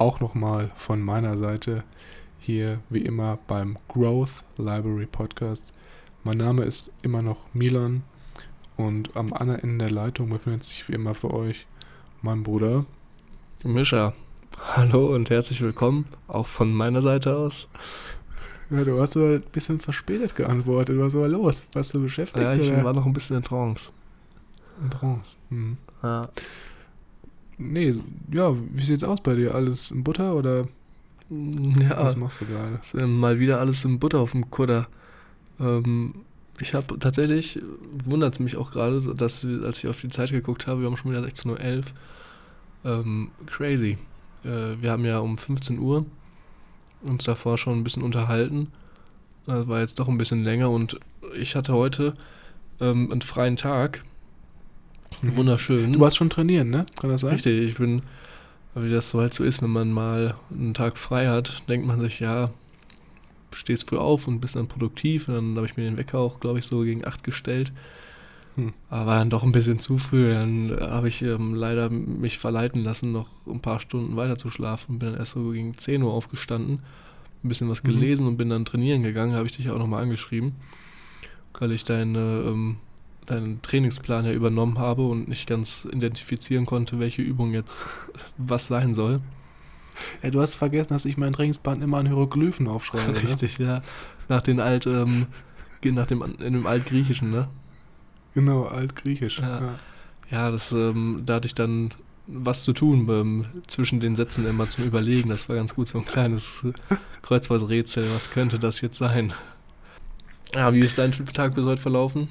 auch 0.00 0.18
nochmal 0.18 0.70
von 0.76 1.02
meiner 1.02 1.36
Seite 1.36 1.84
hier 2.38 2.80
wie 2.88 3.02
immer 3.02 3.38
beim 3.46 3.76
Growth 3.86 4.44
Library 4.56 5.04
Podcast. 5.04 5.62
Mein 6.24 6.38
Name 6.38 6.64
ist 6.64 6.90
immer 7.02 7.20
noch 7.20 7.52
Milan 7.52 8.02
und 8.78 9.14
am 9.14 9.30
anderen 9.34 9.60
Ende 9.60 9.84
der 9.84 9.94
Leitung 9.94 10.30
befindet 10.30 10.64
sich 10.64 10.88
wie 10.88 10.94
immer 10.94 11.14
für 11.14 11.32
euch 11.34 11.66
mein 12.22 12.42
Bruder 12.42 12.86
Mischa. 13.62 14.14
Hallo 14.74 15.14
und 15.14 15.28
herzlich 15.28 15.60
willkommen, 15.60 16.06
auch 16.28 16.46
von 16.46 16.72
meiner 16.72 17.02
Seite 17.02 17.36
aus. 17.36 17.68
Ja, 18.70 18.84
du 18.84 18.98
hast 19.02 19.12
so 19.12 19.24
ein 19.24 19.42
bisschen 19.52 19.80
verspätet 19.80 20.34
geantwortet. 20.34 20.98
Was 20.98 21.12
war 21.12 21.28
los? 21.28 21.66
Warst 21.74 21.92
du 21.92 22.00
beschäftigt? 22.00 22.42
Ja, 22.42 22.54
ich 22.54 22.72
oder? 22.72 22.84
war 22.84 22.94
noch 22.94 23.04
ein 23.04 23.12
bisschen 23.12 23.36
in 23.36 23.42
Trance. 23.42 23.90
in 24.82 24.90
Trance. 24.90 25.36
Hm. 25.50 25.76
Ja. 26.02 26.30
Nee, 27.60 27.94
ja, 28.32 28.54
wie 28.72 28.82
sieht's 28.82 29.04
aus 29.04 29.20
bei 29.20 29.34
dir? 29.34 29.54
Alles 29.54 29.90
in 29.90 30.02
Butter 30.02 30.34
oder 30.34 30.66
Ja, 31.28 32.04
was 32.04 32.16
machst 32.16 32.40
du 32.40 32.46
gerade? 32.46 32.78
ist, 32.80 32.94
äh, 32.94 33.06
mal 33.06 33.38
wieder 33.38 33.60
alles 33.60 33.84
in 33.84 33.98
Butter 33.98 34.20
auf 34.20 34.32
dem 34.32 34.50
Kutter. 34.50 34.88
Ähm, 35.60 36.14
ich 36.58 36.74
habe 36.74 36.98
tatsächlich, 36.98 37.60
wundert 38.04 38.34
es 38.34 38.40
mich 38.40 38.56
auch 38.56 38.72
gerade, 38.72 39.00
dass 39.14 39.44
als 39.44 39.78
ich 39.78 39.88
auf 39.88 40.00
die 40.00 40.08
Zeit 40.08 40.30
geguckt 40.30 40.66
habe, 40.66 40.80
wir 40.80 40.86
haben 40.86 40.96
schon 40.96 41.10
wieder 41.10 41.22
16.11 41.22 41.48
Uhr. 41.54 41.84
Ähm, 42.82 43.30
crazy. 43.46 43.98
Äh, 44.44 44.76
wir 44.80 44.90
haben 44.90 45.04
ja 45.04 45.18
um 45.18 45.36
15 45.36 45.78
Uhr 45.78 46.06
uns 47.02 47.24
davor 47.24 47.58
schon 47.58 47.78
ein 47.78 47.84
bisschen 47.84 48.02
unterhalten. 48.02 48.68
Das 49.46 49.68
war 49.68 49.80
jetzt 49.80 49.98
doch 49.98 50.08
ein 50.08 50.18
bisschen 50.18 50.44
länger 50.44 50.70
und 50.70 50.98
ich 51.34 51.56
hatte 51.56 51.72
heute 51.74 52.14
ähm, 52.80 53.10
einen 53.10 53.22
freien 53.22 53.56
Tag. 53.56 54.02
Mhm. 55.22 55.36
Wunderschön. 55.36 55.92
Du 55.92 56.00
warst 56.00 56.16
schon 56.16 56.30
trainieren, 56.30 56.70
ne? 56.70 56.86
Kann 57.00 57.10
das 57.10 57.20
sein? 57.22 57.32
Richtig, 57.32 57.70
ich 57.70 57.76
bin, 57.76 58.02
wie 58.74 58.90
das 58.90 59.10
so 59.10 59.20
halt 59.20 59.34
so 59.34 59.44
ist, 59.44 59.62
wenn 59.62 59.70
man 59.70 59.92
mal 59.92 60.34
einen 60.50 60.74
Tag 60.74 60.96
frei 60.98 61.28
hat, 61.28 61.62
denkt 61.68 61.86
man 61.86 62.00
sich, 62.00 62.20
ja, 62.20 62.50
stehst 63.54 63.88
früh 63.88 63.96
auf 63.98 64.28
und 64.28 64.40
bist 64.40 64.56
dann 64.56 64.68
produktiv. 64.68 65.28
Und 65.28 65.34
dann 65.34 65.56
habe 65.56 65.66
ich 65.66 65.76
mir 65.76 65.84
den 65.84 65.98
Wecker 65.98 66.18
auch, 66.18 66.40
glaube 66.40 66.58
ich, 66.60 66.64
so 66.66 66.80
gegen 66.82 67.04
8 67.06 67.24
gestellt. 67.24 67.72
Hm. 68.56 68.72
Aber 68.88 69.12
dann 69.12 69.30
doch 69.30 69.42
ein 69.42 69.52
bisschen 69.52 69.78
zu 69.78 69.98
früh. 69.98 70.32
Dann 70.32 70.76
habe 70.80 71.08
ich 71.08 71.22
ähm, 71.22 71.54
leider 71.54 71.90
mich 71.90 72.38
verleiten 72.38 72.82
lassen, 72.82 73.12
noch 73.12 73.28
ein 73.46 73.60
paar 73.60 73.80
Stunden 73.80 74.16
weiter 74.16 74.36
zu 74.36 74.50
schlafen. 74.50 74.98
Bin 74.98 75.10
dann 75.10 75.18
erst 75.18 75.32
so 75.32 75.50
gegen 75.50 75.76
10 75.76 76.02
Uhr 76.02 76.12
aufgestanden, 76.12 76.80
ein 77.44 77.48
bisschen 77.48 77.68
was 77.68 77.82
Mhm. 77.82 77.88
gelesen 77.88 78.26
und 78.26 78.36
bin 78.36 78.48
dann 78.50 78.64
trainieren 78.64 79.02
gegangen. 79.02 79.34
Habe 79.34 79.46
ich 79.46 79.56
dich 79.56 79.70
auch 79.70 79.78
nochmal 79.78 80.02
angeschrieben, 80.02 80.52
weil 81.58 81.72
ich 81.72 81.84
deine, 81.84 82.44
ähm, 82.46 82.76
deinen 83.26 83.62
Trainingsplan 83.62 84.24
ja 84.24 84.32
übernommen 84.32 84.78
habe 84.78 85.06
und 85.06 85.28
nicht 85.28 85.46
ganz 85.46 85.86
identifizieren 85.90 86.66
konnte, 86.66 86.98
welche 86.98 87.22
Übung 87.22 87.52
jetzt 87.52 87.86
was 88.36 88.66
sein 88.66 88.94
soll. 88.94 89.20
Ja, 90.22 90.30
du 90.30 90.40
hast 90.40 90.54
vergessen, 90.54 90.92
dass 90.92 91.04
ich 91.04 91.16
meinen 91.16 91.32
Trainingsplan 91.32 91.82
immer 91.82 91.98
an 91.98 92.06
Hieroglyphen 92.06 92.66
aufschreibe. 92.66 93.12
Ne? 93.12 93.22
Richtig, 93.22 93.58
ja. 93.58 93.82
Nach 94.28 94.42
den 94.42 94.60
alt, 94.60 94.86
ähm, 94.86 95.26
nach 95.84 96.06
dem, 96.06 96.22
in 96.22 96.54
dem 96.54 96.66
Altgriechischen, 96.66 97.30
ne? 97.30 97.48
Genau, 98.34 98.64
altgriechisch. 98.64 99.40
Ja. 99.40 99.60
Ja. 99.60 99.78
Ja, 100.30 100.50
das, 100.50 100.70
ähm, 100.70 101.22
da 101.26 101.34
hatte 101.34 101.46
ich 101.46 101.54
dann 101.54 101.90
was 102.28 102.62
zu 102.62 102.72
tun 102.72 103.06
beim, 103.06 103.46
zwischen 103.66 103.98
den 103.98 104.14
Sätzen 104.14 104.48
immer 104.48 104.68
zum 104.68 104.84
Überlegen. 104.84 105.28
Das 105.28 105.48
war 105.48 105.56
ganz 105.56 105.74
gut, 105.74 105.88
so 105.88 105.98
ein 105.98 106.04
kleines 106.04 106.64
Kreuzworträtsel. 107.22 108.06
Was 108.14 108.30
könnte 108.30 108.60
das 108.60 108.80
jetzt 108.80 108.98
sein? 108.98 109.32
Ja, 110.54 110.72
wie 110.72 110.80
ist 110.80 110.98
dein 110.98 111.10
Tag 111.10 111.56
bis 111.56 111.64
heute 111.64 111.82
verlaufen? 111.82 112.28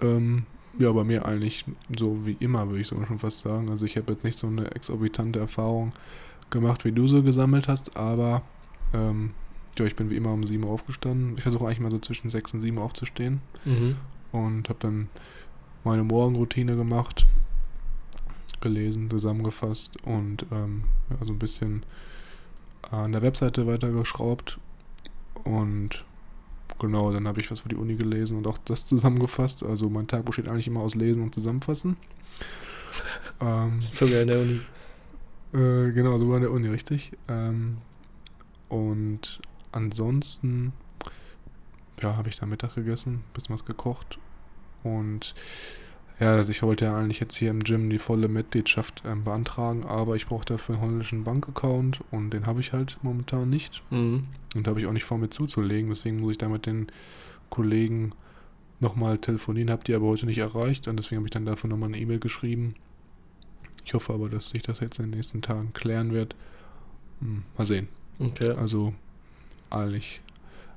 Ähm, 0.00 0.44
ja, 0.78 0.92
bei 0.92 1.04
mir 1.04 1.26
eigentlich 1.26 1.64
so 1.98 2.24
wie 2.24 2.36
immer, 2.40 2.68
würde 2.68 2.80
ich 2.80 2.86
sogar 2.88 3.06
schon 3.06 3.18
fast 3.18 3.40
sagen. 3.40 3.70
Also 3.70 3.86
ich 3.86 3.96
habe 3.96 4.12
jetzt 4.12 4.24
nicht 4.24 4.38
so 4.38 4.46
eine 4.46 4.70
exorbitante 4.70 5.38
Erfahrung 5.40 5.92
gemacht, 6.50 6.84
wie 6.84 6.92
du 6.92 7.06
so 7.06 7.22
gesammelt 7.22 7.68
hast, 7.68 7.96
aber 7.96 8.42
ähm, 8.94 9.30
ja, 9.78 9.84
ich 9.84 9.96
bin 9.96 10.10
wie 10.10 10.16
immer 10.16 10.32
um 10.32 10.44
7 10.44 10.64
Uhr 10.64 10.70
aufgestanden. 10.70 11.34
Ich 11.36 11.42
versuche 11.42 11.66
eigentlich 11.66 11.80
mal 11.80 11.90
so 11.90 11.98
zwischen 11.98 12.30
6 12.30 12.54
und 12.54 12.60
7 12.60 12.76
Uhr 12.78 12.84
aufzustehen 12.84 13.40
Mhm. 13.64 13.96
und 14.32 14.68
habe 14.68 14.78
dann 14.80 15.08
meine 15.84 16.04
Morgenroutine 16.04 16.76
gemacht, 16.76 17.26
gelesen, 18.60 19.08
zusammengefasst 19.10 19.96
und 20.04 20.44
ähm, 20.52 20.84
ja, 21.10 21.24
so 21.24 21.32
ein 21.32 21.38
bisschen 21.38 21.84
an 22.90 23.12
der 23.12 23.22
Webseite 23.22 23.66
weitergeschraubt 23.66 24.58
und 25.44 26.04
genau, 26.78 27.12
dann 27.12 27.26
habe 27.28 27.40
ich 27.40 27.50
was 27.50 27.60
für 27.60 27.68
die 27.68 27.76
Uni 27.76 27.96
gelesen 27.96 28.36
und 28.38 28.46
auch 28.46 28.58
das 28.58 28.86
zusammengefasst. 28.86 29.62
Also 29.62 29.88
mein 29.90 30.06
Tag 30.06 30.24
besteht 30.24 30.48
eigentlich 30.48 30.66
immer 30.66 30.80
aus 30.80 30.94
Lesen 30.94 31.22
und 31.22 31.34
Zusammenfassen. 31.34 31.96
Ähm, 33.42 33.80
Sogar 33.80 34.20
in 34.22 34.28
der 34.28 34.40
Uni. 34.40 34.60
äh, 35.54 35.92
genau, 35.92 36.18
sogar 36.18 36.36
an 36.36 36.42
der 36.42 36.50
Uni, 36.50 36.68
richtig. 36.68 37.12
Ähm, 37.28 37.78
und 38.68 39.40
ansonsten, 39.72 40.72
ja, 42.02 42.16
habe 42.16 42.28
ich 42.28 42.38
da 42.38 42.46
Mittag 42.46 42.74
gegessen, 42.74 43.24
bisschen 43.32 43.54
was 43.54 43.64
gekocht. 43.64 44.18
Und 44.82 45.34
ja, 46.20 46.34
also 46.34 46.50
ich 46.50 46.62
wollte 46.62 46.84
ja 46.84 46.96
eigentlich 46.96 47.18
jetzt 47.18 47.34
hier 47.34 47.50
im 47.50 47.64
Gym 47.64 47.88
die 47.88 47.98
volle 47.98 48.28
Mitgliedschaft 48.28 49.02
ähm, 49.06 49.24
beantragen, 49.24 49.84
aber 49.84 50.16
ich 50.16 50.26
brauche 50.26 50.44
dafür 50.44 50.74
einen 50.74 50.84
holländischen 50.84 51.24
Bankaccount 51.24 52.02
und 52.10 52.30
den 52.30 52.44
habe 52.44 52.60
ich 52.60 52.74
halt 52.74 52.98
momentan 53.00 53.48
nicht. 53.48 53.82
Mhm. 53.90 54.26
Und 54.54 54.66
da 54.66 54.70
habe 54.70 54.80
ich 54.80 54.86
auch 54.86 54.92
nicht 54.92 55.04
vor, 55.04 55.16
mir 55.16 55.30
zuzulegen. 55.30 55.88
Deswegen 55.88 56.20
muss 56.20 56.32
ich 56.32 56.38
da 56.38 56.48
mit 56.50 56.66
den 56.66 56.88
Kollegen 57.48 58.12
nochmal 58.80 59.18
telefonieren. 59.18 59.70
Habe 59.70 59.84
die 59.84 59.94
aber 59.94 60.06
heute 60.06 60.26
nicht 60.26 60.38
erreicht. 60.38 60.88
Und 60.88 60.98
deswegen 60.98 61.20
habe 61.20 61.26
ich 61.26 61.32
dann 61.32 61.46
dafür 61.46 61.70
nochmal 61.70 61.88
eine 61.88 61.98
E-Mail 61.98 62.18
geschrieben. 62.18 62.74
Ich 63.86 63.94
hoffe 63.94 64.12
aber, 64.12 64.28
dass 64.28 64.50
sich 64.50 64.62
das 64.62 64.80
jetzt 64.80 64.98
in 64.98 65.06
den 65.06 65.16
nächsten 65.16 65.40
Tagen 65.40 65.72
klären 65.72 66.12
wird. 66.12 66.34
Hm, 67.20 67.44
mal 67.56 67.64
sehen. 67.64 67.88
Okay. 68.18 68.50
Also 68.50 68.92
eigentlich, 69.70 70.20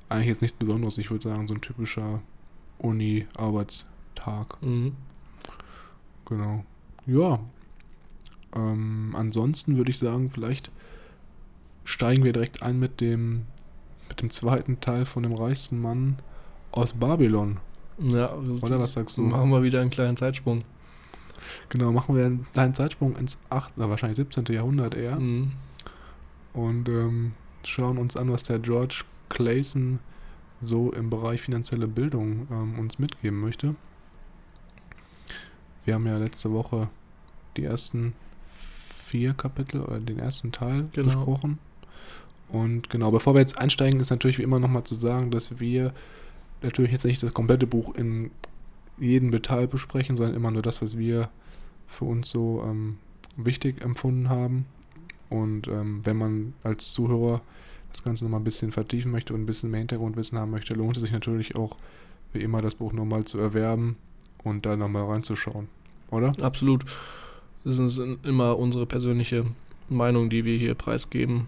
eigentlich 0.07 0.29
jetzt 0.29 0.41
nichts 0.41 0.57
Besonderes. 0.57 0.97
Ich 0.97 1.11
würde 1.11 1.27
sagen, 1.27 1.47
so 1.47 1.53
ein 1.53 1.61
typischer 1.61 2.21
Uni-Arbeitstag. 2.77 4.61
Mhm. 4.61 4.95
Genau. 6.25 6.63
Ja. 7.05 7.39
Ähm, 8.55 9.13
ansonsten 9.17 9.77
würde 9.77 9.91
ich 9.91 9.97
sagen, 9.97 10.29
vielleicht 10.29 10.71
steigen 11.85 12.23
wir 12.23 12.33
direkt 12.33 12.61
ein 12.63 12.79
mit 12.79 13.01
dem, 13.01 13.43
mit 14.09 14.21
dem 14.21 14.29
zweiten 14.29 14.79
Teil 14.79 15.05
von 15.05 15.23
dem 15.23 15.33
reichsten 15.33 15.81
Mann 15.81 16.17
aus 16.71 16.93
Babylon. 16.93 17.59
Ja, 17.99 18.33
Oder 18.33 18.79
was 18.79 18.93
sagst 18.93 19.17
du? 19.17 19.21
Machen 19.21 19.49
wir 19.51 19.63
wieder 19.63 19.81
einen 19.81 19.89
kleinen 19.89 20.17
Zeitsprung. 20.17 20.63
Genau, 21.69 21.91
machen 21.91 22.15
wir 22.15 22.25
einen 22.25 22.45
kleinen 22.53 22.73
Zeitsprung 22.73 23.15
ins 23.17 23.37
8., 23.49 23.77
oder 23.77 23.89
wahrscheinlich 23.89 24.17
17. 24.17 24.45
Jahrhundert 24.45 24.95
eher. 24.95 25.19
Mhm. 25.19 25.51
Und 26.53 26.87
ähm, 26.89 27.33
schauen 27.63 27.97
uns 27.97 28.15
an, 28.15 28.31
was 28.31 28.43
der 28.43 28.59
George 28.59 29.03
Clayson 29.29 29.99
so 30.61 30.91
im 30.91 31.09
Bereich 31.09 31.41
finanzielle 31.41 31.87
Bildung 31.87 32.47
ähm, 32.51 32.79
uns 32.79 32.99
mitgeben 32.99 33.39
möchte. 33.39 33.75
Wir 35.85 35.95
haben 35.95 36.07
ja 36.07 36.17
letzte 36.17 36.51
Woche 36.51 36.89
die 37.57 37.63
ersten 37.63 38.13
vier 38.53 39.33
Kapitel 39.33 39.81
oder 39.81 39.99
den 39.99 40.19
ersten 40.19 40.51
Teil 40.51 40.87
Genau. 40.93 41.07
besprochen. 41.07 41.59
Und 42.49 42.89
genau, 42.89 43.11
bevor 43.11 43.33
wir 43.33 43.41
jetzt 43.41 43.57
einsteigen, 43.57 43.99
ist 43.99 44.09
natürlich 44.09 44.37
wie 44.37 44.43
immer 44.43 44.59
nochmal 44.59 44.83
zu 44.83 44.95
sagen, 44.95 45.31
dass 45.31 45.59
wir 45.59 45.93
natürlich 46.61 46.91
jetzt 46.91 47.05
nicht 47.05 47.21
das 47.21 47.33
komplette 47.33 47.67
Buch 47.67 47.93
in 47.95 48.31
jedem 48.97 49.31
Detail 49.31 49.67
besprechen, 49.67 50.15
sondern 50.15 50.35
immer 50.35 50.51
nur 50.51 50.61
das, 50.61 50.81
was 50.81 50.97
wir 50.97 51.29
für 51.87 52.05
uns 52.05 52.29
so 52.29 52.63
ähm, 52.65 52.97
wichtig 53.37 53.81
empfunden 53.81 54.29
haben. 54.29 54.65
Und 55.29 55.67
ähm, 55.67 56.01
wenn 56.03 56.17
man 56.17 56.53
als 56.63 56.93
Zuhörer 56.93 57.41
das 57.91 58.03
Ganze 58.03 58.23
nochmal 58.23 58.39
ein 58.39 58.45
bisschen 58.45 58.71
vertiefen 58.71 59.11
möchte 59.11 59.33
und 59.33 59.41
ein 59.41 59.45
bisschen 59.45 59.71
mehr 59.71 59.79
Hintergrundwissen 59.79 60.37
haben 60.37 60.51
möchte, 60.51 60.73
lohnt 60.75 60.95
es 60.97 61.03
sich 61.03 61.11
natürlich 61.11 61.55
auch, 61.55 61.77
wie 62.33 62.41
immer, 62.41 62.61
das 62.61 62.75
Buch 62.75 62.93
nochmal 62.93 63.25
zu 63.25 63.39
erwerben 63.39 63.97
und 64.43 64.65
da 64.65 64.75
nochmal 64.75 65.05
reinzuschauen. 65.05 65.67
Oder? 66.11 66.33
Absolut. 66.41 66.85
Das 67.63 67.79
ist 67.79 67.99
immer 68.23 68.57
unsere 68.57 68.85
persönliche 68.85 69.45
Meinung, 69.89 70.29
die 70.29 70.45
wir 70.45 70.57
hier 70.57 70.75
preisgeben. 70.75 71.47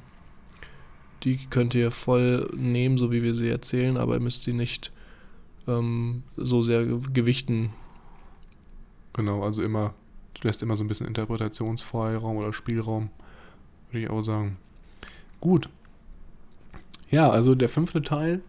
Die 1.24 1.38
könnt 1.50 1.74
ihr 1.76 1.92
voll 1.92 2.50
nehmen, 2.56 2.98
so 2.98 3.12
wie 3.12 3.24
wir 3.24 3.34
sie 3.34 3.50
erzählen, 3.50 3.98
aber 3.98 4.14
ihr 4.16 4.20
müsst 4.20 4.44
sie 4.44 4.54
nicht 4.54 4.92
ähm, 5.68 6.24
so 6.38 6.62
sehr 6.62 6.86
ge- 6.86 7.00
gewichten. 7.14 7.72
Genau, 9.14 9.44
also 9.44 9.64
immer, 9.64 9.94
du 10.36 10.48
lässt 10.48 10.62
immer 10.62 10.76
so 10.76 10.84
ein 10.84 10.88
bisschen 10.88 11.08
Interpretationsfreiraum 11.08 12.38
oder 12.38 12.54
Spielraum, 12.54 13.10
würde 13.92 14.06
ich 14.06 14.10
auch 14.10 14.22
sagen. 14.22 14.58
Gut, 15.42 15.70
Ja, 17.12 17.30
also 17.30 17.56
der 17.56 17.70
fünfte 17.70 18.02
Teil, 18.02 18.42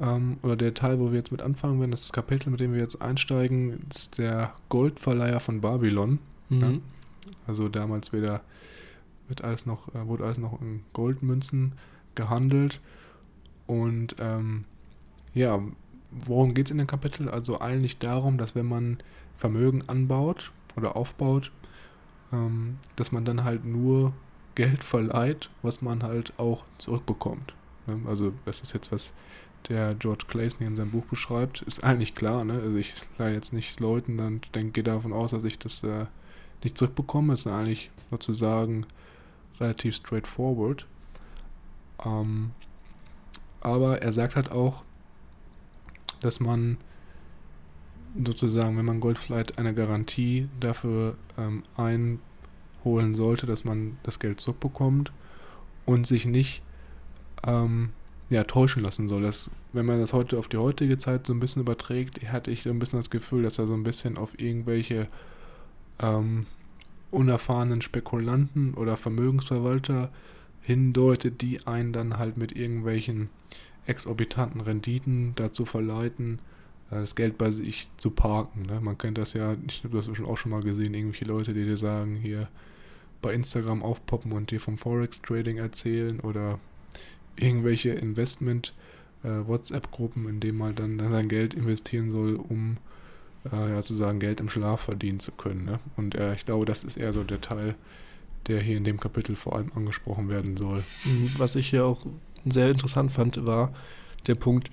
ähm, 0.00 0.38
oder 0.42 0.56
der 0.56 0.74
Teil, 0.74 0.98
wo 0.98 1.10
wir 1.10 1.18
jetzt 1.18 1.32
mit 1.32 1.42
anfangen 1.42 1.78
werden, 1.78 1.90
das 1.90 2.12
Kapitel, 2.12 2.50
mit 2.50 2.60
dem 2.60 2.72
wir 2.72 2.80
jetzt 2.80 3.00
einsteigen, 3.02 3.78
ist 3.90 4.18
der 4.18 4.54
Goldverleiher 4.68 5.40
von 5.40 5.60
Babylon. 5.60 6.18
Mhm. 6.48 6.60
Ja. 6.60 6.72
Also 7.46 7.68
damals 7.68 8.12
wieder 8.12 8.40
wird 9.28 9.44
alles 9.44 9.66
noch, 9.66 9.94
äh, 9.94 10.06
wurde 10.06 10.24
alles 10.24 10.38
noch 10.38 10.60
in 10.60 10.82
Goldmünzen 10.92 11.72
gehandelt. 12.14 12.80
Und 13.66 14.16
ähm, 14.18 14.64
ja, 15.34 15.60
worum 16.10 16.54
geht 16.54 16.66
es 16.66 16.70
in 16.72 16.78
dem 16.78 16.86
Kapitel? 16.86 17.28
Also 17.28 17.60
eigentlich 17.60 17.98
darum, 17.98 18.38
dass 18.38 18.54
wenn 18.54 18.66
man 18.66 18.98
Vermögen 19.36 19.82
anbaut 19.88 20.50
oder 20.76 20.96
aufbaut, 20.96 21.52
ähm, 22.32 22.78
dass 22.96 23.12
man 23.12 23.24
dann 23.24 23.44
halt 23.44 23.64
nur 23.64 24.12
Geld 24.54 24.82
verleiht, 24.82 25.50
was 25.62 25.82
man 25.82 26.02
halt 26.02 26.32
auch 26.38 26.64
zurückbekommt. 26.78 27.54
Also 28.06 28.32
das 28.44 28.60
ist 28.60 28.72
jetzt 28.72 28.92
was 28.92 29.12
der 29.68 29.94
George 29.94 30.24
Clayson 30.26 30.66
in 30.66 30.76
seinem 30.76 30.90
Buch 30.90 31.04
beschreibt, 31.06 31.62
ist 31.62 31.84
eigentlich 31.84 32.14
klar. 32.14 32.44
Ne? 32.44 32.54
Also 32.54 32.76
ich 32.76 32.94
leihe 33.18 33.34
jetzt 33.34 33.52
nicht 33.52 33.80
Leuten, 33.80 34.16
dann 34.16 34.40
denke 34.54 34.72
gehe 34.72 34.84
davon 34.84 35.12
aus, 35.12 35.30
dass 35.30 35.44
ich 35.44 35.58
das 35.58 35.82
äh, 35.82 36.06
nicht 36.64 36.78
zurückbekomme. 36.78 37.34
Ist 37.34 37.46
eigentlich 37.46 37.90
sozusagen 38.10 38.86
relativ 39.60 39.94
straightforward. 39.96 40.86
Ähm, 42.04 42.52
aber 43.60 44.02
er 44.02 44.12
sagt 44.12 44.36
halt 44.36 44.50
auch, 44.50 44.82
dass 46.20 46.40
man 46.40 46.78
sozusagen, 48.24 48.76
wenn 48.76 48.84
man 48.84 49.00
Gold 49.00 49.18
verleiht, 49.18 49.58
eine 49.58 49.74
Garantie 49.74 50.48
dafür 50.58 51.16
ähm, 51.38 51.62
einholen 51.76 53.14
sollte, 53.14 53.46
dass 53.46 53.64
man 53.64 53.98
das 54.02 54.18
Geld 54.18 54.40
zurückbekommt 54.40 55.12
und 55.86 56.06
sich 56.06 56.26
nicht 56.26 56.62
ähm, 57.46 57.90
ja, 58.30 58.44
täuschen 58.44 58.82
lassen 58.82 59.08
soll. 59.08 59.22
Das, 59.22 59.50
wenn 59.72 59.84
man 59.84 60.00
das 60.00 60.12
heute 60.12 60.38
auf 60.38 60.48
die 60.48 60.56
heutige 60.56 60.96
Zeit 60.98 61.26
so 61.26 61.34
ein 61.34 61.40
bisschen 61.40 61.62
überträgt, 61.62 62.22
hatte 62.30 62.50
ich 62.50 62.62
so 62.62 62.70
ein 62.70 62.78
bisschen 62.78 63.00
das 63.00 63.10
Gefühl, 63.10 63.42
dass 63.42 63.58
er 63.58 63.66
so 63.66 63.74
ein 63.74 63.82
bisschen 63.82 64.16
auf 64.16 64.38
irgendwelche 64.38 65.08
ähm, 66.00 66.46
unerfahrenen 67.10 67.82
Spekulanten 67.82 68.74
oder 68.74 68.96
Vermögensverwalter 68.96 70.10
hindeutet, 70.62 71.42
die 71.42 71.66
einen 71.66 71.92
dann 71.92 72.18
halt 72.18 72.36
mit 72.36 72.56
irgendwelchen 72.56 73.30
exorbitanten 73.86 74.60
Renditen 74.60 75.32
dazu 75.34 75.64
verleiten, 75.64 76.38
äh, 76.90 76.96
das 76.96 77.16
Geld 77.16 77.36
bei 77.36 77.50
sich 77.50 77.90
zu 77.96 78.10
parken. 78.10 78.62
Ne? 78.62 78.80
Man 78.80 78.96
kennt 78.96 79.18
das 79.18 79.32
ja, 79.32 79.56
ich 79.66 79.82
habe 79.82 79.96
das 79.96 80.08
auch 80.08 80.36
schon 80.36 80.52
mal 80.52 80.62
gesehen, 80.62 80.94
irgendwelche 80.94 81.24
Leute, 81.24 81.52
die 81.52 81.64
dir 81.64 81.76
sagen, 81.76 82.14
hier 82.14 82.48
bei 83.22 83.34
Instagram 83.34 83.82
aufpoppen 83.82 84.30
und 84.30 84.52
dir 84.52 84.60
vom 84.60 84.78
Forex-Trading 84.78 85.56
erzählen 85.56 86.20
oder 86.20 86.60
irgendwelche 87.36 87.90
Investment-WhatsApp-Gruppen, 87.90 90.26
äh, 90.26 90.30
in 90.30 90.40
denen 90.40 90.58
man 90.58 90.74
dann, 90.74 90.98
dann 90.98 91.12
sein 91.12 91.28
Geld 91.28 91.54
investieren 91.54 92.10
soll, 92.10 92.34
um 92.36 92.78
äh, 93.50 93.70
ja, 93.70 93.76
sozusagen 93.76 94.20
Geld 94.20 94.40
im 94.40 94.48
Schlaf 94.48 94.80
verdienen 94.82 95.20
zu 95.20 95.32
können. 95.32 95.64
Ne? 95.64 95.78
Und 95.96 96.14
äh, 96.14 96.34
ich 96.34 96.44
glaube, 96.44 96.66
das 96.66 96.84
ist 96.84 96.96
eher 96.96 97.12
so 97.12 97.24
der 97.24 97.40
Teil, 97.40 97.74
der 98.46 98.60
hier 98.60 98.76
in 98.76 98.84
dem 98.84 99.00
Kapitel 99.00 99.34
vor 99.36 99.56
allem 99.56 99.72
angesprochen 99.74 100.28
werden 100.28 100.56
soll. 100.56 100.84
Mhm, 101.04 101.32
was 101.38 101.56
ich 101.56 101.70
hier 101.70 101.86
auch 101.86 102.06
sehr 102.44 102.70
interessant 102.70 103.12
fand, 103.12 103.46
war 103.46 103.72
der 104.26 104.34
Punkt, 104.34 104.70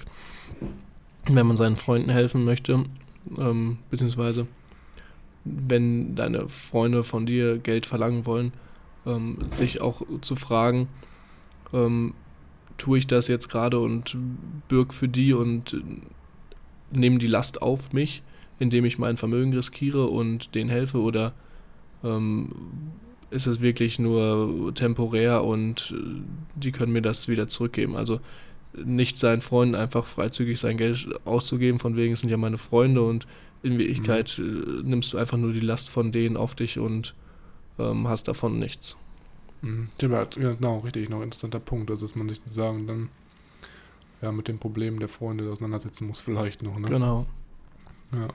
wenn 1.25 1.47
man 1.47 1.57
seinen 1.57 1.75
Freunden 1.75 2.09
helfen 2.09 2.45
möchte, 2.45 2.85
ähm, 3.37 3.79
beziehungsweise 3.89 4.47
wenn 5.43 6.15
deine 6.15 6.47
Freunde 6.49 7.03
von 7.03 7.25
dir 7.25 7.57
Geld 7.57 7.85
verlangen 7.85 8.25
wollen, 8.25 8.53
ähm, 9.05 9.39
sich 9.49 9.81
auch 9.81 10.01
zu 10.21 10.35
fragen, 10.35 10.87
ähm, 11.73 12.13
tue 12.77 12.99
ich 12.99 13.07
das 13.07 13.27
jetzt 13.27 13.49
gerade 13.49 13.79
und 13.79 14.17
bürg 14.67 14.93
für 14.93 15.07
die 15.07 15.33
und 15.33 15.81
nehme 16.91 17.17
die 17.17 17.27
Last 17.27 17.61
auf 17.61 17.93
mich, 17.93 18.23
indem 18.59 18.85
ich 18.85 18.97
mein 18.97 19.17
Vermögen 19.17 19.53
riskiere 19.53 20.07
und 20.07 20.55
denen 20.55 20.69
helfe 20.69 20.99
oder 20.99 21.33
ähm, 22.03 22.51
ist 23.29 23.47
es 23.47 23.61
wirklich 23.61 23.99
nur 23.99 24.73
temporär 24.73 25.43
und 25.43 25.93
äh, 25.95 26.21
die 26.55 26.71
können 26.71 26.93
mir 26.93 27.01
das 27.01 27.27
wieder 27.27 27.47
zurückgeben. 27.47 27.95
Also 27.95 28.19
nicht 28.73 29.17
seinen 29.17 29.41
Freunden 29.41 29.75
einfach 29.75 30.05
freizügig 30.05 30.59
sein 30.59 30.77
Geld 30.77 31.07
auszugeben, 31.25 31.79
von 31.79 31.97
wegen 31.97 32.13
es 32.13 32.21
sind 32.21 32.29
ja 32.29 32.37
meine 32.37 32.57
Freunde 32.57 33.01
und 33.01 33.27
in 33.63 33.77
Wirklichkeit 33.77 34.37
mhm. 34.39 34.81
äh, 34.81 34.89
nimmst 34.89 35.13
du 35.13 35.17
einfach 35.17 35.37
nur 35.37 35.51
die 35.51 35.59
Last 35.59 35.89
von 35.89 36.11
denen 36.11 36.37
auf 36.37 36.55
dich 36.55 36.79
und 36.79 37.15
ähm, 37.79 38.07
hast 38.07 38.27
davon 38.27 38.59
nichts. 38.59 38.97
Mhm. 39.61 39.87
Genau, 39.97 40.79
richtig, 40.79 41.09
noch 41.09 41.17
ein 41.17 41.23
interessanter 41.23 41.59
Punkt, 41.59 41.89
also 41.89 42.05
dass 42.05 42.15
man 42.15 42.29
sich 42.29 42.41
sagen 42.45 42.87
dann 42.87 43.09
ja 44.21 44.31
mit 44.31 44.47
den 44.47 44.59
Problemen 44.59 44.99
der 44.99 45.09
Freunde 45.09 45.49
auseinandersetzen 45.49 46.07
muss 46.07 46.21
vielleicht 46.21 46.63
noch. 46.63 46.77
Ne? 46.79 46.87
Genau. 46.87 47.25
Ja, 48.13 48.29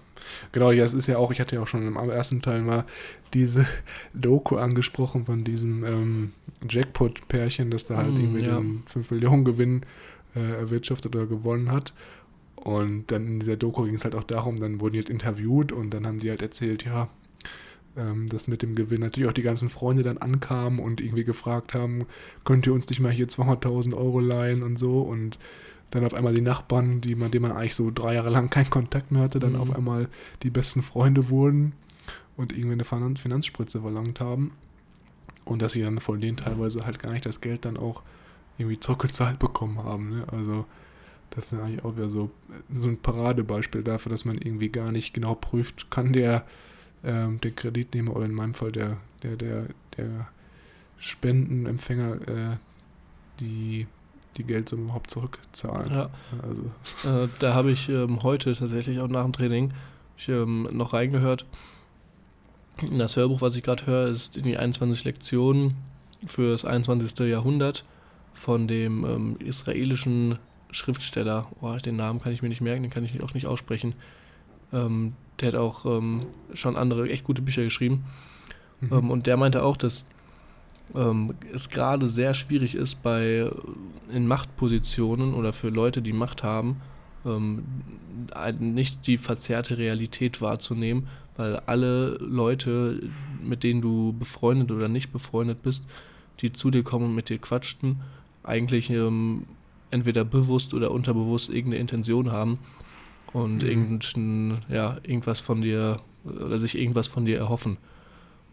genau, 0.52 0.70
ja, 0.70 0.84
es 0.84 0.92
ist 0.92 1.06
ja 1.06 1.16
auch, 1.16 1.30
ich 1.30 1.40
hatte 1.40 1.56
ja 1.56 1.62
auch 1.62 1.66
schon 1.66 1.86
im 1.86 1.96
ersten 1.96 2.42
Teil 2.42 2.60
mal 2.60 2.84
diese 3.32 3.66
Doku 4.12 4.56
angesprochen 4.56 5.24
von 5.24 5.44
diesem 5.44 5.84
ähm, 5.84 6.32
Jackpot-Pärchen, 6.68 7.70
das 7.70 7.86
da 7.86 7.96
halt 7.96 8.12
mm, 8.12 8.20
irgendwie 8.20 8.42
ja. 8.42 8.56
den 8.56 8.82
5 8.86 9.10
Millionen 9.12 9.44
Gewinn 9.44 9.80
äh, 10.36 10.40
erwirtschaftet 10.40 11.16
oder 11.16 11.26
gewonnen 11.26 11.70
hat. 11.70 11.94
Und 12.56 13.10
dann 13.10 13.26
in 13.26 13.40
dieser 13.40 13.56
Doku 13.56 13.84
ging 13.84 13.94
es 13.94 14.04
halt 14.04 14.14
auch 14.14 14.24
darum, 14.24 14.60
dann 14.60 14.78
wurden 14.80 14.92
die 14.92 14.98
halt 15.00 15.10
interviewt 15.10 15.72
und 15.72 15.90
dann 15.90 16.06
haben 16.06 16.20
die 16.20 16.28
halt 16.28 16.42
erzählt, 16.42 16.84
ja, 16.84 17.08
ähm, 17.96 18.26
dass 18.28 18.48
mit 18.48 18.62
dem 18.62 18.74
Gewinn 18.74 19.00
natürlich 19.00 19.28
auch 19.28 19.34
die 19.34 19.42
ganzen 19.42 19.68
Freunde 19.68 20.02
dann 20.02 20.18
ankamen 20.18 20.78
und 20.78 21.00
irgendwie 21.00 21.24
gefragt 21.24 21.74
haben, 21.74 22.06
könnt 22.44 22.66
ihr 22.66 22.72
uns 22.72 22.88
nicht 22.88 23.00
mal 23.00 23.12
hier 23.12 23.28
200.000 23.28 23.94
Euro 23.94 24.20
leihen 24.20 24.62
und 24.62 24.78
so 24.78 25.02
und 25.02 25.38
dann 25.90 26.04
auf 26.04 26.14
einmal 26.14 26.34
die 26.34 26.40
Nachbarn, 26.40 27.00
die 27.02 27.14
man, 27.14 27.30
denen 27.30 27.42
man 27.42 27.52
eigentlich 27.52 27.74
so 27.74 27.90
drei 27.90 28.14
Jahre 28.14 28.30
lang 28.30 28.48
keinen 28.50 28.70
Kontakt 28.70 29.12
mehr 29.12 29.22
hatte, 29.22 29.38
dann 29.38 29.52
mhm. 29.52 29.60
auf 29.60 29.74
einmal 29.74 30.08
die 30.42 30.50
besten 30.50 30.82
Freunde 30.82 31.28
wurden 31.28 31.74
und 32.36 32.52
irgendwie 32.52 32.72
eine 32.72 33.16
Finanzspritze 33.16 33.80
verlangt 33.82 34.20
haben. 34.20 34.52
Und 35.44 35.60
dass 35.60 35.72
sie 35.72 35.82
dann 35.82 36.00
von 36.00 36.20
denen 36.20 36.36
teilweise 36.36 36.86
halt 36.86 36.98
gar 36.98 37.12
nicht 37.12 37.26
das 37.26 37.40
Geld 37.40 37.64
dann 37.64 37.76
auch 37.76 38.02
irgendwie 38.58 38.80
zurückgezahlt 38.80 39.38
bekommen 39.38 39.82
haben. 39.82 40.10
Ne? 40.10 40.24
Also 40.30 40.64
das 41.30 41.52
ist 41.52 41.58
eigentlich 41.58 41.84
auch 41.84 41.96
wieder 41.96 42.08
so, 42.08 42.30
so 42.70 42.88
ein 42.88 42.98
Paradebeispiel 42.98 43.82
dafür, 43.82 44.10
dass 44.10 44.24
man 44.24 44.38
irgendwie 44.38 44.68
gar 44.68 44.92
nicht 44.92 45.14
genau 45.14 45.34
prüft, 45.34 45.90
kann 45.90 46.12
der, 46.12 46.44
ähm, 47.04 47.40
der 47.40 47.50
Kreditnehmer 47.52 48.14
oder 48.16 48.26
in 48.26 48.34
meinem 48.34 48.54
Fall 48.54 48.72
der, 48.72 48.98
der, 49.22 49.36
der, 49.36 49.66
der 49.96 50.28
Spendenempfänger 50.98 52.28
äh, 52.28 52.56
die 53.40 53.86
die 54.36 54.44
Geldsumme 54.44 54.84
überhaupt 54.84 55.10
zurückzahlen. 55.10 55.92
Ja. 55.92 56.10
Also. 56.42 57.24
Äh, 57.24 57.28
da 57.38 57.54
habe 57.54 57.70
ich 57.70 57.88
ähm, 57.88 58.22
heute 58.22 58.54
tatsächlich 58.54 59.00
auch 59.00 59.08
nach 59.08 59.24
dem 59.24 59.32
Training 59.32 59.72
ich, 60.16 60.28
ähm, 60.28 60.68
noch 60.72 60.92
reingehört. 60.92 61.46
Das 62.90 63.16
Hörbuch, 63.16 63.40
was 63.40 63.56
ich 63.56 63.62
gerade 63.62 63.86
höre, 63.86 64.08
ist 64.08 64.36
in 64.36 64.44
die 64.44 64.56
21 64.56 65.04
Lektionen 65.04 65.74
für 66.26 66.52
das 66.52 66.64
21. 66.64 67.18
Jahrhundert 67.28 67.84
von 68.32 68.66
dem 68.66 69.04
ähm, 69.04 69.36
israelischen 69.40 70.38
Schriftsteller. 70.70 71.48
Oh, 71.60 71.76
den 71.76 71.96
Namen 71.96 72.20
kann 72.20 72.32
ich 72.32 72.40
mir 72.40 72.48
nicht 72.48 72.62
merken, 72.62 72.82
den 72.82 72.90
kann 72.90 73.04
ich 73.04 73.22
auch 73.22 73.34
nicht 73.34 73.46
aussprechen. 73.46 73.94
Ähm, 74.72 75.14
der 75.42 75.52
hat 75.52 75.58
auch 75.58 75.84
ähm, 75.84 76.26
schon 76.54 76.76
andere 76.76 77.08
echt 77.10 77.24
gute 77.24 77.42
Bücher 77.42 77.64
geschrieben. 77.64 78.04
Mhm. 78.80 78.92
Ähm, 78.92 79.10
und 79.10 79.26
der 79.26 79.36
meinte 79.36 79.62
auch, 79.62 79.76
dass 79.76 80.04
ähm, 80.94 81.34
es 81.52 81.68
gerade 81.68 82.06
sehr 82.06 82.34
schwierig 82.34 82.74
ist, 82.74 83.02
bei 83.02 83.50
in 84.12 84.26
Machtpositionen 84.26 85.34
oder 85.34 85.52
für 85.52 85.68
Leute, 85.68 86.02
die 86.02 86.12
Macht 86.12 86.42
haben, 86.42 86.80
ähm, 87.24 87.64
nicht 88.58 89.06
die 89.06 89.16
verzerrte 89.16 89.78
Realität 89.78 90.40
wahrzunehmen, 90.40 91.08
weil 91.36 91.56
alle 91.66 92.18
Leute, 92.18 93.00
mit 93.42 93.64
denen 93.64 93.80
du 93.80 94.12
befreundet 94.12 94.70
oder 94.70 94.88
nicht 94.88 95.12
befreundet 95.12 95.62
bist, 95.62 95.86
die 96.40 96.52
zu 96.52 96.70
dir 96.70 96.82
kommen 96.82 97.06
und 97.06 97.14
mit 97.14 97.28
dir 97.28 97.38
quatschten, 97.38 98.00
eigentlich 98.42 98.90
ähm, 98.90 99.44
entweder 99.90 100.24
bewusst 100.24 100.74
oder 100.74 100.90
unterbewusst 100.90 101.48
irgendeine 101.48 101.80
Intention 101.80 102.32
haben 102.32 102.58
und 103.32 103.62
mhm. 103.62 103.68
irgendein, 103.68 104.62
ja, 104.68 104.98
irgendwas 105.02 105.40
von 105.40 105.62
dir 105.62 106.00
oder 106.24 106.58
sich 106.58 106.78
irgendwas 106.78 107.08
von 107.08 107.24
dir 107.24 107.38
erhoffen. 107.38 107.78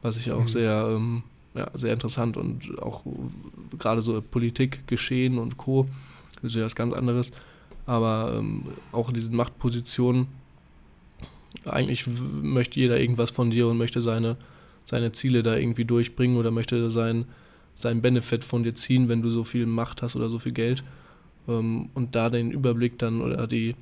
Was 0.01 0.17
ich 0.17 0.31
auch 0.31 0.41
mhm. 0.41 0.48
sehr 0.48 0.93
ähm, 0.95 1.24
ja, 1.55 1.69
sehr 1.74 1.93
interessant 1.93 2.38
und 2.38 2.81
auch 2.81 3.03
gerade 3.77 4.01
so 4.01 4.21
Politik, 4.21 4.88
Geschehen 4.88 5.38
und 5.38 5.57
Co. 5.57 5.88
Das 6.41 6.51
ist 6.51 6.55
ja 6.55 6.63
was 6.63 6.75
ganz 6.75 6.93
anderes. 6.93 7.31
Aber 7.86 8.36
ähm, 8.38 8.65
auch 8.91 9.09
in 9.09 9.15
diesen 9.15 9.36
Machtpositionen, 9.36 10.27
eigentlich 11.65 12.05
möchte 12.07 12.79
jeder 12.79 13.00
irgendwas 13.00 13.31
von 13.31 13.50
dir 13.50 13.67
und 13.67 13.77
möchte 13.77 14.01
seine, 14.01 14.38
seine 14.86 15.12
Ziele 15.12 15.43
da 15.43 15.57
irgendwie 15.57 15.86
durchbringen 15.86 16.38
oder 16.38 16.51
möchte 16.51 16.91
sein, 16.91 17.25
sein 17.75 18.01
Benefit 18.01 18.43
von 18.43 18.63
dir 18.63 18.75
ziehen, 18.75 19.09
wenn 19.09 19.21
du 19.21 19.29
so 19.29 19.43
viel 19.43 19.65
Macht 19.65 20.01
hast 20.01 20.15
oder 20.15 20.29
so 20.29 20.38
viel 20.38 20.51
Geld. 20.51 20.83
Ähm, 21.48 21.89
und 21.95 22.15
da 22.15 22.29
den 22.29 22.51
Überblick 22.51 23.00
dann 23.00 23.21
oder 23.21 23.48
die 23.48 23.75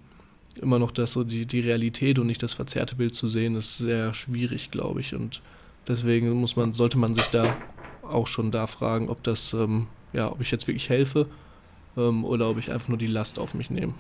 immer 0.59 0.79
noch 0.79 0.91
das 0.91 1.13
so 1.13 1.23
die, 1.23 1.45
die 1.45 1.59
Realität 1.61 2.19
und 2.19 2.27
nicht 2.27 2.43
das 2.43 2.53
verzerrte 2.53 2.95
Bild 2.95 3.15
zu 3.15 3.27
sehen, 3.27 3.55
ist 3.55 3.77
sehr 3.77 4.13
schwierig, 4.13 4.71
glaube 4.71 4.99
ich. 5.01 5.13
Und 5.15 5.41
Deswegen 5.87 6.29
muss 6.31 6.55
man, 6.57 6.73
sollte 6.73 6.97
man 6.97 7.13
sich 7.13 7.27
da 7.29 7.55
auch 8.03 8.27
schon 8.27 8.51
da 8.51 8.67
fragen, 8.67 9.09
ob 9.09 9.23
das, 9.23 9.53
ähm, 9.53 9.87
ja, 10.13 10.29
ob 10.29 10.41
ich 10.41 10.51
jetzt 10.51 10.67
wirklich 10.67 10.89
helfe 10.89 11.27
ähm, 11.95 12.25
oder 12.25 12.49
ob 12.49 12.57
ich 12.57 12.71
einfach 12.71 12.89
nur 12.89 12.97
die 12.97 13.07
Last 13.07 13.39
auf 13.39 13.53
mich 13.53 13.69
nehme. 13.69 13.93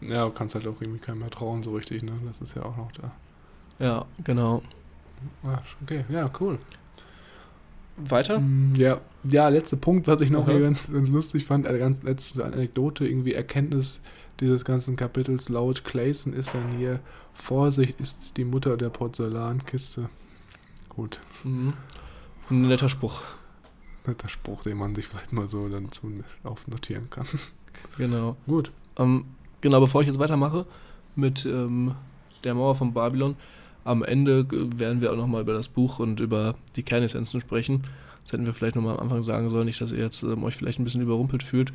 Ja, 0.00 0.26
du 0.26 0.30
kannst 0.30 0.54
halt 0.54 0.66
auch 0.66 0.80
irgendwie 0.80 1.00
keinem 1.00 1.20
mehr 1.20 1.30
trauen, 1.30 1.62
so 1.62 1.74
richtig, 1.74 2.02
ne? 2.02 2.12
Das 2.26 2.40
ist 2.40 2.54
ja 2.54 2.62
auch 2.64 2.76
noch 2.76 2.92
da. 2.92 3.12
Ja, 3.78 4.04
genau. 4.24 4.62
Ah, 5.42 5.60
okay, 5.82 6.04
ja, 6.08 6.30
cool. 6.40 6.58
Weiter? 7.96 8.40
Mm, 8.40 8.74
Ja, 8.76 9.00
ja, 9.24 9.48
letzter 9.48 9.76
Punkt, 9.78 10.06
was 10.06 10.20
ich 10.20 10.30
noch 10.30 10.46
hier 10.48 10.60
ganz, 10.60 10.90
ganz 10.92 11.08
lustig 11.08 11.44
fand, 11.46 11.66
eine 11.66 11.78
ganz 11.78 12.02
letzte 12.02 12.44
Anekdote, 12.44 13.06
irgendwie 13.06 13.32
Erkenntnis 13.32 14.00
dieses 14.40 14.64
ganzen 14.64 14.96
Kapitels 14.96 15.48
laut 15.48 15.84
Clayson 15.84 16.32
ist 16.32 16.54
dann 16.54 16.76
hier, 16.76 17.00
Vorsicht 17.34 18.00
ist 18.00 18.36
die 18.36 18.44
Mutter 18.44 18.76
der 18.76 18.90
Porzellankiste. 18.90 20.08
Gut, 20.88 21.20
Mhm. 21.44 21.72
Ein 22.48 22.68
netter 22.68 22.88
Spruch. 22.88 23.22
netter 24.06 24.28
Spruch, 24.28 24.62
den 24.62 24.76
man 24.78 24.94
sich 24.94 25.06
vielleicht 25.08 25.32
mal 25.32 25.48
so 25.48 25.68
dann 25.68 25.90
zu 25.90 26.10
aufnotieren 26.44 27.10
kann. 27.10 27.26
Genau. 27.98 28.36
Gut. 28.46 28.70
Ähm, 28.96 29.26
genau, 29.60 29.80
bevor 29.80 30.00
ich 30.00 30.06
jetzt 30.06 30.18
weitermache 30.18 30.64
mit 31.14 31.44
ähm, 31.44 31.94
der 32.42 32.54
Mauer 32.54 32.74
von 32.74 32.94
Babylon, 32.94 33.36
am 33.84 34.02
Ende 34.02 34.46
werden 34.78 35.02
wir 35.02 35.12
auch 35.12 35.16
nochmal 35.16 35.42
über 35.42 35.52
das 35.52 35.68
Buch 35.68 35.98
und 35.98 36.20
über 36.20 36.54
die 36.76 36.82
Kernessenzen 36.82 37.38
sprechen. 37.38 37.82
Das 38.22 38.32
hätten 38.32 38.46
wir 38.46 38.54
vielleicht 38.54 38.76
nochmal 38.76 38.94
am 38.96 39.02
Anfang 39.02 39.22
sagen 39.22 39.50
sollen, 39.50 39.66
nicht, 39.66 39.80
dass 39.82 39.92
ihr 39.92 39.98
jetzt 39.98 40.22
ähm, 40.22 40.42
euch 40.44 40.56
vielleicht 40.56 40.78
ein 40.78 40.84
bisschen 40.84 41.02
überrumpelt 41.02 41.42
fühlt, 41.42 41.72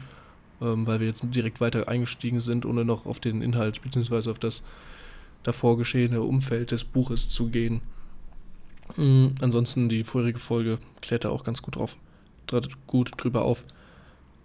ähm, 0.62 0.86
weil 0.88 1.00
wir 1.00 1.08
jetzt 1.08 1.24
direkt 1.36 1.62
weiter 1.62 1.88
eingestiegen 1.88 2.40
sind, 2.40 2.66
ohne 2.66 2.86
noch 2.86 3.06
auf 3.06 3.20
den 3.20 3.42
Inhalt 3.42 3.82
bzw. 3.82 4.30
auf 4.32 4.40
das 4.40 4.64
davor 5.44 5.78
geschehene 5.78 6.22
Umfeld 6.22 6.72
des 6.72 6.84
Buches 6.84 7.30
zu 7.30 7.48
gehen. 7.50 7.82
Mhm, 8.98 9.36
ansonsten 9.42 9.90
die 9.90 10.04
vorherige 10.04 10.40
Folge 10.40 10.78
klärt 11.02 11.26
da 11.26 11.30
auch 11.30 11.44
ganz 11.44 11.62
gut 11.62 11.76
drauf, 11.78 11.98
dr- 12.48 12.62
gut 12.88 13.12
drüber 13.18 13.44
auf. 13.44 13.64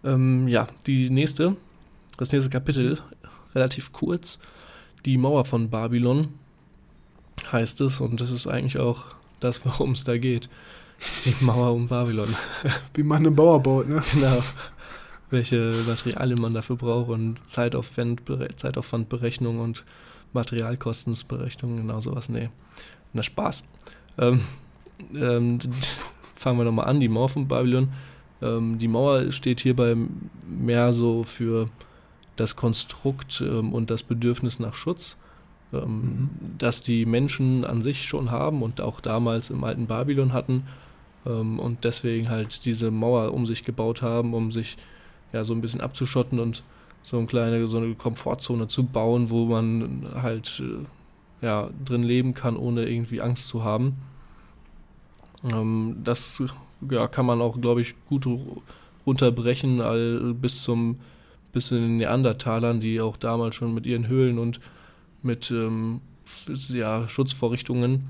Ähm, 0.04 0.46
ja, 0.48 0.66
die 0.86 1.10
nächste 1.10 1.56
das 2.18 2.32
nächste 2.32 2.48
Kapitel, 2.48 2.98
relativ 3.54 3.92
kurz, 3.92 4.38
die 5.04 5.18
Mauer 5.18 5.44
von 5.44 5.68
Babylon 5.68 6.28
heißt 7.52 7.82
es 7.82 8.00
und 8.00 8.20
das 8.22 8.30
ist 8.30 8.46
eigentlich 8.46 8.78
auch 8.78 9.04
das, 9.40 9.66
worum 9.66 9.92
es 9.92 10.04
da 10.04 10.16
geht. 10.16 10.48
Die 11.26 11.44
Mauer 11.44 11.74
um 11.74 11.88
Babylon. 11.88 12.34
Wie 12.94 13.02
man 13.02 13.18
einen 13.26 13.36
Bauer 13.36 13.62
baut, 13.62 13.86
ne? 13.88 14.02
Genau. 14.14 14.42
Welche 15.30 15.74
Materialien 15.86 16.40
man 16.40 16.54
dafür 16.54 16.76
braucht 16.76 17.08
und 17.10 17.48
Zeitaufwand, 17.48 18.22
Zeitaufwandberechnung 18.56 19.58
und 19.58 19.84
Materialkostensberechnung, 20.32 21.76
genau 21.78 22.00
sowas. 22.00 22.28
Nee, 22.28 22.50
na 23.12 23.22
Spaß. 23.22 23.64
Ähm, 24.18 24.42
ähm, 25.14 25.58
fangen 26.36 26.58
wir 26.58 26.64
nochmal 26.64 26.86
an, 26.86 27.00
die 27.00 27.08
Mauer 27.08 27.28
von 27.28 27.48
Babylon. 27.48 27.88
Ähm, 28.42 28.78
die 28.78 28.88
Mauer 28.88 29.32
steht 29.32 29.60
hierbei 29.60 29.96
mehr 30.48 30.92
so 30.92 31.22
für 31.24 31.68
das 32.36 32.54
Konstrukt 32.54 33.42
ähm, 33.44 33.72
und 33.72 33.90
das 33.90 34.02
Bedürfnis 34.02 34.58
nach 34.58 34.74
Schutz, 34.74 35.16
ähm, 35.72 35.80
Mhm. 35.80 36.30
das 36.58 36.82
die 36.82 37.06
Menschen 37.06 37.64
an 37.64 37.82
sich 37.82 38.04
schon 38.04 38.30
haben 38.30 38.62
und 38.62 38.80
auch 38.80 39.00
damals 39.00 39.50
im 39.50 39.64
alten 39.64 39.86
Babylon 39.86 40.32
hatten 40.32 40.64
ähm, 41.26 41.58
und 41.58 41.84
deswegen 41.84 42.28
halt 42.28 42.64
diese 42.64 42.90
Mauer 42.90 43.32
um 43.32 43.46
sich 43.46 43.64
gebaut 43.64 44.02
haben, 44.02 44.34
um 44.34 44.52
sich 44.52 44.76
ja 45.32 45.44
so 45.44 45.54
ein 45.54 45.60
bisschen 45.60 45.80
abzuschotten 45.80 46.38
und 46.38 46.62
so 47.02 47.18
eine 47.18 47.26
kleine 47.26 47.66
so 47.66 47.78
eine 47.78 47.94
Komfortzone 47.94 48.68
zu 48.68 48.84
bauen, 48.84 49.30
wo 49.30 49.46
man 49.46 50.08
halt 50.14 50.62
äh, 50.64 51.44
ja 51.46 51.70
drin 51.84 52.02
leben 52.02 52.34
kann, 52.34 52.56
ohne 52.56 52.88
irgendwie 52.88 53.20
Angst 53.20 53.48
zu 53.48 53.62
haben. 53.64 53.96
Ähm, 55.44 55.98
das 56.02 56.42
ja, 56.90 57.06
kann 57.08 57.26
man 57.26 57.40
auch, 57.40 57.60
glaube 57.60 57.80
ich, 57.80 57.94
gut 58.06 58.26
ru- 58.26 58.60
runterbrechen 59.06 59.80
all, 59.80 60.34
bis 60.34 60.62
zum 60.62 60.98
bis 61.52 61.68
zu 61.68 61.76
den 61.76 61.96
Neandertalern, 61.96 62.80
die 62.80 63.00
auch 63.00 63.16
damals 63.16 63.54
schon 63.54 63.72
mit 63.72 63.86
ihren 63.86 64.08
Höhlen 64.08 64.38
und 64.38 64.60
mit 65.22 65.50
ähm, 65.50 66.00
ja, 66.68 67.08
Schutzvorrichtungen 67.08 68.08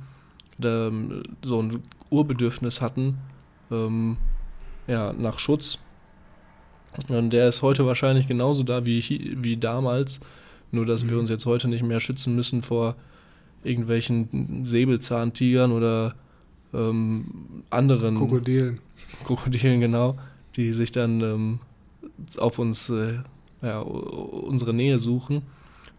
ähm, 0.63 1.23
so 1.43 1.63
ein 1.63 1.83
Urbedürfnis 2.11 2.81
hatten 2.81 3.19
ähm, 3.71 4.17
ja, 4.89 5.13
nach 5.13 5.39
Schutz. 5.39 5.79
Und 7.09 7.31
der 7.33 7.49
ist 7.49 7.63
heute 7.63 7.87
wahrscheinlich 7.87 8.27
genauso 8.27 8.63
da 8.63 8.87
wie, 8.87 9.03
wie 9.43 9.57
damals, 9.57 10.21
nur 10.73 10.87
dass 10.87 11.05
wir 11.05 11.15
Mhm. 11.15 11.21
uns 11.21 11.31
jetzt 11.31 11.47
heute 11.47 11.69
nicht 11.69 11.85
mehr 11.85 12.01
schützen 12.01 12.35
müssen 12.35 12.63
vor 12.63 12.97
irgendwelchen 13.65 14.65
Säbelzahntigern 14.65 15.73
oder 15.73 16.15
ähm, 16.73 17.63
anderen 17.71 18.17
Krokodilen. 18.17 18.79
Krokodilen, 19.25 19.81
genau, 19.81 20.17
die 20.57 20.73
sich 20.73 20.93
dann 20.93 21.21
ähm, 21.21 21.59
auf 22.39 22.59
uns, 22.59 22.91
äh, 22.91 23.19
ja, 23.63 23.81
unsere 23.81 24.73
Nähe 24.75 24.99
suchen, 24.99 25.43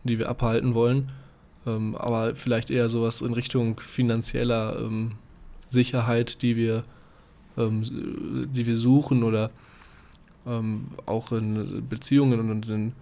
die 0.03 0.19
wir 0.19 0.29
abhalten 0.29 0.73
wollen. 0.73 1.11
Ähm, 1.65 1.95
aber 1.95 2.35
vielleicht 2.35 2.69
eher 2.71 2.89
sowas 2.89 3.21
in 3.21 3.33
Richtung 3.33 3.79
finanzieller 3.79 4.79
ähm, 4.79 5.13
Sicherheit, 5.67 6.41
die 6.41 6.55
wir, 6.55 6.83
ähm, 7.57 7.81
die 8.53 8.65
wir 8.65 8.75
suchen 8.75 9.23
oder 9.23 9.51
ähm, 10.47 10.87
auch 11.05 11.31
in 11.31 11.87
Beziehungen 11.87 12.49
und 12.49 12.69
in, 12.69 12.93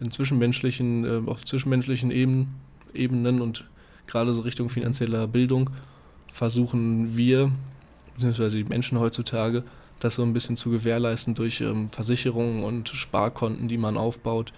in 0.00 0.10
zwischenmenschlichen, 0.10 1.04
äh, 1.04 1.30
auf 1.30 1.44
zwischenmenschlichen 1.44 2.10
Ebenen, 2.10 2.54
Ebenen 2.92 3.40
und 3.40 3.68
gerade 4.06 4.32
so 4.32 4.42
Richtung 4.42 4.68
finanzieller 4.68 5.26
Bildung 5.26 5.70
versuchen 6.32 7.16
wir, 7.16 7.50
beziehungsweise 8.14 8.58
die 8.58 8.64
Menschen 8.64 8.98
heutzutage, 8.98 9.64
das 10.00 10.16
so 10.16 10.22
ein 10.22 10.32
bisschen 10.32 10.56
zu 10.56 10.70
gewährleisten 10.70 11.34
durch 11.34 11.60
ähm, 11.60 11.88
Versicherungen 11.88 12.64
und 12.64 12.88
Sparkonten, 12.88 13.68
die 13.68 13.78
man 13.78 13.96
aufbaut 13.96 14.52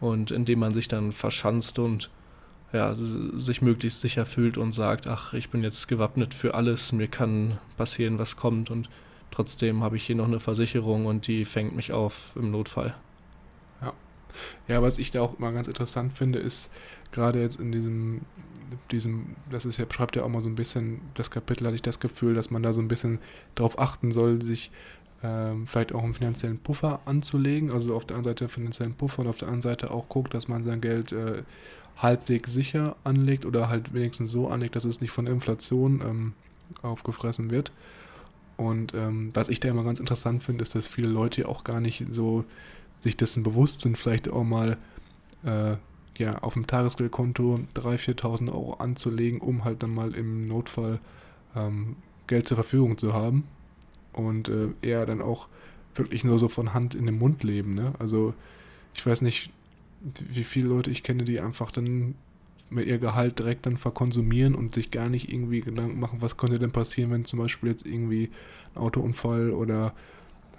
und 0.00 0.30
indem 0.30 0.60
man 0.60 0.74
sich 0.74 0.88
dann 0.88 1.12
verschanzt 1.12 1.78
und 1.78 2.10
ja, 2.72 2.94
sich 2.94 3.62
möglichst 3.62 4.02
sicher 4.02 4.26
fühlt 4.26 4.58
und 4.58 4.72
sagt, 4.72 5.06
ach, 5.06 5.32
ich 5.32 5.48
bin 5.48 5.62
jetzt 5.62 5.88
gewappnet 5.88 6.34
für 6.34 6.54
alles, 6.54 6.92
mir 6.92 7.08
kann 7.08 7.58
passieren, 7.78 8.18
was 8.18 8.36
kommt 8.36 8.70
und 8.70 8.90
trotzdem 9.30 9.82
habe 9.82 9.96
ich 9.96 10.04
hier 10.04 10.16
noch 10.16 10.26
eine 10.26 10.40
Versicherung 10.40 11.06
und 11.06 11.26
die 11.26 11.44
fängt 11.44 11.74
mich 11.76 11.92
auf 11.92 12.32
im 12.36 12.50
Notfall. 12.50 12.94
Ja, 14.66 14.82
was 14.82 14.98
ich 14.98 15.10
da 15.10 15.22
auch 15.22 15.38
immer 15.38 15.52
ganz 15.52 15.68
interessant 15.68 16.12
finde, 16.12 16.38
ist 16.38 16.70
gerade 17.12 17.40
jetzt 17.40 17.58
in 17.58 17.72
diesem, 17.72 18.20
diesem, 18.90 19.36
das 19.50 19.64
ist 19.64 19.78
ja, 19.78 19.84
beschreibt 19.84 20.16
ja 20.16 20.24
auch 20.24 20.28
mal 20.28 20.42
so 20.42 20.48
ein 20.48 20.54
bisschen, 20.54 21.00
das 21.14 21.30
Kapitel 21.30 21.66
hatte 21.66 21.76
ich 21.76 21.82
das 21.82 22.00
Gefühl, 22.00 22.34
dass 22.34 22.50
man 22.50 22.62
da 22.62 22.72
so 22.72 22.80
ein 22.80 22.88
bisschen 22.88 23.18
darauf 23.54 23.78
achten 23.78 24.12
soll, 24.12 24.42
sich 24.42 24.70
ähm, 25.22 25.66
vielleicht 25.66 25.94
auch 25.94 26.04
einen 26.04 26.14
finanziellen 26.14 26.58
Puffer 26.58 27.00
anzulegen. 27.04 27.72
Also 27.72 27.94
auf 27.94 28.04
der 28.04 28.16
einen 28.16 28.24
Seite 28.24 28.44
einen 28.44 28.50
finanziellen 28.50 28.94
Puffer 28.94 29.22
und 29.22 29.28
auf 29.28 29.38
der 29.38 29.48
anderen 29.48 29.62
Seite 29.62 29.90
auch 29.90 30.08
guckt, 30.08 30.34
dass 30.34 30.48
man 30.48 30.64
sein 30.64 30.80
Geld 30.80 31.12
äh, 31.12 31.42
halbwegs 31.96 32.52
sicher 32.52 32.96
anlegt 33.04 33.44
oder 33.44 33.68
halt 33.68 33.92
wenigstens 33.92 34.30
so 34.30 34.48
anlegt, 34.48 34.76
dass 34.76 34.84
es 34.84 35.00
nicht 35.00 35.10
von 35.10 35.26
Inflation 35.26 36.00
ähm, 36.02 36.32
aufgefressen 36.82 37.50
wird. 37.50 37.72
Und 38.58 38.92
ähm, 38.92 39.30
was 39.34 39.48
ich 39.48 39.60
da 39.60 39.68
immer 39.68 39.84
ganz 39.84 40.00
interessant 40.00 40.42
finde, 40.42 40.64
ist, 40.64 40.74
dass 40.74 40.88
viele 40.88 41.08
Leute 41.08 41.48
auch 41.48 41.62
gar 41.62 41.80
nicht 41.80 42.04
so 42.10 42.44
sich 43.00 43.16
dessen 43.16 43.44
bewusst 43.44 43.82
sind, 43.82 43.96
vielleicht 43.96 44.28
auch 44.28 44.42
mal 44.42 44.76
äh, 45.44 45.76
ja, 46.18 46.38
auf 46.38 46.54
dem 46.54 46.66
Tagesgeldkonto 46.66 47.60
3.000, 47.76 48.20
4.000 48.20 48.52
Euro 48.52 48.74
anzulegen, 48.74 49.40
um 49.40 49.64
halt 49.64 49.84
dann 49.84 49.94
mal 49.94 50.12
im 50.12 50.48
Notfall 50.48 50.98
ähm, 51.54 51.94
Geld 52.26 52.48
zur 52.48 52.56
Verfügung 52.56 52.98
zu 52.98 53.14
haben. 53.14 53.44
Und 54.12 54.48
äh, 54.48 54.70
eher 54.82 55.06
dann 55.06 55.22
auch 55.22 55.46
wirklich 55.94 56.24
nur 56.24 56.40
so 56.40 56.48
von 56.48 56.74
Hand 56.74 56.96
in 56.96 57.06
den 57.06 57.16
Mund 57.16 57.44
leben. 57.44 57.74
Ne? 57.74 57.92
Also 58.00 58.34
ich 58.92 59.06
weiß 59.06 59.22
nicht, 59.22 59.52
wie 60.00 60.42
viele 60.42 60.68
Leute 60.68 60.90
ich 60.90 61.04
kenne, 61.04 61.22
die 61.22 61.38
einfach 61.38 61.70
dann 61.70 62.16
mit 62.70 62.86
ihr 62.86 62.98
Gehalt 62.98 63.38
direkt 63.38 63.66
dann 63.66 63.76
verkonsumieren 63.76 64.54
und 64.54 64.74
sich 64.74 64.90
gar 64.90 65.08
nicht 65.08 65.32
irgendwie 65.32 65.60
Gedanken 65.60 65.98
machen, 66.00 66.20
was 66.22 66.36
könnte 66.36 66.58
denn 66.58 66.72
passieren, 66.72 67.10
wenn 67.10 67.24
zum 67.24 67.38
Beispiel 67.40 67.70
jetzt 67.70 67.86
irgendwie 67.86 68.30
ein 68.74 68.80
Autounfall 68.82 69.50
oder 69.50 69.94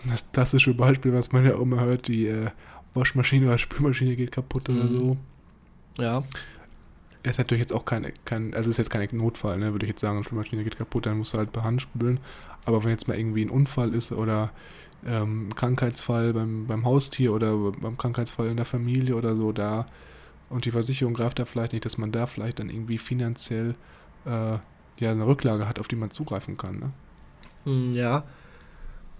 das 0.09 0.31
klassische 0.31 0.73
Beispiel, 0.73 1.13
was 1.13 1.31
man 1.31 1.45
ja 1.45 1.55
auch 1.55 1.61
immer 1.61 1.81
hört, 1.81 2.07
die 2.07 2.27
äh, 2.27 2.51
Waschmaschine 2.93 3.47
oder 3.47 3.57
Spülmaschine 3.57 4.15
geht 4.15 4.31
kaputt 4.31 4.69
oder 4.69 4.85
Mhm. 4.85 4.91
so. 4.91 5.17
Ja, 5.99 6.23
Ist 7.21 7.37
natürlich 7.37 7.59
jetzt 7.59 7.73
auch 7.73 7.83
kein, 7.83 8.13
kein 8.23 8.53
also 8.53 8.69
ist 8.69 8.77
jetzt 8.77 8.89
kein 8.89 9.05
Notfall, 9.11 9.57
ne? 9.57 9.73
würde 9.73 9.85
ich 9.85 9.89
jetzt 9.89 9.99
sagen, 10.01 10.15
eine 10.15 10.23
Spülmaschine 10.23 10.63
geht 10.63 10.77
kaputt, 10.77 11.05
dann 11.05 11.17
musst 11.17 11.33
du 11.33 11.37
halt 11.37 11.51
per 11.51 11.63
Hand 11.65 11.81
spülen. 11.81 12.19
Aber 12.65 12.83
wenn 12.83 12.91
jetzt 12.91 13.07
mal 13.09 13.17
irgendwie 13.19 13.43
ein 13.43 13.49
Unfall 13.49 13.93
ist 13.93 14.13
oder 14.13 14.51
ähm, 15.05 15.49
ein 15.49 15.55
Krankheitsfall 15.55 16.33
beim, 16.33 16.65
beim 16.65 16.85
Haustier 16.85 17.33
oder 17.33 17.55
beim 17.71 17.97
Krankheitsfall 17.97 18.47
in 18.47 18.55
der 18.57 18.65
Familie 18.65 19.15
oder 19.17 19.35
so, 19.35 19.51
da 19.51 19.85
und 20.49 20.65
die 20.65 20.71
Versicherung 20.71 21.13
greift 21.13 21.39
da 21.39 21.45
vielleicht 21.45 21.73
nicht, 21.73 21.85
dass 21.85 21.97
man 21.97 22.11
da 22.11 22.27
vielleicht 22.27 22.59
dann 22.59 22.69
irgendwie 22.69 22.97
finanziell 22.97 23.75
äh, 24.25 24.59
ja 24.99 25.11
eine 25.11 25.25
Rücklage 25.27 25.67
hat, 25.67 25.79
auf 25.79 25.87
die 25.87 25.95
man 25.95 26.11
zugreifen 26.11 26.57
kann. 26.57 26.79
Ne? 26.79 26.93
Mm, 27.65 27.91
Ja, 27.93 28.25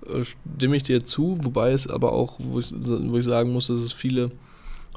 äh, 0.06 0.24
stimme 0.24 0.76
ich 0.78 0.84
dir 0.84 1.04
zu, 1.06 1.38
wobei 1.44 1.72
es 1.72 1.88
aber 1.88 2.12
auch, 2.14 2.40
wo 2.40 2.60
ich, 2.60 2.72
wo 2.74 3.18
ich 3.18 3.26
sagen 3.26 3.52
muss, 3.54 3.68
dass 3.68 3.80
es 3.80 3.94
viele 3.94 4.32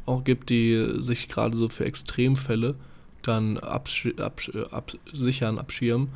auch 0.06 0.24
gibt, 0.24 0.50
die 0.50 0.96
sich 0.98 1.28
gerade 1.28 1.56
so 1.56 1.68
für 1.68 1.84
Extremfälle 1.86 2.76
dann 3.22 3.58
absch 3.58 4.08
absch 4.18 4.50
absichern, 4.72 5.58
abschirmen. 5.58 6.12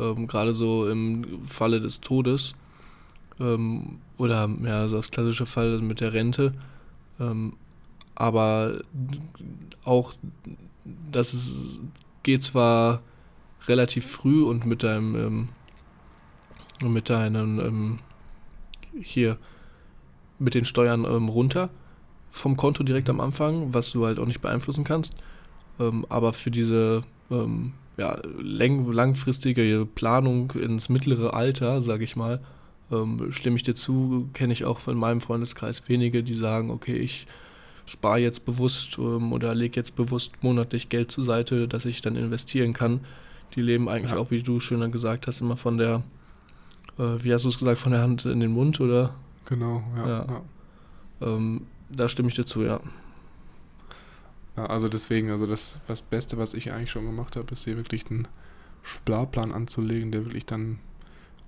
Ähm, 0.00 0.26
gerade 0.26 0.54
so 0.54 0.88
im 0.88 1.44
Falle 1.46 1.80
des 1.80 2.00
Todes 2.00 2.54
Ähm, 3.40 4.00
oder 4.18 4.48
ja, 4.64 4.88
so 4.88 4.96
das 4.96 5.10
klassische 5.10 5.46
Fall 5.46 5.80
mit 5.80 6.00
der 6.00 6.12
Rente. 6.12 6.54
Ähm, 7.20 7.54
aber 8.14 8.80
auch 9.84 10.14
das 11.10 11.34
ist, 11.34 11.80
geht 12.22 12.42
zwar 12.42 13.02
relativ 13.66 14.06
früh 14.06 14.42
und 14.42 14.66
mit 14.66 14.82
deinem 14.82 15.16
ähm, 15.16 15.48
mit 16.82 17.08
deinen 17.08 17.58
ähm, 17.58 17.98
hier 19.00 19.38
mit 20.38 20.54
den 20.54 20.64
Steuern 20.64 21.04
ähm, 21.04 21.28
runter 21.28 21.70
vom 22.30 22.56
Konto 22.56 22.82
direkt 22.82 23.08
am 23.08 23.20
Anfang, 23.20 23.72
was 23.72 23.92
du 23.92 24.04
halt 24.04 24.18
auch 24.18 24.26
nicht 24.26 24.40
beeinflussen 24.40 24.84
kannst. 24.84 25.16
Ähm, 25.78 26.04
aber 26.08 26.32
für 26.32 26.50
diese 26.50 27.04
ähm, 27.30 27.72
ja, 27.96 28.20
langfristige 28.40 29.86
Planung 29.86 30.50
ins 30.52 30.88
mittlere 30.88 31.32
Alter, 31.32 31.80
sage 31.80 32.04
ich 32.04 32.16
mal, 32.16 32.40
ähm, 32.90 33.30
stimme 33.30 33.56
ich 33.56 33.62
dir 33.62 33.74
zu, 33.74 34.28
kenne 34.34 34.52
ich 34.52 34.64
auch 34.64 34.78
von 34.78 34.96
meinem 34.96 35.20
Freundeskreis 35.20 35.88
wenige, 35.88 36.24
die 36.24 36.34
sagen, 36.34 36.70
okay, 36.70 36.96
ich 36.96 37.26
spare 37.86 38.18
jetzt 38.18 38.44
bewusst 38.44 38.98
ähm, 38.98 39.32
oder 39.32 39.54
lege 39.54 39.76
jetzt 39.76 39.96
bewusst 39.96 40.32
monatlich 40.42 40.88
Geld 40.88 41.10
zur 41.10 41.24
Seite, 41.24 41.68
dass 41.68 41.84
ich 41.84 42.00
dann 42.00 42.16
investieren 42.16 42.72
kann. 42.72 43.00
Die 43.54 43.62
leben 43.62 43.88
eigentlich 43.88 44.12
ja. 44.12 44.18
auch, 44.18 44.30
wie 44.30 44.42
du 44.42 44.60
schöner 44.60 44.88
gesagt 44.88 45.26
hast, 45.26 45.40
immer 45.40 45.56
von 45.56 45.78
der, 45.78 46.02
äh, 46.98 47.22
wie 47.22 47.32
hast 47.32 47.44
du 47.44 47.48
es 47.48 47.58
gesagt, 47.58 47.78
von 47.78 47.92
der 47.92 48.02
Hand 48.02 48.24
in 48.24 48.40
den 48.40 48.52
Mund, 48.52 48.80
oder? 48.80 49.14
Genau, 49.44 49.82
ja. 49.96 50.08
ja. 50.08 50.26
ja. 50.26 50.42
Ähm, 51.20 51.66
da 51.90 52.08
stimme 52.08 52.28
ich 52.28 52.34
dir 52.34 52.46
zu, 52.46 52.62
ja. 52.62 52.80
ja. 54.56 54.66
Also 54.66 54.88
deswegen, 54.88 55.30
also 55.30 55.46
das, 55.46 55.80
das 55.86 56.00
Beste, 56.00 56.38
was 56.38 56.54
ich 56.54 56.72
eigentlich 56.72 56.90
schon 56.90 57.06
gemacht 57.06 57.36
habe, 57.36 57.52
ist 57.52 57.64
hier 57.64 57.76
wirklich 57.76 58.10
einen 58.10 58.26
Sparplan 58.82 59.52
anzulegen, 59.52 60.10
der 60.10 60.24
wirklich 60.24 60.46
dann 60.46 60.78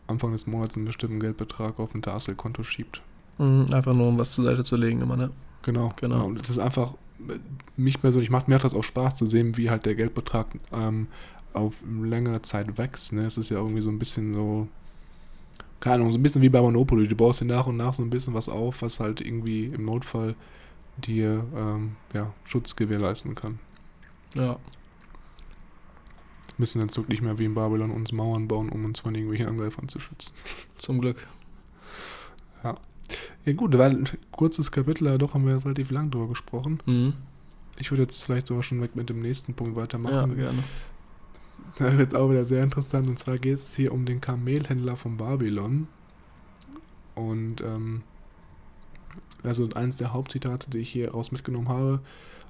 Anfang 0.07 0.33
des 0.33 0.47
Monats 0.47 0.77
einen 0.77 0.87
bestimmten 0.87 1.19
Geldbetrag 1.19 1.81
auf 1.81 1.95
ein 1.95 2.03
Taselkonto 2.03 2.63
schiebt. 2.63 3.03
Mhm, 3.39 3.67
einfach 3.73 3.95
nur, 3.95 4.09
um 4.09 4.19
was 4.19 4.33
zur 4.33 4.45
Seite 4.45 4.65
zu 4.65 4.77
legen 4.77 5.01
immer, 5.01 5.17
ne? 5.17 5.31
Genau, 5.67 5.93
genau. 5.97 6.27
Und 6.27 6.41
es 6.41 6.49
ist 6.49 6.61
einfach, 6.61 6.95
mich 7.77 8.01
persönlich 8.01 8.31
macht 8.31 8.47
mir 8.47 8.57
das 8.61 8.73
auch 8.73 8.85
Spaß 8.85 9.17
zu 9.17 9.27
sehen, 9.27 9.57
wie 9.57 9.69
halt 9.69 9.85
der 9.85 9.97
Geldbetrag 9.97 10.47
ähm, 10.73 11.09
auf 11.55 11.75
längere 11.85 12.41
Zeit 12.43 12.79
wächst. 12.79 13.13
Ne? 13.13 13.27
Es 13.27 13.37
ist 13.37 13.51
ja 13.51 13.57
irgendwie 13.57 13.81
so 13.81 13.91
ein 13.91 13.99
bisschen 13.99 14.33
so, 14.33 14.69
keine 15.81 15.97
Ahnung, 15.97 16.13
so 16.13 16.19
ein 16.19 16.23
bisschen 16.23 16.41
wie 16.41 16.49
bei 16.49 16.63
Monopoly. 16.63 17.09
Du 17.09 17.17
baust 17.17 17.41
dir 17.41 17.47
nach 17.47 17.67
und 17.67 17.77
nach 17.77 17.95
so 17.95 18.05
ein 18.05 18.11
bisschen 18.11 18.33
was 18.33 18.49
auf, 18.49 18.81
was 18.81 19.01
halt 19.01 19.21
irgendwie 19.21 19.65
im 19.65 19.85
Notfall 19.85 20.37
dir 20.99 21.45
ähm, 21.57 21.97
ja, 22.15 22.33
Schutz 22.45 22.77
gewährleisten 22.77 23.35
kann. 23.35 23.59
Ja. 24.37 24.61
Müssen 26.59 26.81
jetzt 26.81 26.97
wirklich 26.97 27.23
mehr 27.23 27.41
wie 27.41 27.45
in 27.45 27.55
Babylon 27.55 27.91
uns 27.91 28.13
Mauern 28.13 28.47
bauen, 28.47 28.69
um 28.69 28.85
uns 28.85 29.01
von 29.01 29.17
irgendwelchen 29.17 29.49
Angreifern 29.49 29.89
zu 29.89 29.99
schützen. 29.99 30.33
Zum 30.79 31.01
Glück. 31.01 31.27
Ja. 32.63 32.77
Ja 33.45 33.53
gut, 33.53 33.77
war 33.77 33.87
ein 33.87 34.09
kurzes 34.31 34.71
Kapitel, 34.71 35.09
aber 35.09 35.19
doch 35.19 35.35
haben 35.35 35.45
wir 35.45 35.53
jetzt 35.53 35.65
relativ 35.65 35.91
lang 35.91 36.11
drüber 36.11 36.29
gesprochen. 36.29 36.81
Mhm. 36.87 37.15
Ich 37.79 37.91
würde 37.91 38.03
jetzt 38.03 38.23
vielleicht 38.23 38.47
sogar 38.47 38.63
schon 38.63 38.81
weg 38.81 38.97
mit 38.97 39.11
dem 39.11 39.21
nächsten 39.21 39.55
Punkt 39.55 39.77
weitermachen. 39.77 40.31
Ja, 40.31 40.35
gerne. 40.35 40.65
Das 41.79 41.93
wird 41.93 42.01
jetzt 42.01 42.17
auch 42.17 42.31
wieder 42.31 42.45
sehr 42.45 42.63
interessant. 42.63 43.07
Und 43.07 43.19
zwar 43.19 43.39
geht 43.39 43.57
es 43.57 43.77
hier 43.77 43.93
um 43.93 44.07
den 44.07 44.21
Kamelhändler 44.21 44.97
von 44.97 45.17
Babylon. 45.19 45.89
Und 47.15 47.61
ähm, 47.61 48.03
also 49.43 49.69
eines 49.75 49.97
der 49.97 50.13
Hauptzitate, 50.13 50.71
die 50.71 50.79
ich 50.79 50.91
hier 50.91 51.11
raus 51.11 51.33
mitgenommen 51.33 51.69
habe, 51.69 52.01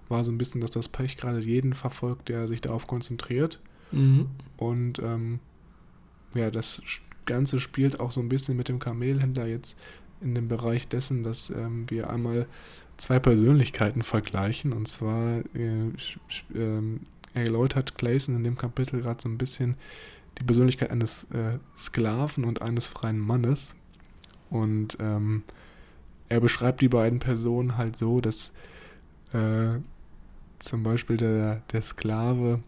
war 0.08 0.22
so 0.22 0.30
ein 0.30 0.38
bisschen, 0.38 0.60
dass 0.60 0.70
das 0.70 0.88
Pech 0.88 1.16
gerade 1.16 1.40
jeden 1.40 1.74
verfolgt, 1.74 2.28
der 2.28 2.46
sich 2.46 2.60
darauf 2.60 2.86
konzentriert. 2.86 3.60
Mhm. 3.90 4.26
Und 4.56 5.00
ähm, 5.00 5.40
ja, 6.34 6.50
das 6.50 6.82
Ganze 7.24 7.60
spielt 7.60 7.98
auch 7.98 8.12
so 8.12 8.20
ein 8.20 8.28
bisschen 8.28 8.56
mit 8.56 8.68
dem 8.68 8.78
Kamelhändler 8.78 9.46
jetzt 9.46 9.76
in 10.20 10.34
dem 10.34 10.48
Bereich 10.48 10.88
dessen, 10.88 11.22
dass 11.22 11.50
ähm, 11.50 11.86
wir 11.88 12.10
einmal 12.10 12.46
zwei 12.96 13.18
Persönlichkeiten 13.18 14.02
vergleichen. 14.02 14.72
Und 14.72 14.88
zwar 14.88 15.38
äh, 15.54 15.88
äh, 16.54 16.82
erläutert 17.34 17.96
Clayson 17.96 18.36
in 18.36 18.44
dem 18.44 18.56
Kapitel 18.56 19.00
gerade 19.00 19.22
so 19.22 19.28
ein 19.28 19.38
bisschen 19.38 19.76
die 20.38 20.44
Persönlichkeit 20.44 20.90
eines 20.90 21.24
äh, 21.24 21.58
Sklaven 21.78 22.44
und 22.44 22.62
eines 22.62 22.86
freien 22.86 23.18
Mannes. 23.18 23.74
Und 24.50 24.96
ähm, 25.00 25.42
er 26.28 26.40
beschreibt 26.40 26.80
die 26.80 26.88
beiden 26.88 27.18
Personen 27.18 27.76
halt 27.76 27.96
so, 27.96 28.20
dass 28.20 28.52
äh, 29.32 29.78
zum 30.58 30.82
Beispiel 30.82 31.16
der, 31.16 31.62
der 31.72 31.82
Sklave 31.82 32.60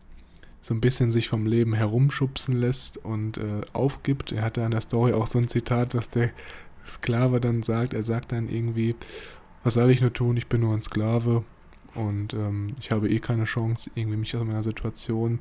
so 0.60 0.74
ein 0.74 0.80
bisschen 0.80 1.10
sich 1.10 1.28
vom 1.28 1.46
Leben 1.46 1.72
herumschubsen 1.72 2.56
lässt 2.56 2.98
und 2.98 3.38
äh, 3.38 3.62
aufgibt. 3.72 4.32
Er 4.32 4.42
hat 4.42 4.56
da 4.56 4.64
in 4.64 4.72
der 4.72 4.80
Story 4.80 5.12
auch 5.12 5.26
so 5.26 5.38
ein 5.38 5.48
Zitat, 5.48 5.94
dass 5.94 6.08
der 6.08 6.30
Sklave 6.90 7.40
dann 7.40 7.62
sagt, 7.62 7.94
er 7.94 8.04
sagt 8.04 8.32
dann 8.32 8.48
irgendwie, 8.48 8.94
was 9.64 9.74
soll 9.74 9.90
ich 9.90 10.00
nur 10.00 10.12
tun, 10.12 10.36
ich 10.36 10.46
bin 10.46 10.60
nur 10.60 10.74
ein 10.74 10.82
Sklave 10.82 11.44
und 11.94 12.34
ähm, 12.34 12.74
ich 12.80 12.90
habe 12.90 13.08
eh 13.08 13.18
keine 13.18 13.44
Chance, 13.44 13.90
irgendwie 13.94 14.16
mich 14.16 14.36
aus 14.36 14.44
meiner 14.44 14.64
Situation, 14.64 15.40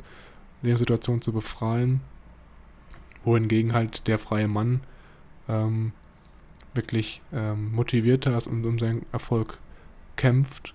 Lebenssituation 0.61 1.21
zu 1.21 1.31
befreien. 1.33 2.01
Wohingegen 3.23 3.73
halt 3.73 4.07
der 4.07 4.19
freie 4.19 4.47
Mann 4.47 4.81
ähm, 5.49 5.91
wirklich 6.73 7.21
ähm, 7.33 7.73
motivierter 7.73 8.37
ist 8.37 8.47
und 8.47 8.65
um 8.65 8.79
seinen 8.79 9.05
Erfolg 9.11 9.57
kämpft 10.15 10.73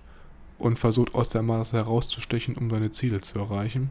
und 0.59 0.77
versucht 0.77 1.15
aus 1.15 1.29
der 1.29 1.41
Masse 1.41 1.77
herauszustechen, 1.77 2.55
um 2.55 2.69
seine 2.69 2.91
Ziele 2.91 3.21
zu 3.21 3.39
erreichen. 3.39 3.89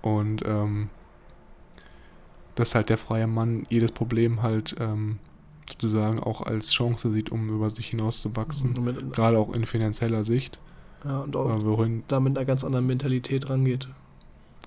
Und 0.00 0.42
ähm, 0.44 0.90
dass 2.54 2.74
halt 2.74 2.88
der 2.88 2.98
freie 2.98 3.26
Mann 3.26 3.64
jedes 3.68 3.92
Problem 3.92 4.42
halt 4.42 4.76
ähm, 4.78 5.18
sozusagen 5.68 6.20
auch 6.20 6.42
als 6.42 6.72
Chance 6.72 7.10
sieht, 7.10 7.30
um 7.30 7.48
über 7.48 7.70
sich 7.70 7.88
hinauszuwachsen. 7.88 8.72
Mhm, 8.72 9.12
gerade 9.12 9.38
auch 9.38 9.52
in 9.52 9.64
finanzieller 9.64 10.24
Sicht. 10.24 10.60
Ja, 11.04 11.20
und 11.20 11.36
auch 11.36 11.64
wohin, 11.64 12.02
da 12.08 12.20
mit 12.20 12.36
einer 12.36 12.46
ganz 12.46 12.64
anderen 12.64 12.86
Mentalität 12.86 13.50
rangeht. 13.50 13.88